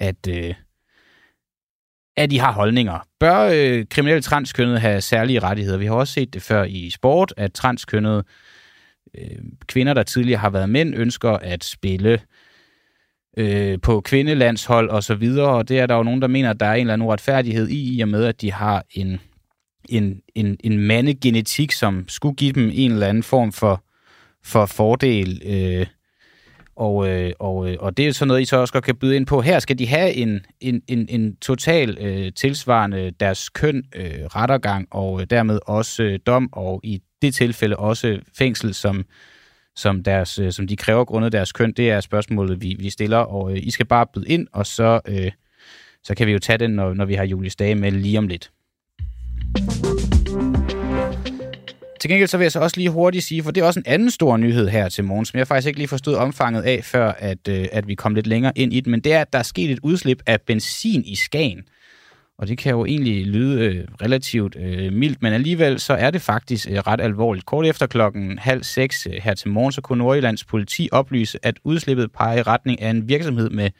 at, 0.00 0.28
øh, 0.28 0.54
at 2.16 2.32
I 2.32 2.36
har 2.36 2.52
holdninger. 2.52 3.06
Bør 3.20 3.50
øh, 3.54 3.86
kriminelle 3.90 4.22
transkønnede 4.22 4.78
have 4.78 5.00
særlige 5.00 5.40
rettigheder? 5.40 5.78
Vi 5.78 5.86
har 5.86 5.94
også 5.94 6.12
set 6.12 6.34
det 6.34 6.42
før 6.42 6.64
i 6.64 6.90
sport, 6.90 7.34
at 7.36 7.52
transkønnede 7.52 8.24
øh, 9.18 9.38
kvinder, 9.66 9.94
der 9.94 10.02
tidligere 10.02 10.40
har 10.40 10.50
været 10.50 10.68
mænd, 10.68 10.94
ønsker 10.94 11.30
at 11.30 11.64
spille 11.64 12.20
øh, 13.36 13.78
på 13.82 14.00
kvindelandshold 14.00 14.90
og 14.90 15.02
så 15.02 15.14
videre, 15.14 15.48
og 15.48 15.68
det 15.68 15.78
er 15.78 15.86
der 15.86 15.96
jo 15.96 16.02
nogen, 16.02 16.22
der 16.22 16.28
mener, 16.28 16.50
at 16.50 16.60
der 16.60 16.66
er 16.66 16.74
en 16.74 16.80
eller 16.80 16.92
anden 16.92 17.06
uretfærdighed 17.06 17.68
i, 17.68 17.96
i 17.96 18.00
og 18.00 18.08
med, 18.08 18.24
at 18.24 18.40
de 18.40 18.52
har 18.52 18.84
en, 18.90 19.20
en, 19.88 20.20
en, 20.34 20.56
en 20.64 20.78
mandegenetik, 20.78 21.72
som 21.72 22.04
skulle 22.08 22.34
give 22.36 22.52
dem 22.52 22.70
en 22.74 22.92
eller 22.92 23.06
anden 23.06 23.22
form 23.22 23.52
for, 23.52 23.84
for 24.44 24.66
fordel. 24.66 25.42
Øh, 25.44 25.86
og, 26.76 27.08
øh, 27.08 27.32
og, 27.38 27.70
øh, 27.70 27.76
og 27.80 27.96
det 27.96 28.06
er 28.06 28.12
sådan 28.12 28.28
noget, 28.28 28.40
I 28.40 28.44
så 28.44 28.56
også 28.56 28.72
godt 28.72 28.84
kan 28.84 28.96
byde 28.96 29.16
ind 29.16 29.26
på. 29.26 29.40
Her 29.40 29.58
skal 29.58 29.78
de 29.78 29.86
have 29.86 30.12
en, 30.12 30.46
en, 30.60 30.82
en, 30.88 31.06
en 31.08 31.36
total 31.36 31.98
øh, 32.00 32.32
tilsvarende 32.32 33.12
deres 33.20 33.48
køn, 33.48 33.84
øh, 33.94 34.24
rettergang 34.26 34.88
og 34.90 35.20
øh, 35.20 35.26
dermed 35.30 35.58
også 35.66 36.02
øh, 36.02 36.18
dom, 36.26 36.48
og 36.52 36.80
i 36.84 37.02
det 37.22 37.34
tilfælde 37.34 37.76
også 37.76 38.20
fængsel, 38.38 38.74
som, 38.74 39.04
som, 39.76 40.02
deres, 40.02 40.38
øh, 40.38 40.52
som 40.52 40.66
de 40.66 40.76
kræver 40.76 41.04
grundet 41.04 41.32
deres 41.32 41.52
køn. 41.52 41.72
Det 41.72 41.90
er 41.90 42.00
spørgsmålet, 42.00 42.62
vi, 42.62 42.76
vi 42.78 42.90
stiller, 42.90 43.18
og 43.18 43.52
øh, 43.52 43.58
I 43.62 43.70
skal 43.70 43.86
bare 43.86 44.06
byde 44.14 44.28
ind, 44.28 44.46
og 44.52 44.66
så, 44.66 45.00
øh, 45.08 45.30
så 46.04 46.14
kan 46.14 46.26
vi 46.26 46.32
jo 46.32 46.38
tage 46.38 46.58
den, 46.58 46.70
når, 46.70 46.94
når 46.94 47.04
vi 47.04 47.14
har 47.14 47.24
Julies 47.24 47.56
dage 47.56 47.74
med 47.74 47.90
lige 47.92 48.18
om 48.18 48.28
lidt. 48.28 48.50
Til 52.00 52.10
gengæld 52.10 52.28
så 52.28 52.36
vil 52.36 52.44
jeg 52.44 52.52
så 52.52 52.60
også 52.60 52.76
lige 52.76 52.90
hurtigt 52.90 53.24
sige, 53.24 53.42
for 53.42 53.50
det 53.50 53.60
er 53.60 53.64
også 53.64 53.80
en 53.80 53.86
anden 53.86 54.10
stor 54.10 54.36
nyhed 54.36 54.68
her 54.68 54.88
til 54.88 55.04
morgen, 55.04 55.24
som 55.24 55.38
jeg 55.38 55.46
faktisk 55.46 55.66
ikke 55.66 55.78
lige 55.78 55.88
forstod 55.88 56.14
omfanget 56.14 56.62
af, 56.62 56.84
før 56.84 57.12
at, 57.18 57.48
øh, 57.48 57.68
at 57.72 57.88
vi 57.88 57.94
kom 57.94 58.14
lidt 58.14 58.26
længere 58.26 58.52
ind 58.56 58.72
i 58.72 58.80
det, 58.80 58.86
men 58.86 59.00
det 59.00 59.12
er, 59.12 59.20
at 59.20 59.32
der 59.32 59.38
er 59.38 59.42
sket 59.42 59.70
et 59.70 59.78
udslip 59.82 60.22
af 60.26 60.40
benzin 60.40 61.04
i 61.04 61.16
Skagen. 61.16 61.62
Og 62.38 62.48
det 62.48 62.58
kan 62.58 62.70
jo 62.70 62.84
egentlig 62.84 63.26
lyde 63.26 63.64
øh, 63.64 63.84
relativt 64.02 64.56
øh, 64.56 64.92
mildt, 64.92 65.22
men 65.22 65.32
alligevel 65.32 65.80
så 65.80 65.94
er 65.94 66.10
det 66.10 66.22
faktisk 66.22 66.70
øh, 66.70 66.78
ret 66.78 67.00
alvorligt. 67.00 67.46
Kort 67.46 67.66
efter 67.66 67.86
klokken 67.86 68.38
halv 68.38 68.62
seks 68.62 69.06
øh, 69.06 69.12
her 69.22 69.34
til 69.34 69.50
morgen, 69.50 69.72
så 69.72 69.80
kunne 69.80 69.98
Nordjyllands 69.98 70.44
politi 70.44 70.88
oplyse, 70.92 71.38
at 71.42 71.54
udslippet 71.64 72.12
peger 72.12 72.38
i 72.38 72.42
retning 72.42 72.82
af 72.82 72.90
en 72.90 73.08
virksomhed 73.08 73.50
med 73.50 73.70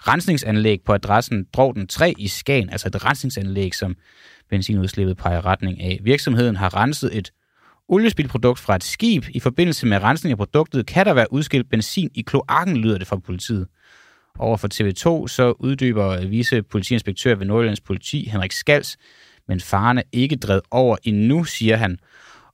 rensningsanlæg 0.00 0.80
på 0.84 0.92
adressen 0.92 1.46
Drogden 1.52 1.86
3 1.86 2.14
i 2.18 2.28
Skagen, 2.28 2.70
altså 2.70 2.88
et 2.88 3.04
rensningsanlæg, 3.04 3.74
som 3.74 3.96
benzinudslippet 4.50 5.16
peger 5.16 5.46
retning 5.46 5.80
af. 5.80 6.00
Virksomheden 6.02 6.56
har 6.56 6.76
renset 6.76 7.16
et 7.16 7.32
oliespildprodukt 7.88 8.58
fra 8.58 8.76
et 8.76 8.84
skib. 8.84 9.24
I 9.30 9.40
forbindelse 9.40 9.86
med 9.86 10.02
rensning 10.02 10.30
af 10.30 10.36
produktet 10.38 10.86
kan 10.86 11.06
der 11.06 11.14
være 11.14 11.32
udskilt 11.32 11.70
benzin 11.70 12.10
i 12.14 12.22
kloakken, 12.22 12.76
lyder 12.76 12.98
det 12.98 13.06
fra 13.06 13.16
politiet. 13.16 13.66
Over 14.38 14.56
for 14.56 14.68
TV2 14.74 15.28
så 15.28 15.54
uddyber 15.58 16.26
vice 16.26 16.62
politiinspektør 16.62 17.34
ved 17.34 17.46
Nordjyllands 17.46 17.80
politi, 17.80 18.28
Henrik 18.32 18.52
Skals, 18.52 18.96
men 19.48 19.60
faren 19.60 19.98
er 19.98 20.02
ikke 20.12 20.36
drevet 20.36 20.62
over 20.70 20.96
endnu, 21.02 21.44
siger 21.44 21.76
han, 21.76 21.98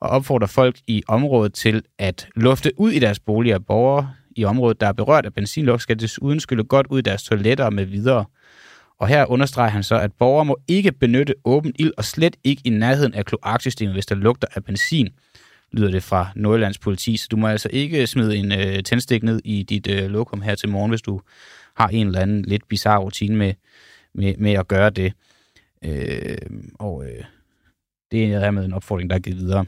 og 0.01 0.11
opfordrer 0.11 0.47
folk 0.47 0.76
i 0.86 1.03
området 1.09 1.55
til 1.55 1.82
at 1.99 2.28
lufte 2.36 2.72
ud 2.76 2.90
i 2.90 2.99
deres 2.99 3.20
boliger. 3.20 3.59
Borgere 3.59 4.11
i 4.37 4.45
området, 4.45 4.80
der 4.80 4.87
er 4.87 4.93
berørt 4.93 5.26
af 5.26 5.35
benzinlugt, 5.35 5.82
skal 5.82 6.01
desuden 6.01 6.41
skylle 6.41 6.64
godt 6.64 6.87
ud 6.87 6.99
i 6.99 7.03
deres 7.03 7.22
toiletter 7.22 7.70
med 7.70 7.85
videre. 7.85 8.24
Og 8.99 9.09
her 9.09 9.26
understreger 9.26 9.70
han 9.70 9.82
så, 9.82 9.99
at 9.99 10.12
borgere 10.12 10.45
må 10.45 10.57
ikke 10.68 10.93
benytte 10.93 11.35
åben 11.45 11.72
ild 11.78 11.93
og 11.97 12.05
slet 12.05 12.37
ikke 12.45 12.62
i 12.64 12.70
nærheden 12.70 13.14
af 13.14 13.24
kloaksystemet, 13.24 13.95
hvis 13.95 14.07
der 14.07 14.14
lugter 14.14 14.49
af 14.55 14.64
benzin, 14.64 15.09
lyder 15.72 15.91
det 15.91 16.03
fra 16.03 16.28
Nordjyllands 16.37 16.78
politi. 16.78 17.16
Så 17.16 17.28
du 17.30 17.37
må 17.37 17.47
altså 17.47 17.68
ikke 17.72 18.07
smide 18.07 18.37
en 18.37 18.53
øh, 18.53 18.82
tændstik 18.82 19.22
ned 19.22 19.41
i 19.45 19.62
dit 19.62 19.91
øh, 19.91 20.11
lokum 20.11 20.43
her 20.43 20.55
til 20.55 20.68
morgen, 20.68 20.91
hvis 20.91 21.03
du 21.03 21.20
har 21.76 21.89
en 21.89 22.07
eller 22.07 22.20
anden 22.20 22.43
lidt 22.43 22.68
bizarre 22.68 23.01
rutine 23.01 23.37
med, 23.37 23.55
med, 24.14 24.35
med 24.39 24.53
at 24.53 24.68
gøre 24.68 24.91
det. 24.91 25.12
Øh, 25.85 26.37
og 26.78 27.05
øh, 27.05 27.24
det 28.11 28.24
er 28.32 28.51
med 28.51 28.64
en 28.64 28.72
opfordring, 28.72 29.11
der 29.11 29.16
er 29.16 29.20
givet 29.20 29.39
videre. 29.39 29.64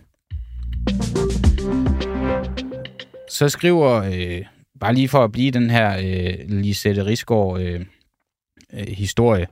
Så 3.30 3.48
skriver, 3.48 3.92
øh, 3.92 4.44
bare 4.80 4.94
lige 4.94 5.08
for 5.08 5.24
at 5.24 5.32
blive 5.32 5.50
den 5.50 5.70
her 5.70 5.96
øh, 5.98 6.34
Lisette 6.48 7.06
Risgaard 7.06 7.60
øh, 7.60 7.80
øh, 8.72 8.86
historie, 8.88 9.46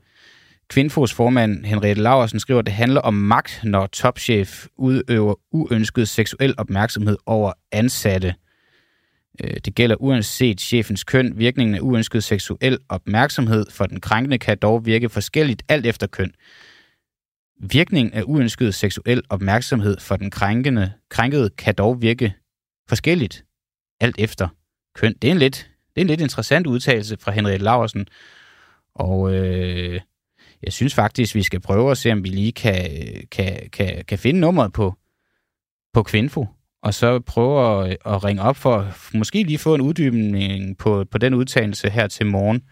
Kvindfos 0.68 1.12
formand 1.12 1.64
Henriette 1.64 2.02
Laversen 2.02 2.40
skriver, 2.40 2.60
at 2.60 2.66
det 2.66 2.74
handler 2.74 3.00
om 3.00 3.14
magt, 3.14 3.60
når 3.64 3.86
topchef 3.86 4.66
udøver 4.76 5.34
uønsket 5.52 6.08
seksuel 6.08 6.54
opmærksomhed 6.58 7.16
over 7.26 7.52
ansatte. 7.72 8.34
Øh, 9.44 9.56
det 9.64 9.74
gælder 9.74 9.96
uanset 9.96 10.60
chefens 10.60 11.04
køn. 11.04 11.38
Virkningen 11.38 11.74
af 11.74 11.80
uønsket 11.80 12.24
seksuel 12.24 12.78
opmærksomhed 12.88 13.66
for 13.70 13.86
den 13.86 14.00
krænkende 14.00 14.38
kan 14.38 14.58
dog 14.58 14.86
virke 14.86 15.08
forskelligt 15.08 15.62
alt 15.68 15.86
efter 15.86 16.06
køn. 16.06 16.32
Virkningen 17.70 18.14
af 18.14 18.22
uønsket 18.26 18.74
seksuel 18.74 19.22
opmærksomhed 19.28 20.00
for 20.00 20.16
den 20.16 20.30
krænkende, 20.30 20.92
krænkede 21.10 21.50
kan 21.50 21.74
dog 21.74 22.02
virke 22.02 22.34
forskelligt 22.88 23.44
alt 24.00 24.16
efter 24.18 24.48
køn. 24.94 25.14
Det 25.22 25.28
er 25.28 25.32
en 25.32 25.38
lidt, 25.38 25.70
det 25.94 26.00
er 26.00 26.04
en 26.04 26.06
lidt 26.06 26.20
interessant 26.20 26.66
udtalelse 26.66 27.16
fra 27.20 27.32
Henriette 27.32 27.64
Laversen. 27.64 28.06
Og 28.94 29.34
øh, 29.34 30.00
jeg 30.62 30.72
synes 30.72 30.94
faktisk, 30.94 31.34
vi 31.34 31.42
skal 31.42 31.60
prøve 31.60 31.90
at 31.90 31.98
se, 31.98 32.12
om 32.12 32.24
vi 32.24 32.28
lige 32.28 32.52
kan, 32.52 32.90
kan, 33.30 33.68
kan, 33.72 34.04
kan 34.08 34.18
finde 34.18 34.40
nummeret 34.40 34.72
på, 34.72 34.94
på 35.92 36.02
Kvinfo, 36.02 36.46
og 36.82 36.94
så 36.94 37.20
prøve 37.20 37.84
at, 37.84 37.96
at 38.06 38.24
ringe 38.24 38.42
op 38.42 38.56
for 38.56 38.88
måske 39.14 39.42
lige 39.42 39.58
få 39.58 39.74
en 39.74 39.80
uddybning 39.80 40.78
på, 40.78 41.04
på 41.10 41.18
den 41.18 41.34
udtalelse 41.34 41.90
her 41.90 42.06
til 42.06 42.26
morgen. 42.26 42.62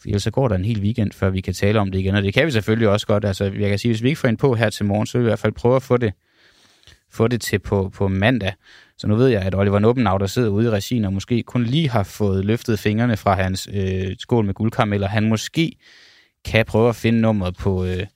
For 0.00 0.08
ellers 0.08 0.22
så 0.22 0.30
går 0.30 0.48
der 0.48 0.56
en 0.56 0.64
hel 0.64 0.80
weekend, 0.80 1.12
før 1.12 1.30
vi 1.30 1.40
kan 1.40 1.54
tale 1.54 1.80
om 1.80 1.90
det 1.90 1.98
igen, 1.98 2.14
og 2.14 2.22
det 2.22 2.34
kan 2.34 2.46
vi 2.46 2.50
selvfølgelig 2.50 2.88
også 2.88 3.06
godt. 3.06 3.24
Altså, 3.24 3.44
jeg 3.44 3.68
kan 3.68 3.78
sige, 3.78 3.92
hvis 3.92 4.02
vi 4.02 4.08
ikke 4.08 4.20
får 4.20 4.28
ind 4.28 4.38
på 4.38 4.54
her 4.54 4.70
til 4.70 4.86
morgen, 4.86 5.06
så 5.06 5.18
vil 5.18 5.24
vi 5.24 5.28
i 5.28 5.30
hvert 5.30 5.38
fald 5.38 5.52
prøve 5.52 5.76
at 5.76 5.82
få 5.82 5.96
det, 5.96 6.12
få 7.10 7.28
det 7.28 7.40
til 7.40 7.58
på, 7.58 7.90
på 7.94 8.08
mandag. 8.08 8.52
Så 8.98 9.06
nu 9.06 9.14
ved 9.16 9.28
jeg, 9.28 9.42
at 9.42 9.54
Oliver 9.54 9.78
Nuppenau, 9.78 10.18
der 10.18 10.26
sidder 10.26 10.48
ude 10.48 10.66
i 10.66 10.70
regien, 10.70 11.04
og 11.04 11.12
måske 11.12 11.42
kun 11.42 11.64
lige 11.64 11.88
har 11.88 12.02
fået 12.02 12.44
løftet 12.44 12.78
fingrene 12.78 13.16
fra 13.16 13.34
hans 13.34 13.68
øh, 13.74 14.16
skål 14.18 14.44
med 14.44 14.54
guldkarameller, 14.54 15.08
han 15.08 15.28
måske 15.28 15.76
kan 16.44 16.66
prøve 16.66 16.88
at 16.88 16.96
finde 16.96 17.20
nummeret 17.20 17.56
på, 17.56 17.84
øh, 17.84 18.06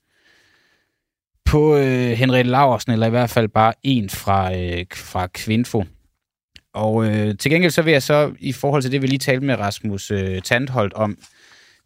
på 1.45 1.76
øh, 1.76 2.11
Henriette 2.11 2.51
Laversen, 2.51 2.93
eller 2.93 3.07
i 3.07 3.11
hvert 3.11 3.30
fald 3.30 3.49
bare 3.49 3.72
en 3.83 4.11
fra, 4.11 4.57
øh, 4.57 4.87
fra 4.95 5.26
Kvinfo. 5.26 5.85
Og 6.74 7.07
øh, 7.07 7.39
til 7.39 7.51
gengæld 7.51 7.72
så 7.72 7.83
vil 7.83 7.93
jeg 7.93 8.03
så, 8.03 8.33
i 8.39 8.53
forhold 8.53 8.83
til 8.83 8.93
det, 8.93 9.03
vi 9.03 9.07
lige 9.07 9.18
talte 9.18 9.47
med 9.47 9.59
Rasmus 9.59 10.11
øh, 10.11 10.43
Tandholt 10.43 10.93
om 10.93 11.18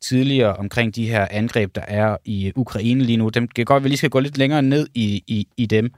tidligere, 0.01 0.57
omkring 0.57 0.95
de 0.95 1.09
her 1.09 1.27
angreb, 1.31 1.75
der 1.75 1.81
er 1.89 2.17
i 2.25 2.53
Ukraine 2.57 3.05
lige 3.05 3.17
nu, 3.17 3.29
dem 3.29 3.49
kan 3.49 3.65
godt, 3.65 3.81
at 3.81 3.85
vi 3.85 3.89
lige 3.89 3.99
skal 3.99 4.11
gå 4.11 4.21
lidt 4.21 4.39
længere 4.39 4.63
ned 4.63 4.89
i, 4.95 5.25
i, 5.27 5.49
i 5.57 5.67
dem. 5.67 5.93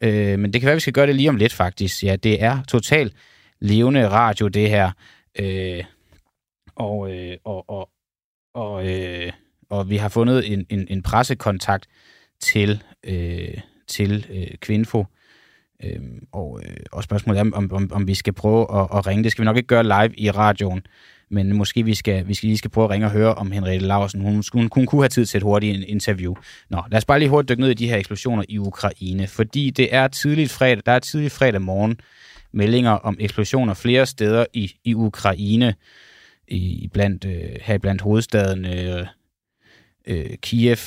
Øh, 0.00 0.38
men 0.38 0.52
det 0.52 0.60
kan 0.60 0.66
være, 0.66 0.72
at 0.72 0.76
vi 0.76 0.80
skal 0.80 0.92
gøre 0.92 1.06
det 1.06 1.14
lige 1.16 1.28
om 1.28 1.36
lidt, 1.36 1.52
faktisk. 1.52 2.04
Ja, 2.04 2.16
det 2.16 2.42
er 2.42 2.62
totalt 2.68 3.14
levende 3.60 4.08
radio, 4.08 4.48
det 4.48 4.70
her. 4.70 4.90
Øh, 5.38 5.84
og, 6.76 7.12
øh, 7.12 7.36
og, 7.44 7.70
og, 7.70 7.90
og, 8.54 8.88
øh, 8.88 9.32
og 9.70 9.90
vi 9.90 9.96
har 9.96 10.08
fundet 10.08 10.52
en, 10.52 10.66
en, 10.68 10.86
en 10.90 11.02
pressekontakt 11.02 11.86
til, 12.40 12.82
øh, 13.04 13.58
til 13.86 14.26
øh, 14.30 14.58
Kvinfo. 14.60 15.04
Øh, 15.84 16.00
og, 16.32 16.60
øh, 16.64 16.76
og 16.92 17.02
spørgsmålet 17.02 17.38
er, 17.40 17.50
om, 17.54 17.72
om, 17.72 17.92
om 17.92 18.06
vi 18.06 18.14
skal 18.14 18.32
prøve 18.32 18.80
at, 18.80 18.88
at 18.94 19.06
ringe. 19.06 19.24
Det 19.24 19.32
skal 19.32 19.42
vi 19.42 19.44
nok 19.44 19.56
ikke 19.56 19.66
gøre 19.66 19.82
live 19.82 20.16
i 20.16 20.30
radioen, 20.30 20.86
men 21.30 21.52
måske 21.52 21.82
vi 21.82 21.94
skal, 21.94 22.28
vi 22.28 22.34
skal 22.34 22.46
lige 22.46 22.58
skal 22.58 22.70
prøve 22.70 22.84
at 22.84 22.90
ringe 22.90 23.06
og 23.06 23.10
høre 23.10 23.34
om 23.34 23.52
Henriette 23.52 23.86
Larsen. 23.86 24.20
Hun, 24.20 24.44
hun, 24.52 24.68
hun 24.72 24.86
kunne 24.86 25.02
have 25.02 25.08
tid 25.08 25.26
til 25.26 25.38
et 25.38 25.42
hurtigt 25.42 25.84
interview. 25.88 26.34
Nå, 26.70 26.82
lad 26.90 26.98
os 26.98 27.04
bare 27.04 27.18
lige 27.18 27.28
hurtigt 27.28 27.48
dykke 27.48 27.60
ned 27.60 27.70
i 27.70 27.74
de 27.74 27.88
her 27.88 27.96
eksplosioner 27.96 28.44
i 28.48 28.58
Ukraine, 28.58 29.26
fordi 29.26 29.70
det 29.70 29.94
er 29.94 30.08
tidligt 30.08 30.52
fredag, 30.52 30.82
der 30.86 30.92
er 30.92 30.98
tidligt 30.98 31.32
fredag 31.32 31.62
morgen 31.62 32.00
meldinger 32.52 32.90
om 32.90 33.16
eksplosioner 33.20 33.74
flere 33.74 34.06
steder 34.06 34.46
i, 34.52 34.72
i 34.84 34.94
Ukraine, 34.94 35.74
i, 36.48 36.88
blandt, 36.92 37.24
øh, 37.24 37.56
her 37.62 37.78
blandt 37.78 38.02
hovedstaden 38.02 38.64
øh, 38.64 39.06
øh, 40.06 40.36
Kiev. 40.42 40.78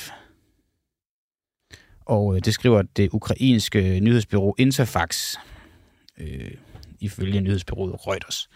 Og 2.04 2.36
øh, 2.36 2.40
det 2.44 2.54
skriver 2.54 2.82
det 2.82 3.08
ukrainske 3.12 4.00
nyhedsbyrå 4.00 4.54
Interfax, 4.58 5.34
øh, 6.18 6.50
ifølge 7.00 7.40
nyhedsbyrået 7.40 8.06
Reuters. 8.06 8.48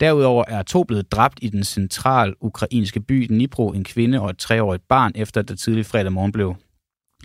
Derudover 0.00 0.44
er 0.48 0.62
to 0.62 0.84
blevet 0.84 1.12
dræbt 1.12 1.38
i 1.42 1.48
den 1.48 1.64
central 1.64 2.34
ukrainske 2.40 3.00
by 3.00 3.26
Dnipro, 3.28 3.68
en 3.72 3.84
kvinde 3.84 4.20
og 4.20 4.30
et 4.30 4.38
treårigt 4.38 4.88
barn, 4.88 5.12
efter 5.14 5.42
der 5.42 5.54
tidlig 5.54 5.86
fredag 5.86 6.12
morgen 6.12 6.32
blev 6.32 6.56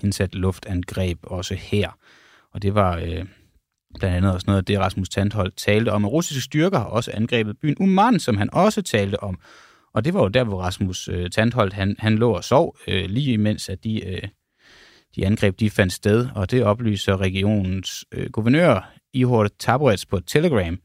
indsat 0.04 0.36
luftangreb 0.36 1.20
også 1.24 1.56
her. 1.56 1.98
Og 2.54 2.62
det 2.62 2.76
var 2.76 2.98
øh, 2.98 3.26
blandt 4.00 4.16
andet 4.16 4.34
også 4.34 4.46
noget 4.48 4.58
af 4.58 4.66
det, 4.66 4.80
Rasmus 4.80 5.10
Tandholt 5.10 5.58
talte 5.58 5.92
om. 5.92 6.06
Og 6.06 6.12
russiske 6.12 6.42
styrker 6.42 6.78
har 6.78 6.86
også 6.86 7.12
angrebet 7.14 7.58
byen 7.62 7.76
Uman, 7.80 8.20
som 8.20 8.38
han 8.38 8.50
også 8.54 8.82
talte 8.82 9.24
om. 9.24 9.40
Og 9.94 10.06
det 10.06 10.14
var 10.14 10.22
jo 10.22 10.28
der, 10.28 10.44
hvor 10.44 10.62
Rasmus 10.62 11.08
øh, 11.08 11.30
Tandholt 11.30 11.74
han, 11.74 11.96
han 12.00 12.18
lå 12.18 12.32
og 12.32 12.44
sov, 12.44 12.78
øh, 12.88 13.06
lige 13.06 13.34
imens 13.34 13.70
at 13.70 13.84
de, 13.84 14.06
øh, 14.08 14.22
de 15.16 15.26
angreb 15.26 15.60
de 15.60 15.70
fandt 15.70 15.94
sted. 15.94 16.28
Og 16.36 16.52
det 16.52 16.64
oplyser 16.64 17.22
regionens 17.22 18.06
øh, 18.12 18.30
guvernør 18.30 18.94
Ihor 19.14 19.48
Taborets 19.60 20.06
på 20.06 20.20
Telegram. 20.20 20.80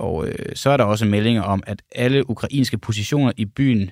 Og 0.00 0.28
øh, 0.28 0.56
så 0.56 0.70
er 0.70 0.76
der 0.76 0.84
også 0.84 1.04
meldinger 1.04 1.42
om, 1.42 1.62
at 1.66 1.82
alle 1.94 2.30
ukrainske 2.30 2.78
positioner 2.78 3.32
i 3.36 3.44
byen 3.44 3.90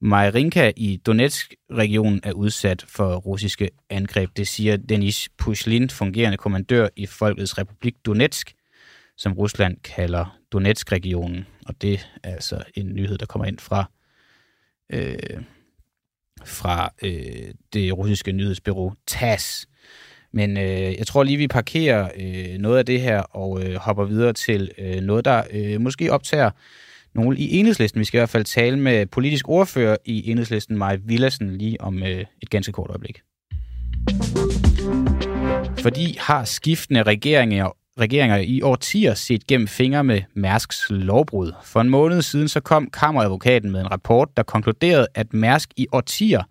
Majrinka 0.00 0.72
i 0.76 0.96
Donetsk-regionen 0.96 2.20
er 2.22 2.32
udsat 2.32 2.84
for 2.88 3.16
russiske 3.16 3.70
angreb. 3.90 4.30
Det 4.36 4.48
siger 4.48 4.76
Denis 4.76 5.28
Pushlin, 5.38 5.90
fungerende 5.90 6.36
kommandør 6.36 6.88
i 6.96 7.06
Folkets 7.06 7.58
Republik 7.58 7.94
Donetsk, 8.06 8.54
som 9.16 9.32
Rusland 9.32 9.76
kalder 9.76 10.38
Donetsk-regionen. 10.52 11.46
Og 11.66 11.82
det 11.82 12.08
er 12.22 12.30
altså 12.30 12.64
en 12.74 12.94
nyhed, 12.94 13.18
der 13.18 13.26
kommer 13.26 13.46
ind 13.46 13.58
fra, 13.58 13.90
øh, 14.92 15.42
fra 16.44 16.92
øh, 17.02 17.54
det 17.72 17.98
russiske 17.98 18.32
nyhedsbyrå 18.32 18.92
TASS. 19.06 19.66
Men 20.32 20.56
øh, 20.56 20.98
jeg 20.98 21.06
tror 21.06 21.22
lige, 21.22 21.36
vi 21.36 21.48
parkerer 21.48 22.08
øh, 22.20 22.58
noget 22.58 22.78
af 22.78 22.86
det 22.86 23.00
her 23.00 23.20
og 23.20 23.62
øh, 23.62 23.74
hopper 23.74 24.04
videre 24.04 24.32
til 24.32 24.70
øh, 24.78 25.00
noget, 25.00 25.24
der 25.24 25.42
øh, 25.52 25.80
måske 25.80 26.12
optager 26.12 26.50
nogle 27.14 27.38
i 27.38 27.58
enhedslisten. 27.58 27.98
Vi 27.98 28.04
skal 28.04 28.18
i 28.18 28.20
hvert 28.20 28.30
fald 28.30 28.44
tale 28.44 28.78
med 28.78 29.06
politisk 29.06 29.48
ordfører 29.48 29.96
i 30.04 30.30
enhedslisten, 30.30 30.76
Maja 30.76 30.98
Villassen, 31.04 31.58
lige 31.58 31.80
om 31.80 32.02
øh, 32.02 32.24
et 32.42 32.50
ganske 32.50 32.72
kort 32.72 32.90
øjeblik. 32.90 33.20
Fordi 35.78 36.16
har 36.20 36.44
skiftende 36.44 37.02
regeringer 37.02 37.70
regeringer 38.00 38.36
i 38.36 38.62
årtier 38.62 39.14
set 39.14 39.46
gennem 39.46 39.68
fingre 39.68 40.04
med 40.04 40.22
Mærsks 40.34 40.86
lovbrud. 40.90 41.52
For 41.64 41.80
en 41.80 41.88
måned 41.88 42.22
siden 42.22 42.48
så 42.48 42.60
kom 42.60 42.90
kammeradvokaten 42.90 43.70
med 43.70 43.80
en 43.80 43.90
rapport, 43.90 44.28
der 44.36 44.42
konkluderede, 44.42 45.06
at 45.14 45.34
Mærsk 45.34 45.70
i 45.76 45.86
årtier 45.92 46.42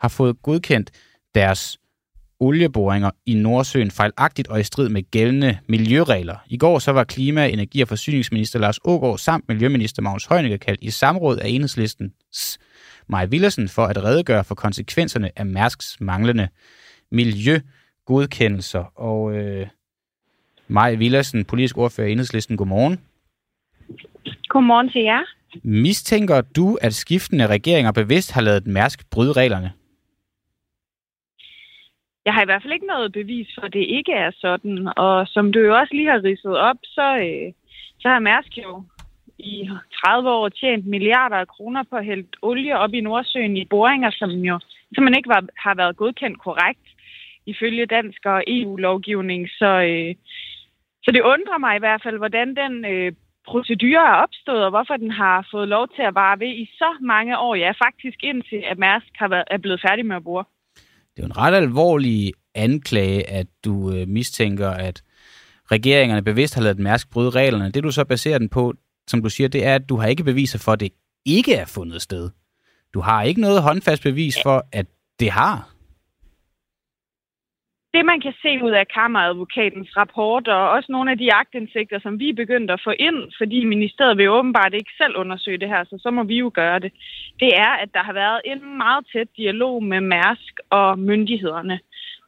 har 0.00 0.08
fået 0.08 0.42
godkendt 0.42 0.90
deres 1.34 1.78
olieboringer 2.40 3.10
i 3.26 3.34
Nordsøen 3.34 3.90
fejlagtigt 3.90 4.48
og 4.48 4.60
i 4.60 4.62
strid 4.62 4.88
med 4.88 5.10
gældende 5.10 5.58
miljøregler. 5.68 6.36
I 6.46 6.56
går 6.56 6.78
så 6.78 6.92
var 6.92 7.04
klima-, 7.04 7.48
energi- 7.48 7.82
og 7.82 7.88
forsyningsminister 7.88 8.58
Lars 8.58 8.78
Ågaard 8.84 9.18
samt 9.18 9.48
miljøminister 9.48 10.02
Magnus 10.02 10.26
Heunicke 10.26 10.58
kaldt 10.58 10.80
i 10.82 10.90
samråd 10.90 11.36
af 11.38 11.48
enhedslistens 11.48 12.58
Maja 13.06 13.24
Villersen 13.24 13.68
for 13.68 13.84
at 13.84 14.04
redegøre 14.04 14.44
for 14.44 14.54
konsekvenserne 14.54 15.30
af 15.36 15.46
Mærsks 15.46 15.96
manglende 16.00 16.48
miljøgodkendelser. 17.10 19.00
Og 19.00 19.32
øh, 19.36 19.66
Maja 20.68 20.94
Villersen, 20.94 21.44
politisk 21.44 21.78
ordfører 21.78 22.08
i 22.08 22.12
enhedslisten, 22.12 22.56
godmorgen. 22.56 23.00
Godmorgen 24.48 24.90
til 24.90 25.02
jer. 25.02 25.24
Mistænker 25.62 26.40
du, 26.40 26.78
at 26.80 26.94
skiftende 26.94 27.46
regeringer 27.46 27.92
bevidst 27.92 28.32
har 28.32 28.40
lavet 28.40 28.66
Mærsk 28.66 29.10
bryde 29.10 29.32
reglerne? 29.32 29.72
Jeg 32.28 32.34
har 32.34 32.42
i 32.42 32.50
hvert 32.50 32.62
fald 32.62 32.72
ikke 32.78 32.92
noget 32.94 33.12
bevis 33.12 33.48
for, 33.54 33.62
at 33.66 33.72
det 33.72 33.86
ikke 33.98 34.12
er 34.12 34.30
sådan. 34.44 34.92
Og 34.96 35.26
som 35.34 35.52
du 35.52 35.58
jo 35.60 35.72
også 35.80 35.94
lige 35.94 36.10
har 36.10 36.24
ridset 36.24 36.56
op, 36.56 36.76
så, 36.82 37.06
øh, 37.26 37.52
så 38.00 38.08
har 38.08 38.18
Mærsk 38.18 38.52
jo 38.58 38.82
i 39.38 39.68
30 40.04 40.30
år 40.30 40.48
tjent 40.48 40.86
milliarder 40.86 41.36
af 41.36 41.48
kroner 41.48 41.82
på 41.90 41.96
at 41.96 42.04
hælde 42.04 42.26
olie 42.42 42.78
op 42.78 42.94
i 42.94 43.00
Nordsøen 43.00 43.56
i 43.56 43.64
boringer, 43.64 44.10
som 44.10 44.30
jo 44.30 44.58
simpelthen 44.94 45.18
ikke 45.18 45.34
var, 45.34 45.44
har 45.56 45.74
været 45.74 45.96
godkendt 45.96 46.38
korrekt 46.46 46.86
ifølge 47.46 47.86
dansk 47.86 48.20
og 48.24 48.44
EU-lovgivning. 48.46 49.48
Så, 49.48 49.70
øh, 49.90 50.14
så 51.04 51.10
det 51.14 51.22
undrer 51.32 51.58
mig 51.58 51.76
i 51.76 51.84
hvert 51.84 52.02
fald, 52.02 52.18
hvordan 52.18 52.48
den 52.56 52.84
øh, 52.84 53.12
procedure 53.46 54.06
er 54.12 54.22
opstået, 54.24 54.64
og 54.64 54.70
hvorfor 54.70 54.96
den 54.96 55.10
har 55.10 55.48
fået 55.50 55.68
lov 55.68 55.88
til 55.88 56.02
at 56.02 56.14
vare 56.14 56.40
ved 56.40 56.52
i 56.64 56.66
så 56.80 56.90
mange 57.00 57.38
år. 57.38 57.54
Ja, 57.54 57.70
faktisk 57.86 58.18
indtil 58.22 58.62
at 58.70 58.78
Mærsk 58.78 59.12
har 59.14 59.28
været, 59.28 59.44
er 59.50 59.58
blevet 59.58 59.84
færdig 59.86 60.06
med 60.06 60.16
at 60.16 60.24
bore. 60.24 60.44
Det 61.18 61.24
er 61.24 61.26
jo 61.26 61.30
en 61.30 61.36
ret 61.36 61.54
alvorlig 61.54 62.32
anklage, 62.54 63.30
at 63.30 63.46
du 63.64 63.92
øh, 63.92 64.08
mistænker, 64.08 64.70
at 64.70 65.02
regeringerne 65.72 66.22
bevidst 66.22 66.54
har 66.54 66.62
lavet 66.62 66.78
Mærsk 66.78 67.10
bryde 67.10 67.30
reglerne. 67.30 67.70
Det 67.70 67.82
du 67.82 67.90
så 67.90 68.04
baserer 68.04 68.38
den 68.38 68.48
på, 68.48 68.74
som 69.08 69.22
du 69.22 69.28
siger, 69.28 69.48
det 69.48 69.64
er, 69.64 69.74
at 69.74 69.88
du 69.88 69.96
har 69.96 70.06
ikke 70.06 70.24
beviser 70.24 70.58
for, 70.58 70.72
at 70.72 70.80
det 70.80 70.92
ikke 71.26 71.54
er 71.54 71.64
fundet 71.64 72.02
sted. 72.02 72.30
Du 72.94 73.00
har 73.00 73.22
ikke 73.22 73.40
noget 73.40 73.62
håndfast 73.62 74.02
bevis 74.02 74.36
for, 74.42 74.66
at 74.72 74.86
det 75.20 75.30
har. 75.30 75.70
Det, 77.94 78.06
man 78.06 78.20
kan 78.20 78.34
se 78.42 78.64
ud 78.64 78.70
af 78.70 78.88
kammeradvokatens 78.88 79.96
rapport, 79.96 80.48
og 80.48 80.70
også 80.70 80.92
nogle 80.92 81.10
af 81.10 81.18
de 81.18 81.32
agtindsigter, 81.32 81.98
som 82.00 82.18
vi 82.18 82.28
er 82.28 82.34
begyndt 82.34 82.70
at 82.70 82.80
få 82.84 82.90
ind, 82.90 83.32
fordi 83.38 83.64
ministeriet 83.64 84.18
vil 84.18 84.30
åbenbart 84.30 84.74
ikke 84.74 84.92
selv 84.96 85.16
undersøge 85.16 85.58
det 85.58 85.68
her, 85.68 85.84
så 85.84 85.98
så 86.02 86.10
må 86.10 86.22
vi 86.22 86.36
jo 86.38 86.50
gøre 86.54 86.78
det, 86.78 86.92
det 87.40 87.50
er, 87.56 87.72
at 87.82 87.90
der 87.94 88.02
har 88.02 88.12
været 88.12 88.40
en 88.44 88.76
meget 88.76 89.06
tæt 89.12 89.28
dialog 89.36 89.82
med 89.82 90.00
Mærsk 90.00 90.54
og 90.70 90.98
myndighederne. 90.98 91.80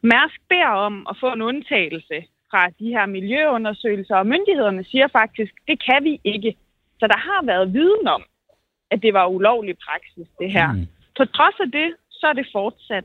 Mærsk 0.03 0.41
beder 0.49 0.75
om 0.87 1.07
at 1.11 1.17
få 1.21 1.33
en 1.33 1.43
undtagelse 1.43 2.25
fra 2.51 2.69
de 2.69 2.89
her 2.89 3.07
miljøundersøgelser, 3.07 4.17
og 4.17 4.27
myndighederne 4.27 4.85
siger 4.85 5.09
faktisk, 5.09 5.53
det 5.69 5.85
kan 5.85 6.05
vi 6.05 6.21
ikke. 6.25 6.57
Så 7.01 7.07
der 7.07 7.19
har 7.19 7.45
været 7.45 7.73
viden 7.73 8.09
om, 8.09 8.23
at 8.91 9.03
det 9.03 9.15
var 9.15 9.27
ulovlig 9.27 9.77
praksis, 9.87 10.29
det 10.39 10.53
her. 10.53 10.73
Mm. 10.73 10.87
På 11.19 11.25
trods 11.25 11.61
af 11.61 11.71
det, 11.73 11.95
så 12.11 12.27
er 12.27 12.33
det 12.33 12.47
fortsat. 12.53 13.05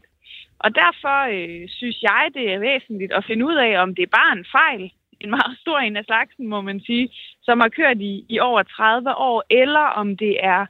Og 0.59 0.75
derfor 0.75 1.17
øh, 1.35 1.69
synes 1.69 2.01
jeg, 2.01 2.29
det 2.33 2.53
er 2.53 2.59
væsentligt 2.59 3.13
at 3.13 3.25
finde 3.25 3.45
ud 3.45 3.55
af, 3.55 3.81
om 3.81 3.95
det 3.95 4.03
er 4.03 4.17
bare 4.19 4.37
en 4.37 4.45
fejl, 4.51 4.91
en 5.19 5.29
meget 5.29 5.57
stor 5.61 5.79
en 5.79 5.97
af 5.97 6.05
slagsen, 6.05 6.47
må 6.47 6.61
man 6.61 6.79
sige, 6.79 7.09
som 7.41 7.59
har 7.59 7.69
kørt 7.69 7.97
i, 7.97 8.25
i 8.29 8.39
over 8.39 8.63
30 8.63 9.15
år, 9.15 9.43
eller 9.49 9.85
om 10.01 10.17
det 10.17 10.45
er 10.45 10.65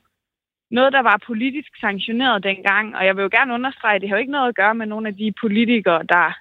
noget, 0.71 0.93
der 0.93 1.01
var 1.01 1.23
politisk 1.27 1.79
sanktioneret 1.79 2.43
dengang. 2.43 2.95
Og 2.95 3.05
jeg 3.05 3.15
vil 3.15 3.23
jo 3.23 3.29
gerne 3.31 3.53
understrege, 3.53 3.95
at 3.95 4.01
det 4.01 4.09
har 4.09 4.15
jo 4.15 4.19
ikke 4.19 4.31
noget 4.31 4.49
at 4.49 4.55
gøre 4.55 4.75
med 4.75 4.85
nogle 4.85 5.07
af 5.07 5.15
de 5.15 5.33
politikere, 5.41 6.03
der, 6.03 6.37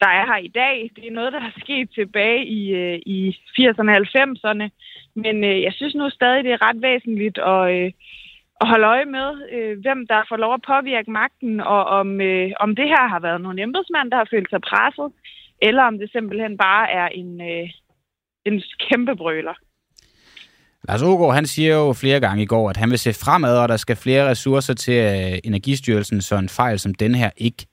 der 0.00 0.08
er 0.08 0.26
her 0.26 0.36
i 0.36 0.48
dag. 0.48 0.90
Det 0.96 1.06
er 1.06 1.12
noget, 1.18 1.32
der 1.32 1.40
er 1.40 1.60
sket 1.60 1.90
tilbage 1.90 2.46
i, 2.46 2.70
øh, 2.70 2.98
i 3.06 3.36
80'erne 3.58 3.90
og 3.90 3.96
90'erne. 3.96 4.68
Men 5.14 5.44
øh, 5.44 5.62
jeg 5.62 5.72
synes 5.72 5.94
nu 5.94 6.10
stadig, 6.10 6.44
det 6.44 6.52
er 6.52 6.66
ret 6.68 6.82
væsentligt 6.82 7.38
at, 7.38 7.62
øh, 7.74 7.92
at 8.60 8.68
holde 8.68 8.86
øje 8.86 9.08
med, 9.16 9.28
øh, 9.54 9.80
hvem 9.84 10.06
der 10.06 10.20
får 10.28 10.36
lov 10.36 10.54
at 10.54 10.66
påvirke 10.72 11.10
magten, 11.10 11.60
og 11.60 11.82
om, 11.84 12.20
øh, 12.20 12.50
om 12.64 12.70
det 12.76 12.88
her 12.94 13.08
har 13.08 13.20
været 13.20 13.40
nogle 13.40 13.62
embedsmænd, 13.62 14.10
der 14.10 14.16
har 14.16 14.28
følt 14.34 14.50
sig 14.50 14.60
presset, 14.70 15.08
eller 15.62 15.82
om 15.82 15.98
det 15.98 16.12
simpelthen 16.12 16.56
bare 16.58 16.90
er 16.90 17.08
en, 17.08 17.40
øh, 17.40 17.68
en 18.44 18.62
kæmpe 18.88 19.16
brøler. 19.16 19.56
Lars 20.88 21.02
Ågaard, 21.02 21.34
han 21.34 21.46
siger 21.46 21.74
jo 21.74 21.92
flere 21.92 22.20
gange 22.20 22.42
i 22.42 22.46
går, 22.46 22.70
at 22.70 22.76
han 22.76 22.90
vil 22.90 22.98
se 22.98 23.12
fremad, 23.12 23.58
og 23.58 23.68
der 23.68 23.76
skal 23.76 23.96
flere 23.96 24.30
ressourcer 24.30 24.74
til 24.74 24.94
øh, 24.94 25.38
Energistyrelsen, 25.44 26.20
så 26.20 26.36
en 26.36 26.48
fejl 26.48 26.78
som 26.78 26.94
den 26.94 27.14
her 27.14 27.30
ikke 27.36 27.66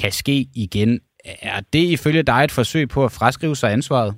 kan 0.00 0.12
ske 0.12 0.46
igen. 0.54 1.00
Er 1.42 1.60
det 1.72 1.84
ifølge 1.84 2.22
dig 2.22 2.44
et 2.44 2.52
forsøg 2.52 2.88
på 2.88 3.04
at 3.04 3.12
fraskrive 3.12 3.56
sig 3.56 3.72
ansvaret? 3.72 4.14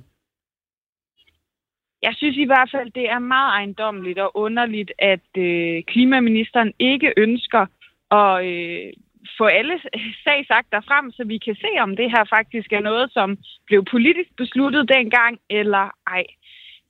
Jeg 2.01 2.13
synes 2.15 2.37
i 2.37 2.45
hvert 2.45 2.69
fald, 2.71 2.91
det 2.91 3.09
er 3.09 3.19
meget 3.19 3.51
ejendommeligt 3.51 4.19
og 4.19 4.37
underligt, 4.37 4.91
at 4.99 5.29
øh, 5.37 5.83
klimaministeren 5.83 6.73
ikke 6.79 7.13
ønsker 7.17 7.65
at 8.11 8.45
øh, 8.45 8.93
få 9.37 9.45
alle 9.45 9.79
sagsakter 10.23 10.81
frem, 10.81 11.11
så 11.11 11.23
vi 11.23 11.37
kan 11.37 11.55
se, 11.55 11.71
om 11.79 11.95
det 11.95 12.11
her 12.11 12.23
faktisk 12.29 12.73
er 12.73 12.79
noget, 12.79 13.11
som 13.13 13.37
blev 13.67 13.85
politisk 13.85 14.29
besluttet 14.37 14.89
dengang, 14.89 15.39
eller 15.49 15.89
ej. 16.07 16.25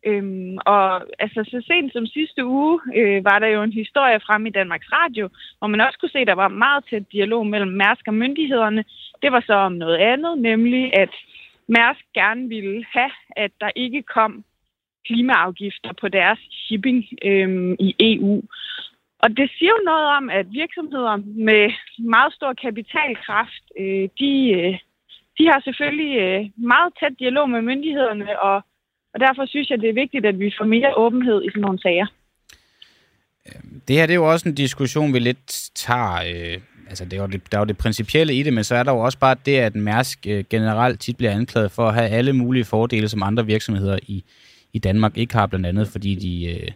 Øhm, 0.05 0.57
og 0.65 1.01
altså, 1.19 1.39
så 1.51 1.63
sent 1.67 1.93
som 1.93 2.05
sidste 2.05 2.45
uge 2.45 2.79
øh, 2.95 3.23
var 3.25 3.39
der 3.39 3.47
jo 3.47 3.63
en 3.63 3.73
historie 3.73 4.19
frem 4.19 4.45
i 4.45 4.49
Danmarks 4.49 4.87
Radio, 4.91 5.29
hvor 5.57 5.67
man 5.67 5.81
også 5.81 5.99
kunne 5.99 6.09
se, 6.09 6.19
at 6.19 6.27
der 6.27 6.33
var 6.33 6.47
meget 6.47 6.83
tæt 6.89 7.11
dialog 7.11 7.47
mellem 7.47 7.71
Mærsk 7.71 8.07
og 8.07 8.13
myndighederne. 8.13 8.83
Det 9.21 9.31
var 9.31 9.43
så 9.45 9.53
om 9.53 9.71
noget 9.71 9.97
andet, 9.97 10.37
nemlig 10.37 10.97
at 10.97 11.09
Mærsk 11.67 12.05
gerne 12.13 12.49
ville 12.49 12.85
have, 12.93 13.11
at 13.35 13.51
der 13.61 13.69
ikke 13.75 14.01
kom 14.01 14.43
klimaafgifter 15.07 15.93
på 16.01 16.07
deres 16.07 16.39
shipping 16.65 16.99
øhm, 17.29 17.73
i 17.79 17.89
EU. 17.99 18.41
Og 19.23 19.29
det 19.37 19.47
siger 19.57 19.71
jo 19.77 19.81
noget 19.91 20.07
om, 20.17 20.29
at 20.29 20.45
virksomheder 20.61 21.15
med 21.47 21.63
meget 22.15 22.33
stor 22.33 22.53
kapitalkraft, 22.65 23.63
øh, 23.79 24.05
de, 24.19 24.31
øh, 24.57 24.73
de 25.37 25.43
har 25.51 25.59
selvfølgelig 25.67 26.13
øh, 26.25 26.41
meget 26.73 26.93
tæt 26.99 27.19
dialog 27.19 27.49
med 27.49 27.61
myndighederne, 27.61 28.41
og, 28.41 28.55
og 29.13 29.19
derfor 29.19 29.45
synes 29.45 29.69
jeg, 29.69 29.81
det 29.81 29.89
er 29.89 30.01
vigtigt, 30.03 30.25
at 30.25 30.39
vi 30.39 30.53
får 30.57 30.65
mere 30.65 30.97
åbenhed 30.97 31.43
i 31.43 31.49
sådan 31.49 31.61
nogle 31.61 31.81
sager. 31.81 32.07
Øhm, 33.47 33.81
det 33.87 33.95
her 33.95 34.05
det 34.05 34.13
er 34.13 34.21
jo 34.23 34.31
også 34.31 34.49
en 34.49 34.55
diskussion, 34.55 35.13
vi 35.13 35.19
lidt 35.19 35.71
tager. 35.75 36.15
Øh, 36.31 36.57
altså, 36.89 37.05
det 37.05 37.13
er 37.13 37.21
jo 37.21 37.27
det, 37.27 37.51
der 37.51 37.57
er 37.57 37.61
jo 37.61 37.65
det 37.65 37.77
principielle 37.77 38.33
i 38.33 38.43
det, 38.43 38.53
men 38.53 38.63
så 38.63 38.75
er 38.75 38.83
der 38.83 38.91
jo 38.91 38.99
også 38.99 39.19
bare 39.19 39.35
det, 39.45 39.57
at 39.57 39.75
Mærsk 39.75 40.27
øh, 40.27 40.43
generelt 40.49 40.99
tit 40.99 41.17
bliver 41.17 41.31
anklaget 41.31 41.71
for 41.71 41.87
at 41.87 41.93
have 41.93 42.09
alle 42.09 42.33
mulige 42.33 42.65
fordele, 42.65 43.09
som 43.09 43.23
andre 43.23 43.45
virksomheder 43.45 43.99
i, 44.03 44.23
i 44.77 44.79
Danmark 44.79 45.17
ikke 45.17 45.33
har, 45.33 45.45
blandt 45.47 45.65
andet 45.65 45.87
fordi 45.87 46.15
de, 46.15 46.45
øh, 46.45 46.71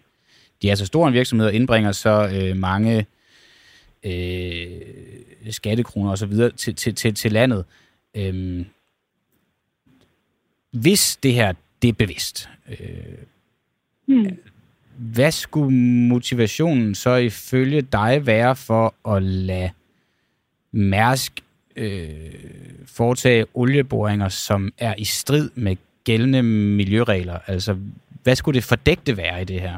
de 0.61 0.69
er 0.69 0.75
så 0.75 0.85
store 0.85 1.07
en 1.07 1.13
virksomhed 1.13 1.47
og 1.47 1.53
indbringer 1.53 1.91
så 1.91 2.29
øh, 2.33 2.57
mange 2.57 3.05
øh, 4.03 4.81
skattekroner 5.49 6.11
osv. 6.11 6.33
Til, 6.57 6.75
til, 6.75 6.95
til, 6.95 7.15
til 7.15 7.31
landet. 7.31 7.65
Øhm, 8.15 8.65
hvis 10.71 11.19
det 11.23 11.33
her 11.33 11.53
det 11.81 11.87
er 11.89 11.93
bevidst, 11.93 12.49
øh, 12.69 12.77
hmm. 14.05 14.37
hvad 14.97 15.31
skulle 15.31 15.77
motivationen 16.07 16.95
så 16.95 17.15
ifølge 17.15 17.81
dig 17.81 18.25
være 18.25 18.55
for 18.55 19.15
at 19.15 19.23
lade 19.23 19.69
Mærsk 20.73 21.43
øh, 21.75 22.33
foretage 22.85 23.45
olieboringer, 23.53 24.29
som 24.29 24.73
er 24.77 24.95
i 24.97 25.05
strid 25.05 25.49
med 25.55 25.75
gældende 26.11 26.43
miljøregler? 26.79 27.39
Altså, 27.47 27.71
hvad 28.23 28.35
skulle 28.35 28.55
det 28.59 28.69
fordægte 28.71 29.17
være 29.17 29.41
i 29.41 29.45
det 29.45 29.61
her? 29.61 29.77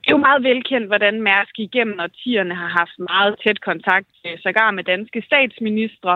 Det 0.00 0.08
er 0.08 0.16
jo 0.18 0.26
meget 0.28 0.42
velkendt, 0.42 0.86
hvordan 0.86 1.22
Mærsk 1.22 1.54
igennem 1.58 2.00
årtierne 2.00 2.54
har 2.54 2.70
haft 2.80 2.96
meget 2.98 3.34
tæt 3.44 3.60
kontakt, 3.60 4.12
øh, 4.26 4.38
sågar 4.42 4.70
med 4.70 4.84
danske 4.84 5.22
statsministre, 5.28 6.14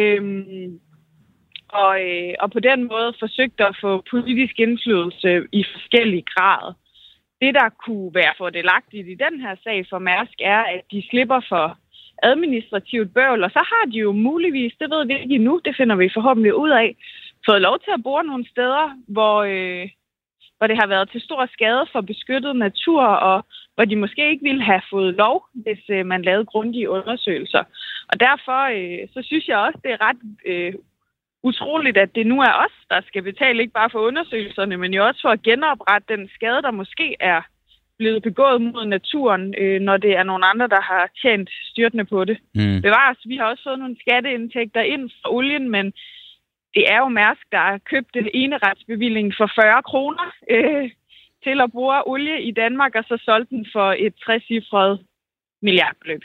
øhm, 0.00 0.80
og, 1.68 1.92
øh, 2.08 2.34
og 2.42 2.48
på 2.50 2.60
den 2.60 2.80
måde 2.92 3.10
forsøgt 3.18 3.60
at 3.60 3.76
få 3.80 3.92
politisk 4.10 4.54
indflydelse 4.58 5.30
i 5.52 5.64
forskellige 5.72 6.26
grad. 6.34 6.74
Det, 7.42 7.54
der 7.54 7.68
kunne 7.84 8.14
være 8.14 8.34
fordelagtigt 8.38 9.08
i 9.08 9.16
den 9.24 9.34
her 9.44 9.54
sag 9.64 9.86
for 9.90 9.98
Mærsk, 9.98 10.36
er, 10.40 10.62
at 10.74 10.80
de 10.92 11.02
slipper 11.10 11.40
for 11.48 11.78
administrativt 12.22 13.14
bøvl, 13.14 13.44
og 13.44 13.50
så 13.50 13.62
har 13.72 13.90
de 13.90 13.98
jo 13.98 14.12
muligvis, 14.12 14.72
det 14.80 14.90
ved 14.90 15.06
vi 15.06 15.14
ikke 15.18 15.34
endnu, 15.34 15.60
det 15.64 15.76
finder 15.76 15.96
vi 15.96 16.10
forhåbentlig 16.14 16.54
ud 16.54 16.70
af, 16.70 16.96
fået 17.46 17.60
lov 17.60 17.78
til 17.78 17.90
at 17.94 18.02
bore 18.02 18.24
nogle 18.24 18.48
steder, 18.48 18.86
hvor, 19.08 19.36
øh, 19.42 19.88
hvor 20.58 20.66
det 20.66 20.76
har 20.76 20.86
været 20.86 21.10
til 21.10 21.20
stor 21.20 21.48
skade 21.52 21.86
for 21.92 22.00
beskyttet 22.00 22.56
natur, 22.56 23.02
og 23.02 23.46
hvor 23.74 23.84
de 23.84 23.96
måske 23.96 24.30
ikke 24.30 24.42
ville 24.42 24.62
have 24.62 24.82
fået 24.90 25.14
lov, 25.14 25.46
hvis 25.54 25.82
øh, 25.90 26.06
man 26.06 26.22
lavede 26.22 26.44
grundige 26.44 26.90
undersøgelser. 26.90 27.62
Og 28.12 28.20
derfor 28.20 28.60
øh, 28.76 29.08
så 29.14 29.22
synes 29.22 29.48
jeg 29.48 29.58
også, 29.58 29.78
det 29.84 29.92
er 29.92 30.06
ret 30.08 30.20
øh, 30.46 30.74
utroligt, 31.42 31.96
at 31.96 32.14
det 32.14 32.26
nu 32.26 32.40
er 32.40 32.52
os, 32.64 32.76
der 32.90 33.00
skal 33.06 33.22
betale 33.22 33.60
ikke 33.60 33.72
bare 33.72 33.90
for 33.90 33.98
undersøgelserne, 33.98 34.76
men 34.76 34.94
jo 34.94 35.06
også 35.06 35.20
for 35.22 35.28
at 35.28 35.42
genoprette 35.42 36.16
den 36.16 36.28
skade, 36.34 36.62
der 36.62 36.70
måske 36.70 37.16
er 37.20 37.40
blevet 37.98 38.22
begået 38.22 38.62
mod 38.62 38.86
naturen, 38.86 39.54
øh, 39.58 39.80
når 39.80 39.96
det 39.96 40.12
er 40.16 40.22
nogle 40.22 40.46
andre, 40.46 40.68
der 40.68 40.80
har 40.80 41.10
tjent 41.22 41.50
styrtende 41.70 42.04
på 42.04 42.24
det. 42.24 42.38
Mm. 42.54 42.82
Bevares, 42.82 43.18
vi 43.30 43.36
har 43.36 43.44
også 43.44 43.62
fået 43.66 43.78
nogle 43.78 43.96
skatteindtægter 44.00 44.80
ind 44.80 45.10
fra 45.10 45.34
olien, 45.34 45.70
men 45.70 45.86
det 46.74 46.84
er 46.92 46.98
jo 46.98 47.08
Mærsk, 47.08 47.44
der 47.52 47.58
har 47.58 47.78
købt 47.92 48.16
en 48.16 48.28
ene 48.34 48.58
retsbevilling 48.58 49.34
for 49.38 49.50
40 49.56 49.82
kroner 49.82 50.26
øh, 50.50 50.90
til 51.44 51.60
at 51.60 51.72
bruge 51.72 52.08
olie 52.08 52.42
i 52.42 52.52
Danmark, 52.52 52.92
og 52.94 53.04
så 53.08 53.16
solgt 53.24 53.50
den 53.50 53.66
for 53.72 53.88
et 53.98 54.14
60 54.24 54.44
milliardbeløb. 55.62 56.22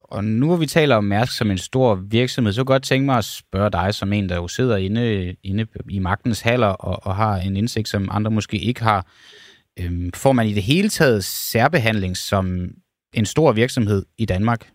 Og 0.00 0.24
nu 0.24 0.46
hvor 0.46 0.56
vi 0.56 0.66
taler 0.66 0.96
om 0.96 1.04
Mærsk 1.04 1.36
som 1.36 1.50
en 1.50 1.58
stor 1.58 1.94
virksomhed, 1.94 2.52
så 2.52 2.64
godt 2.64 2.82
tænke 2.82 3.06
mig 3.06 3.18
at 3.18 3.24
spørge 3.24 3.70
dig 3.70 3.94
som 3.94 4.12
en, 4.12 4.28
der 4.28 4.36
jo 4.36 4.48
sidder 4.48 4.76
inde, 4.76 5.36
inde 5.42 5.66
i 5.90 5.98
magtens 5.98 6.40
haller 6.40 6.66
og, 6.66 7.06
og 7.06 7.16
har 7.16 7.36
en 7.36 7.56
indsigt, 7.56 7.88
som 7.88 8.08
andre 8.12 8.30
måske 8.30 8.56
ikke 8.56 8.82
har. 8.82 9.06
Øhm, 9.80 10.10
får 10.14 10.32
man 10.32 10.46
i 10.46 10.52
det 10.52 10.62
hele 10.62 10.88
taget 10.88 11.24
særbehandling 11.24 12.16
som 12.16 12.46
en 13.14 13.26
stor 13.26 13.52
virksomhed 13.52 14.02
i 14.18 14.26
Danmark? 14.26 14.70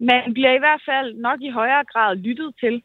Man 0.00 0.34
bliver 0.34 0.52
i 0.54 0.58
hvert 0.58 0.82
fald 0.88 1.14
nok 1.14 1.40
i 1.42 1.50
højere 1.50 1.84
grad 1.92 2.16
lyttet 2.16 2.54
til. 2.60 2.82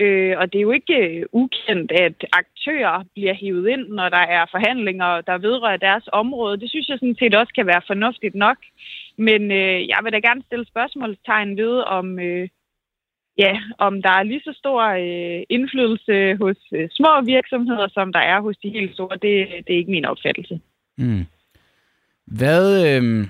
Øh, 0.00 0.34
og 0.38 0.52
det 0.52 0.58
er 0.58 0.62
jo 0.68 0.72
ikke 0.72 0.96
øh, 0.96 1.26
ukendt, 1.32 1.92
at 1.92 2.24
aktører 2.32 3.04
bliver 3.14 3.34
hivet 3.34 3.68
ind, 3.68 3.88
når 3.88 4.08
der 4.08 4.24
er 4.36 4.46
forhandlinger, 4.50 5.20
der 5.20 5.38
vedrører 5.38 5.76
deres 5.76 6.08
område. 6.12 6.60
Det 6.60 6.70
synes 6.70 6.88
jeg 6.88 6.98
sådan 6.98 7.16
set 7.18 7.34
også 7.34 7.52
kan 7.54 7.66
være 7.66 7.82
fornuftigt 7.86 8.34
nok. 8.34 8.56
Men 9.16 9.42
øh, 9.50 9.88
jeg 9.88 9.98
vil 10.02 10.12
da 10.12 10.18
gerne 10.18 10.42
stille 10.46 10.66
spørgsmålstegn 10.66 11.56
ved, 11.56 11.74
om, 11.98 12.18
øh, 12.18 12.48
ja, 13.38 13.52
om 13.78 14.02
der 14.02 14.10
er 14.10 14.22
lige 14.22 14.40
så 14.44 14.52
stor 14.58 14.82
øh, 14.82 15.42
indflydelse 15.48 16.36
hos 16.42 16.56
øh, 16.72 16.88
små 16.90 17.20
virksomheder, 17.24 17.88
som 17.88 18.12
der 18.12 18.20
er 18.20 18.40
hos 18.40 18.56
de 18.56 18.68
helt 18.68 18.94
store. 18.94 19.14
Det, 19.14 19.34
det 19.66 19.72
er 19.74 19.78
ikke 19.78 19.90
min 19.90 20.04
opfattelse. 20.04 20.60
Mm. 20.98 21.24
Hvad, 22.26 22.86
øh, 22.88 23.26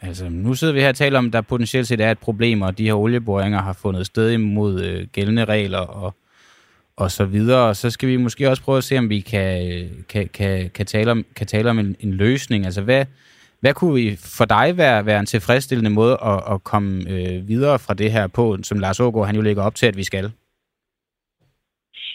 altså 0.00 0.28
nu 0.28 0.54
sidder 0.54 0.74
vi 0.74 0.80
her 0.80 0.88
og 0.88 0.96
taler 0.96 1.18
om, 1.18 1.26
at 1.26 1.32
der 1.32 1.40
potentielt 1.40 1.86
set 1.86 2.00
er 2.00 2.10
et 2.10 2.18
problem, 2.18 2.62
og 2.62 2.78
de 2.78 2.84
her 2.84 2.94
olieboringer 2.94 3.58
har 3.62 3.72
fundet 3.82 4.06
sted 4.06 4.30
imod 4.32 4.84
øh, 4.84 5.06
gældende 5.12 5.44
regler 5.44 5.78
og, 5.78 6.14
og 6.96 7.10
så 7.10 7.24
videre. 7.24 7.74
Så 7.74 7.90
skal 7.90 8.08
vi 8.08 8.16
måske 8.16 8.50
også 8.50 8.62
prøve 8.62 8.78
at 8.78 8.84
se, 8.84 8.98
om 8.98 9.10
vi 9.10 9.20
kan, 9.20 9.72
øh, 9.72 9.90
kan, 10.08 10.28
kan, 10.28 10.70
kan, 10.70 10.86
tale, 10.86 11.10
om, 11.10 11.26
kan 11.36 11.46
tale 11.46 11.70
om 11.70 11.78
en, 11.78 11.96
en 12.00 12.14
løsning. 12.14 12.64
Altså, 12.64 12.82
hvad, 12.82 13.04
hvad 13.60 13.74
kunne 13.74 14.16
for 14.38 14.44
dig 14.44 14.76
være, 14.76 15.06
være 15.06 15.20
en 15.20 15.26
tilfredsstillende 15.26 15.90
måde 15.90 16.16
at, 16.24 16.40
at 16.52 16.64
komme 16.64 16.90
øh, 17.10 17.48
videre 17.48 17.78
fra 17.78 17.94
det 17.94 18.12
her 18.12 18.26
på, 18.26 18.56
som 18.62 18.78
Lars 18.78 19.00
Ågaard 19.00 19.26
han 19.26 19.36
jo 19.36 19.42
lægger 19.42 19.62
op 19.62 19.74
til, 19.74 19.86
at 19.86 19.96
vi 19.96 20.04
skal? 20.04 20.32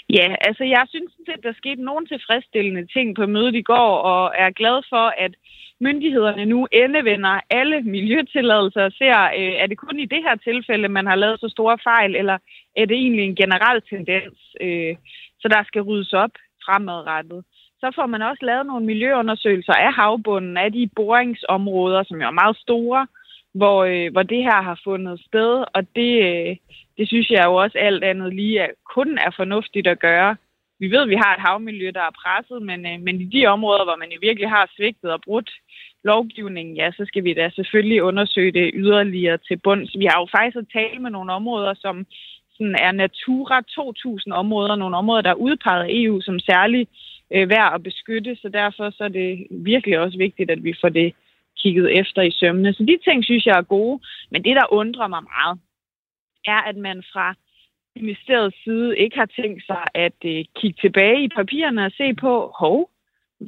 Ja, 0.10 0.36
altså 0.42 0.64
jeg 0.64 0.86
synes 0.90 1.12
at 1.28 1.44
der 1.44 1.54
skete 1.58 1.84
nogle 1.84 2.08
tilfredsstillende 2.08 2.86
ting 2.88 3.16
på 3.16 3.26
mødet 3.26 3.56
i 3.56 3.62
går, 3.62 3.92
og 4.12 4.34
er 4.38 4.50
glad 4.50 4.78
for, 4.90 5.06
at 5.26 5.34
myndighederne 5.80 6.46
nu 6.46 6.68
endevender 6.72 7.40
alle 7.50 7.82
miljøtilladelser 7.82 8.84
og 8.84 8.92
ser, 8.92 9.18
øh, 9.40 9.54
er 9.62 9.68
det 9.68 9.78
kun 9.78 10.00
i 10.00 10.06
det 10.06 10.22
her 10.28 10.36
tilfælde, 10.36 10.88
man 10.88 11.08
har 11.08 11.16
lavet 11.16 11.40
så 11.40 11.50
store 11.50 11.78
fejl, 11.84 12.16
eller 12.16 12.38
er 12.78 12.86
det 12.86 12.98
egentlig 12.98 13.26
en 13.26 13.36
generel 13.36 13.82
tendens, 13.90 14.38
øh, 14.62 14.96
så 15.42 15.48
der 15.48 15.64
skal 15.64 15.82
ryddes 15.82 16.14
op 16.14 16.32
fremadrettet. 16.66 17.44
Så 17.84 17.92
får 17.96 18.06
man 18.06 18.22
også 18.22 18.46
lavet 18.46 18.66
nogle 18.66 18.86
miljøundersøgelser 18.86 19.74
af 19.74 19.94
havbunden, 19.94 20.58
af 20.58 20.72
de 20.72 20.90
boringsområder, 20.96 22.04
som 22.04 22.22
jo 22.22 22.28
er 22.28 22.42
meget 22.42 22.58
store, 22.58 23.08
hvor, 23.54 23.78
øh, 23.84 24.12
hvor 24.12 24.24
det 24.24 24.42
her 24.44 24.60
har 24.70 24.80
fundet 24.84 25.20
sted, 25.28 25.54
og 25.76 25.82
det, 25.96 26.14
øh, 26.30 26.56
det 26.98 27.08
synes 27.08 27.30
jeg 27.30 27.44
jo 27.46 27.54
også 27.56 27.78
alt 27.78 28.04
andet 28.04 28.36
lige 28.36 28.60
er, 28.60 28.70
kun 28.96 29.18
er 29.18 29.32
fornuftigt 29.36 29.88
at 29.88 30.00
gøre. 30.00 30.36
Vi 30.80 30.88
ved, 30.92 31.02
at 31.02 31.10
vi 31.10 31.16
har 31.24 31.32
et 31.34 31.46
havmiljø, 31.48 31.92
der 31.94 32.06
er 32.06 32.20
presset, 32.24 32.62
men, 32.62 32.80
øh, 32.86 33.02
men 33.06 33.22
i 33.22 33.26
de 33.26 33.46
områder, 33.46 33.84
hvor 33.84 33.96
man 33.96 34.12
jo 34.12 34.18
virkelig 34.22 34.50
har 34.50 34.72
svigtet 34.76 35.12
og 35.12 35.22
brudt 35.22 35.52
lovgivningen, 36.04 36.76
ja, 36.76 36.92
så 36.92 37.04
skal 37.08 37.24
vi 37.24 37.34
da 37.34 37.50
selvfølgelig 37.50 38.04
undersøge 38.04 38.52
det 38.52 38.72
yderligere 38.74 39.38
til 39.38 39.58
bunds. 39.58 39.92
Vi 40.00 40.06
har 40.06 40.20
jo 40.20 40.28
faktisk 40.38 40.58
at 40.58 40.74
tale 40.74 41.00
med 41.00 41.12
nogle 41.12 41.32
områder, 41.34 41.74
som 41.74 42.06
sådan 42.58 42.76
er 42.80 42.92
Natura 42.92 43.62
2000 43.62 44.34
områder, 44.34 44.76
nogle 44.76 44.98
områder, 44.98 45.22
der 45.22 45.30
er 45.30 45.44
udpeget 45.48 45.84
af 45.84 45.90
EU 45.90 46.22
som 46.22 46.40
særligt 46.40 46.90
øh, 47.34 47.50
værd 47.50 47.74
at 47.74 47.84
beskytte, 47.84 48.36
så 48.36 48.50
derfor 48.50 48.90
så 48.90 49.04
er 49.04 49.08
det 49.08 49.48
virkelig 49.52 50.00
også 50.00 50.18
vigtigt, 50.18 50.52
at 50.52 50.64
vi 50.64 50.74
får 50.82 50.90
det 50.90 51.14
kigget 51.58 52.00
efter 52.00 52.22
i 52.22 52.32
sømne. 52.32 52.74
Så 52.74 52.84
de 52.84 52.98
ting 53.04 53.26
synes 53.26 53.46
jeg 53.46 53.58
er 53.58 53.72
gode, 53.76 54.04
men 54.32 54.44
det, 54.44 54.56
der 54.56 54.74
undrer 54.74 55.08
mig 55.08 55.24
meget, 55.24 55.60
er, 56.46 56.62
at 56.70 56.78
man 56.78 57.04
fra 57.14 57.36
ministeriets 57.96 58.64
side 58.64 58.98
ikke 58.98 59.18
har 59.18 59.26
tænkt 59.26 59.66
sig 59.66 59.84
at 59.94 60.20
øh, 60.26 60.46
kigge 60.56 60.78
tilbage 60.82 61.24
i 61.24 61.28
papirerne 61.28 61.86
og 61.86 61.92
se 61.92 62.14
på, 62.14 62.54
hov, 62.60 62.90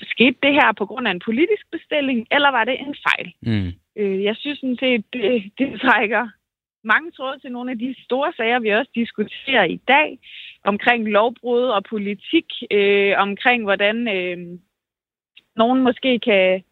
skete 0.01 0.37
det 0.43 0.53
her 0.53 0.71
på 0.77 0.85
grund 0.85 1.07
af 1.07 1.11
en 1.11 1.25
politisk 1.25 1.71
bestilling, 1.71 2.27
eller 2.31 2.51
var 2.51 2.63
det 2.63 2.79
en 2.79 2.95
fejl? 3.07 3.33
Mm. 3.41 3.71
Øh, 3.95 4.23
jeg 4.23 4.35
synes 4.35 4.59
sådan 4.59 4.77
set, 4.79 5.03
det, 5.13 5.51
det 5.57 5.81
trækker 5.81 6.27
mange 6.85 7.11
tråde 7.11 7.39
til 7.39 7.51
nogle 7.51 7.71
af 7.71 7.79
de 7.79 7.95
store 8.03 8.33
sager, 8.37 8.59
vi 8.59 8.69
også 8.69 8.91
diskuterer 8.95 9.63
i 9.63 9.79
dag, 9.87 10.19
omkring 10.63 11.07
lovbrud 11.07 11.63
og 11.63 11.83
politik, 11.83 12.45
øh, 12.71 13.13
omkring 13.17 13.63
hvordan 13.63 13.97
øh, 14.17 14.37
nogen 15.55 15.83
måske 15.83 16.19
kan 16.19 16.63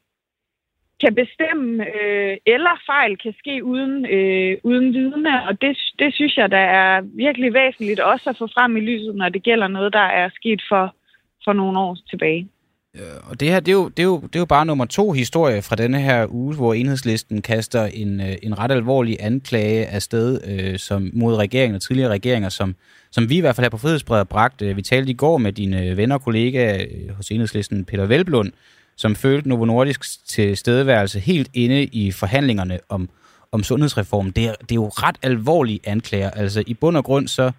kan 1.03 1.15
bestemme, 1.15 1.85
øh, 1.95 2.37
eller 2.45 2.81
fejl 2.85 3.17
kan 3.17 3.33
ske 3.37 3.63
uden, 3.63 4.05
øh, 4.05 4.57
uden 4.63 4.93
vidne, 4.93 5.47
og 5.47 5.61
det, 5.61 5.77
det 5.99 6.13
synes 6.13 6.37
jeg, 6.37 6.51
der 6.51 6.65
er 6.81 7.01
virkelig 7.01 7.53
væsentligt 7.53 7.99
også 7.99 8.29
at 8.29 8.37
få 8.37 8.47
frem 8.47 8.77
i 8.77 8.79
lyset, 8.79 9.15
når 9.15 9.29
det 9.29 9.43
gælder 9.43 9.67
noget, 9.67 9.93
der 9.93 10.07
er 10.21 10.29
sket 10.29 10.61
for, 10.69 10.95
for 11.43 11.53
nogle 11.53 11.79
år 11.79 11.97
tilbage. 12.09 12.49
Øh, 12.97 13.01
og 13.23 13.39
det 13.39 13.49
her, 13.49 13.59
det 13.59 13.71
er, 13.71 13.73
jo, 13.73 13.87
det, 13.87 13.99
er 13.99 14.03
jo, 14.03 14.19
det 14.21 14.35
er 14.35 14.39
jo 14.39 14.45
bare 14.45 14.65
nummer 14.65 14.85
to 14.85 15.11
historie 15.11 15.61
fra 15.61 15.75
denne 15.75 16.01
her 16.01 16.27
uge, 16.29 16.55
hvor 16.55 16.73
enhedslisten 16.73 17.41
kaster 17.41 17.85
en, 17.85 18.21
øh, 18.21 18.35
en 18.43 18.59
ret 18.59 18.71
alvorlig 18.71 19.17
anklage 19.19 19.85
afsted 19.85 20.41
øh, 20.47 20.79
som, 20.79 21.09
mod 21.13 21.35
regeringen 21.35 21.75
og 21.75 21.81
tidligere 21.81 22.09
regeringer, 22.11 22.49
som, 22.49 22.75
som 23.11 23.29
vi 23.29 23.37
i 23.37 23.39
hvert 23.39 23.55
fald 23.55 23.65
her 23.65 23.69
på 23.69 23.77
Frihedsbredet 23.77 24.29
bragt. 24.29 24.61
Vi 24.75 24.81
talte 24.81 25.11
i 25.11 25.13
går 25.13 25.37
med 25.37 25.53
dine 25.53 25.97
venner 25.97 26.15
og 26.15 26.23
kollegaer 26.23 26.85
øh, 26.91 27.15
hos 27.15 27.31
enhedslisten, 27.31 27.85
Peter 27.85 28.05
Velblund, 28.05 28.51
som 28.95 29.15
følte 29.15 29.49
Novo 29.49 29.65
Nordisk 29.65 30.27
tilstedeværelse 30.27 31.19
helt 31.19 31.49
inde 31.53 31.83
i 31.83 32.11
forhandlingerne 32.11 32.79
om, 32.89 33.09
om 33.51 33.63
sundhedsreformen. 33.63 34.31
Det 34.31 34.45
er, 34.45 34.53
det 34.61 34.71
er 34.71 34.75
jo 34.75 34.87
ret 34.87 35.17
alvorlige 35.21 35.79
anklager. 35.83 36.29
Altså 36.29 36.63
i 36.67 36.73
bund 36.73 36.97
og 36.97 37.03
grund 37.03 37.27
så 37.27 37.51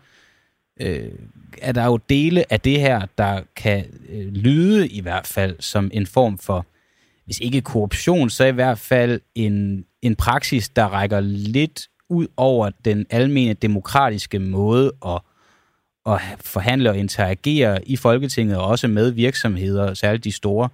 øh, 0.81 1.09
er 1.63 1.73
der 1.73 1.85
jo 1.85 1.97
dele 1.97 2.53
af 2.53 2.61
det 2.61 2.81
her, 2.81 3.07
der 3.19 3.41
kan 3.57 3.85
øh, 4.09 4.27
lyde 4.27 4.89
i 4.89 5.01
hvert 5.01 5.27
fald 5.27 5.57
som 5.61 5.91
en 5.93 6.07
form 6.07 6.39
for, 6.39 6.67
hvis 7.25 7.41
ikke 7.41 7.61
korruption, 7.61 8.31
så 8.31 8.45
i 8.45 8.53
hvert 8.53 8.79
fald 8.79 9.21
en, 9.35 9.85
en 10.03 10.17
praksis, 10.17 10.69
der 10.69 10.85
rækker 10.85 11.21
lidt 11.21 11.89
ud 12.09 12.27
over 12.37 12.71
den 12.85 13.07
almene 13.11 13.55
demokratiske 13.55 14.39
måde 14.39 14.93
at, 15.07 15.21
at 16.07 16.21
forhandle 16.41 16.91
og 16.91 16.99
interagere 16.99 17.89
i 17.89 17.97
Folketinget, 17.97 18.57
og 18.57 18.67
også 18.67 18.89
med 18.89 19.11
virksomheder, 19.11 19.95
særligt 19.95 20.25
de 20.25 20.33
store 20.33 20.69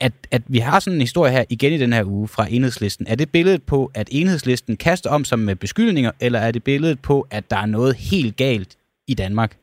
at, 0.00 0.12
at 0.30 0.42
vi 0.46 0.58
har 0.58 0.80
sådan 0.80 0.96
en 0.96 1.00
historie 1.00 1.32
her 1.32 1.44
igen 1.48 1.72
i 1.72 1.78
den 1.78 1.92
her 1.92 2.04
uge 2.04 2.28
fra 2.28 2.46
enhedslisten. 2.50 3.06
Er 3.06 3.14
det 3.14 3.30
billedet 3.30 3.62
på, 3.62 3.90
at 3.94 4.08
enhedslisten 4.12 4.76
kaster 4.76 5.10
om 5.10 5.24
sig 5.24 5.38
med 5.38 5.56
beskyldninger, 5.56 6.10
eller 6.20 6.38
er 6.38 6.50
det 6.50 6.64
billedet 6.64 7.00
på, 7.00 7.26
at 7.30 7.50
der 7.50 7.56
er 7.56 7.66
noget 7.66 7.94
helt 7.96 8.36
galt 8.36 8.76
i 9.08 9.14
Danmark? 9.14 9.56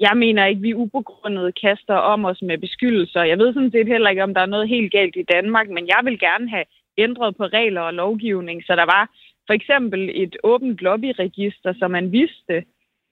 Jeg 0.00 0.16
mener 0.16 0.46
ikke, 0.46 0.60
vi 0.60 0.74
ubegrundet 0.74 1.60
kaster 1.60 1.94
om 1.94 2.24
os 2.24 2.42
med 2.42 2.58
beskyldelser. 2.58 3.22
Jeg 3.22 3.38
ved 3.38 3.54
sådan 3.54 3.70
set 3.70 3.86
heller 3.86 4.10
ikke, 4.10 4.22
om 4.22 4.34
der 4.34 4.40
er 4.40 4.54
noget 4.54 4.68
helt 4.68 4.92
galt 4.92 5.16
i 5.16 5.22
Danmark, 5.22 5.68
men 5.68 5.86
jeg 5.86 6.00
vil 6.04 6.18
gerne 6.18 6.50
have 6.50 6.64
ændret 6.98 7.36
på 7.36 7.44
regler 7.44 7.80
og 7.80 7.94
lovgivning, 7.94 8.62
så 8.66 8.76
der 8.76 8.84
var 8.84 9.10
for 9.46 9.54
eksempel 9.54 10.10
et 10.14 10.36
åbent 10.42 10.80
lobbyregister, 10.80 11.74
så 11.78 11.88
man 11.88 12.12
vidste, 12.12 12.64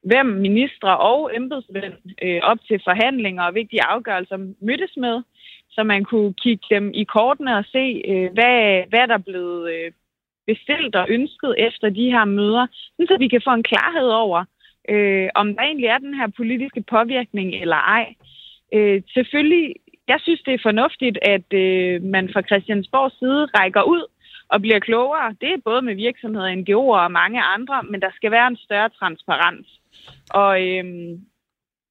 hvem 0.02 0.26
ministre 0.26 0.98
og 0.98 1.36
embedsmænd 1.36 1.94
øh, 2.22 2.40
op 2.42 2.58
til 2.68 2.80
forhandlinger 2.84 3.42
og 3.42 3.54
vigtige 3.54 3.84
afgørelser 3.84 4.36
mødtes 4.60 4.96
med, 4.96 5.22
så 5.70 5.82
man 5.82 6.04
kunne 6.04 6.34
kigge 6.34 6.66
dem 6.70 6.90
i 6.94 7.04
kortene 7.04 7.56
og 7.56 7.64
se, 7.64 8.02
øh, 8.08 8.32
hvad, 8.32 8.88
hvad 8.88 9.08
der 9.08 9.18
blev 9.18 9.68
øh, 9.74 9.92
bestilt 10.46 10.94
og 10.94 11.06
ønsket 11.10 11.54
efter 11.58 11.88
de 11.88 12.10
her 12.10 12.24
møder, 12.24 12.66
så 13.08 13.16
vi 13.18 13.28
kan 13.28 13.42
få 13.44 13.50
en 13.54 13.62
klarhed 13.62 14.08
over, 14.08 14.44
øh, 14.88 15.28
om 15.34 15.54
der 15.54 15.62
egentlig 15.62 15.86
er 15.86 15.98
den 15.98 16.14
her 16.14 16.28
politiske 16.36 16.82
påvirkning 16.82 17.54
eller 17.54 17.76
ej. 17.76 18.14
Øh, 18.74 19.02
selvfølgelig, 19.14 19.74
jeg 20.08 20.18
synes, 20.22 20.40
det 20.46 20.54
er 20.54 20.68
fornuftigt, 20.68 21.18
at 21.22 21.52
øh, 21.52 22.02
man 22.02 22.28
fra 22.32 22.42
Christiansborgs 22.42 23.18
side 23.18 23.46
rækker 23.58 23.82
ud 23.82 24.04
og 24.48 24.60
bliver 24.60 24.78
klogere. 24.78 25.34
Det 25.40 25.52
er 25.52 25.64
både 25.64 25.82
med 25.82 25.94
virksomheder, 25.94 26.54
NGO'er 26.60 27.04
og 27.04 27.12
mange 27.12 27.42
andre, 27.42 27.82
men 27.82 28.00
der 28.00 28.10
skal 28.14 28.30
være 28.30 28.46
en 28.46 28.56
større 28.56 28.88
transparens. 28.88 29.68
Og, 30.30 30.52
øh, 30.68 30.84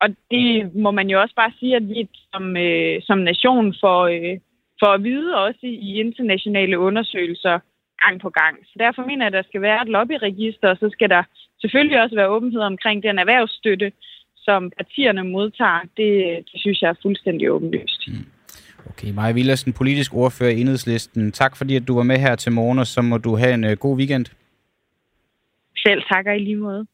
og 0.02 0.10
det 0.32 0.76
må 0.76 0.92
man 0.92 1.10
jo 1.10 1.22
også 1.22 1.36
bare 1.36 1.52
sige, 1.60 1.76
at 1.76 1.90
vi 1.90 2.10
som, 2.34 2.58
øh, 2.58 3.02
som 3.02 3.18
nation 3.18 3.76
får, 3.82 4.02
øh, 4.06 4.38
får 4.80 4.92
at 4.94 5.04
vide 5.04 5.38
også 5.38 5.60
i 5.64 6.00
internationale 6.00 6.80
undersøgelser 6.80 7.60
gang 8.04 8.16
på 8.22 8.30
gang. 8.30 8.56
Så 8.70 8.76
derfor 8.84 9.02
mener 9.10 9.26
jeg, 9.26 9.34
at 9.34 9.38
der 9.40 9.50
skal 9.50 9.62
være 9.62 9.82
et 9.82 9.94
lobbyregister, 9.98 10.68
og 10.70 10.78
så 10.78 10.90
skal 10.96 11.10
der 11.10 11.24
selvfølgelig 11.62 12.02
også 12.04 12.16
være 12.16 12.34
åbenhed 12.36 12.62
omkring 12.62 13.04
den 13.04 13.20
erhvervsstøtte, 13.20 13.92
som 14.38 14.72
partierne 14.78 15.24
modtager. 15.24 15.82
Det, 15.98 16.10
det 16.52 16.58
synes 16.64 16.82
jeg 16.82 16.90
er 16.90 17.02
fuldstændig 17.02 17.52
åbenlyst. 17.52 18.02
Mm. 18.08 18.26
Okay, 18.90 19.12
Maja 19.12 19.32
Villersen, 19.32 19.74
politisk 19.74 20.14
ordfører 20.14 20.52
i 20.52 20.62
Enhedslisten. 20.62 21.32
Tak 21.32 21.58
fordi, 21.58 21.76
at 21.76 21.88
du 21.88 21.96
var 21.96 22.04
med 22.04 22.18
her 22.18 22.36
til 22.36 22.52
morgen, 22.52 22.80
og 22.80 22.88
så 22.88 23.02
må 23.02 23.18
du 23.18 23.36
have 23.36 23.54
en 23.54 23.64
uh, 23.64 23.72
god 23.72 23.98
weekend. 23.98 24.26
Selv 25.78 26.02
takker 26.12 26.32
i 26.32 26.40
lige 26.40 26.56
måde. 26.56 26.88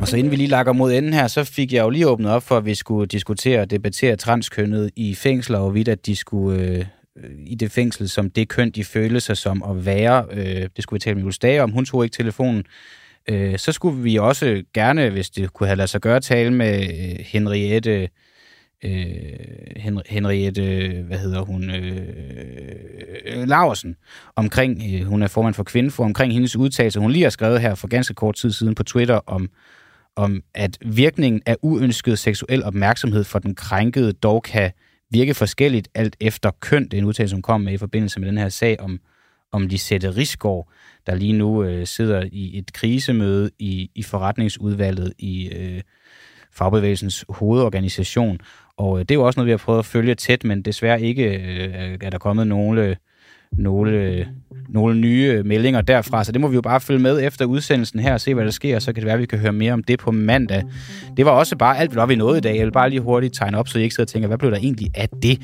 Og 0.00 0.08
så 0.08 0.16
inden 0.16 0.30
vi 0.30 0.36
lige 0.36 0.48
lakker 0.48 0.72
mod 0.72 0.92
enden 0.92 1.12
her, 1.12 1.26
så 1.26 1.52
fik 1.56 1.72
jeg 1.72 1.84
jo 1.84 1.90
lige 1.90 2.08
åbnet 2.08 2.30
op 2.30 2.42
for, 2.42 2.56
at 2.56 2.64
vi 2.64 2.74
skulle 2.74 3.06
diskutere 3.06 3.60
og 3.60 3.70
debattere 3.70 4.16
transkønnet 4.16 4.90
i 4.96 5.14
fængsler, 5.14 5.58
og 5.58 5.74
vidt 5.74 5.88
at 5.88 6.06
de 6.06 6.16
skulle 6.16 6.62
øh, 6.62 6.84
i 7.46 7.54
det 7.54 7.72
fængsel, 7.72 8.08
som 8.08 8.30
det 8.30 8.48
køn, 8.48 8.70
de 8.70 8.84
følte 8.84 9.20
sig 9.20 9.36
som 9.36 9.62
at 9.62 9.86
være. 9.86 10.26
Øh, 10.30 10.68
det 10.76 10.82
skulle 10.82 10.96
vi 10.96 11.00
tale 11.00 11.14
med 11.14 11.22
Jules 11.22 11.38
Dage 11.38 11.62
om. 11.62 11.70
Hun 11.70 11.84
tog 11.84 12.04
ikke 12.04 12.14
telefonen. 12.14 12.64
Øh, 13.28 13.58
så 13.58 13.72
skulle 13.72 14.02
vi 14.02 14.16
også 14.16 14.62
gerne, 14.74 15.10
hvis 15.10 15.30
det 15.30 15.52
kunne 15.52 15.66
have 15.66 15.76
ladet 15.76 15.90
sig 15.90 16.00
gøre, 16.00 16.20
tale 16.20 16.52
med 16.52 16.80
øh, 16.82 17.24
Henriette 17.26 18.08
øh, 18.84 20.00
Henriette, 20.06 20.62
hvad 21.06 21.18
hedder 21.18 21.40
hun, 21.40 21.70
øh, 21.70 23.48
Laversen, 23.48 23.96
omkring, 24.36 24.82
øh, 24.94 25.06
hun 25.06 25.22
er 25.22 25.28
formand 25.28 25.54
for 25.54 25.64
Kvindefor, 25.64 26.04
omkring 26.04 26.32
hendes 26.32 26.56
udtalelse. 26.56 27.00
Hun 27.00 27.10
lige 27.10 27.22
har 27.22 27.30
skrevet 27.30 27.60
her 27.60 27.74
for 27.74 27.88
ganske 27.88 28.14
kort 28.14 28.34
tid 28.34 28.52
siden 28.52 28.74
på 28.74 28.82
Twitter 28.82 29.20
om, 29.26 29.50
om 30.16 30.42
at 30.54 30.78
virkningen 30.86 31.42
af 31.46 31.56
uønsket 31.62 32.18
seksuel 32.18 32.64
opmærksomhed 32.64 33.24
for 33.24 33.38
den 33.38 33.54
krænkede 33.54 34.12
dog 34.12 34.42
kan 34.42 34.70
virke 35.10 35.34
forskelligt 35.34 35.88
alt 35.94 36.16
efter 36.20 36.50
køn. 36.60 36.84
Det 36.84 36.94
er 36.94 36.98
en 36.98 37.04
udtalelse, 37.04 37.30
som 37.30 37.42
kom 37.42 37.60
med 37.60 37.72
i 37.72 37.76
forbindelse 37.76 38.20
med 38.20 38.28
den 38.28 38.38
her 38.38 38.48
sag 38.48 38.80
om, 38.80 39.00
om 39.52 39.66
Lisette 39.66 40.16
Risgaard, 40.16 40.68
der 41.06 41.14
lige 41.14 41.32
nu 41.32 41.64
øh, 41.64 41.86
sidder 41.86 42.24
i 42.32 42.58
et 42.58 42.72
krisemøde 42.72 43.50
i, 43.58 43.90
i 43.94 44.02
forretningsudvalget 44.02 45.12
i 45.18 45.48
øh, 45.48 45.82
fagbevægelsens 46.52 47.24
hovedorganisation. 47.28 48.38
Og 48.76 48.98
øh, 48.98 49.00
det 49.00 49.10
er 49.10 49.14
jo 49.14 49.26
også 49.26 49.40
noget, 49.40 49.46
vi 49.46 49.50
har 49.50 49.58
prøvet 49.58 49.78
at 49.78 49.86
følge 49.86 50.14
tæt, 50.14 50.44
men 50.44 50.62
desværre 50.62 51.02
ikke 51.02 51.24
øh, 51.38 51.98
er 52.00 52.10
der 52.10 52.18
kommet 52.18 52.46
nogle, 52.46 52.84
øh, 52.84 52.96
nogle, 53.52 54.26
nogle 54.68 55.00
nye 55.00 55.42
meldinger 55.42 55.80
derfra. 55.80 56.24
Så 56.24 56.32
det 56.32 56.40
må 56.40 56.48
vi 56.48 56.54
jo 56.54 56.60
bare 56.60 56.80
følge 56.80 57.00
med 57.00 57.26
efter 57.26 57.44
udsendelsen 57.44 58.00
her 58.00 58.12
og 58.12 58.20
se, 58.20 58.34
hvad 58.34 58.44
der 58.44 58.50
sker. 58.50 58.78
Så 58.78 58.92
kan 58.92 58.94
det 58.94 59.04
være, 59.04 59.14
at 59.14 59.20
vi 59.20 59.26
kan 59.26 59.38
høre 59.38 59.52
mere 59.52 59.72
om 59.72 59.82
det 59.82 59.98
på 59.98 60.10
mandag. 60.10 60.62
Det 61.16 61.24
var 61.24 61.30
også 61.30 61.56
bare 61.56 61.78
alt, 61.78 61.92
hvad 61.92 62.06
vi 62.06 62.16
nåede 62.16 62.38
i 62.38 62.40
dag. 62.40 62.56
Jeg 62.56 62.64
vil 62.64 62.72
bare 62.72 62.90
lige 62.90 63.00
hurtigt 63.00 63.34
tegne 63.34 63.58
op, 63.58 63.68
så 63.68 63.78
I 63.78 63.82
ikke 63.82 63.94
sidder 63.94 64.04
og 64.04 64.08
tænker, 64.08 64.28
hvad 64.28 64.38
blev 64.38 64.50
der 64.50 64.56
egentlig 64.56 64.88
af 64.94 65.08
det? 65.22 65.40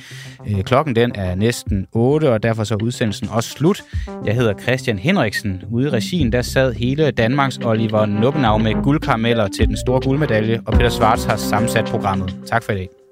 Øh, 0.48 0.62
klokken 0.62 0.96
den 0.96 1.12
er 1.14 1.34
næsten 1.34 1.86
8, 1.92 2.32
og 2.32 2.42
derfor 2.42 2.64
så 2.64 2.74
er 2.74 2.84
udsendelsen 2.84 3.28
også 3.30 3.50
slut. 3.50 3.82
Jeg 4.26 4.34
hedder 4.34 4.54
Christian 4.62 4.98
Henriksen. 4.98 5.62
Ude 5.70 5.86
i 5.86 5.90
regien, 5.90 6.32
der 6.32 6.42
sad 6.42 6.72
hele 6.72 7.11
Danmarks 7.11 7.59
Oliver 7.64 8.07
Nubbenau 8.07 8.59
med 8.59 8.82
guldkarameller 8.82 9.48
til 9.48 9.68
den 9.68 9.76
store 9.76 10.00
guldmedalje, 10.00 10.61
og 10.66 10.72
Peter 10.72 10.88
Svarts 10.88 11.24
har 11.24 11.36
sammensat 11.36 11.84
programmet. 11.84 12.36
Tak 12.46 12.62
for 12.62 12.72
i 12.72 12.76
dag. 12.76 13.05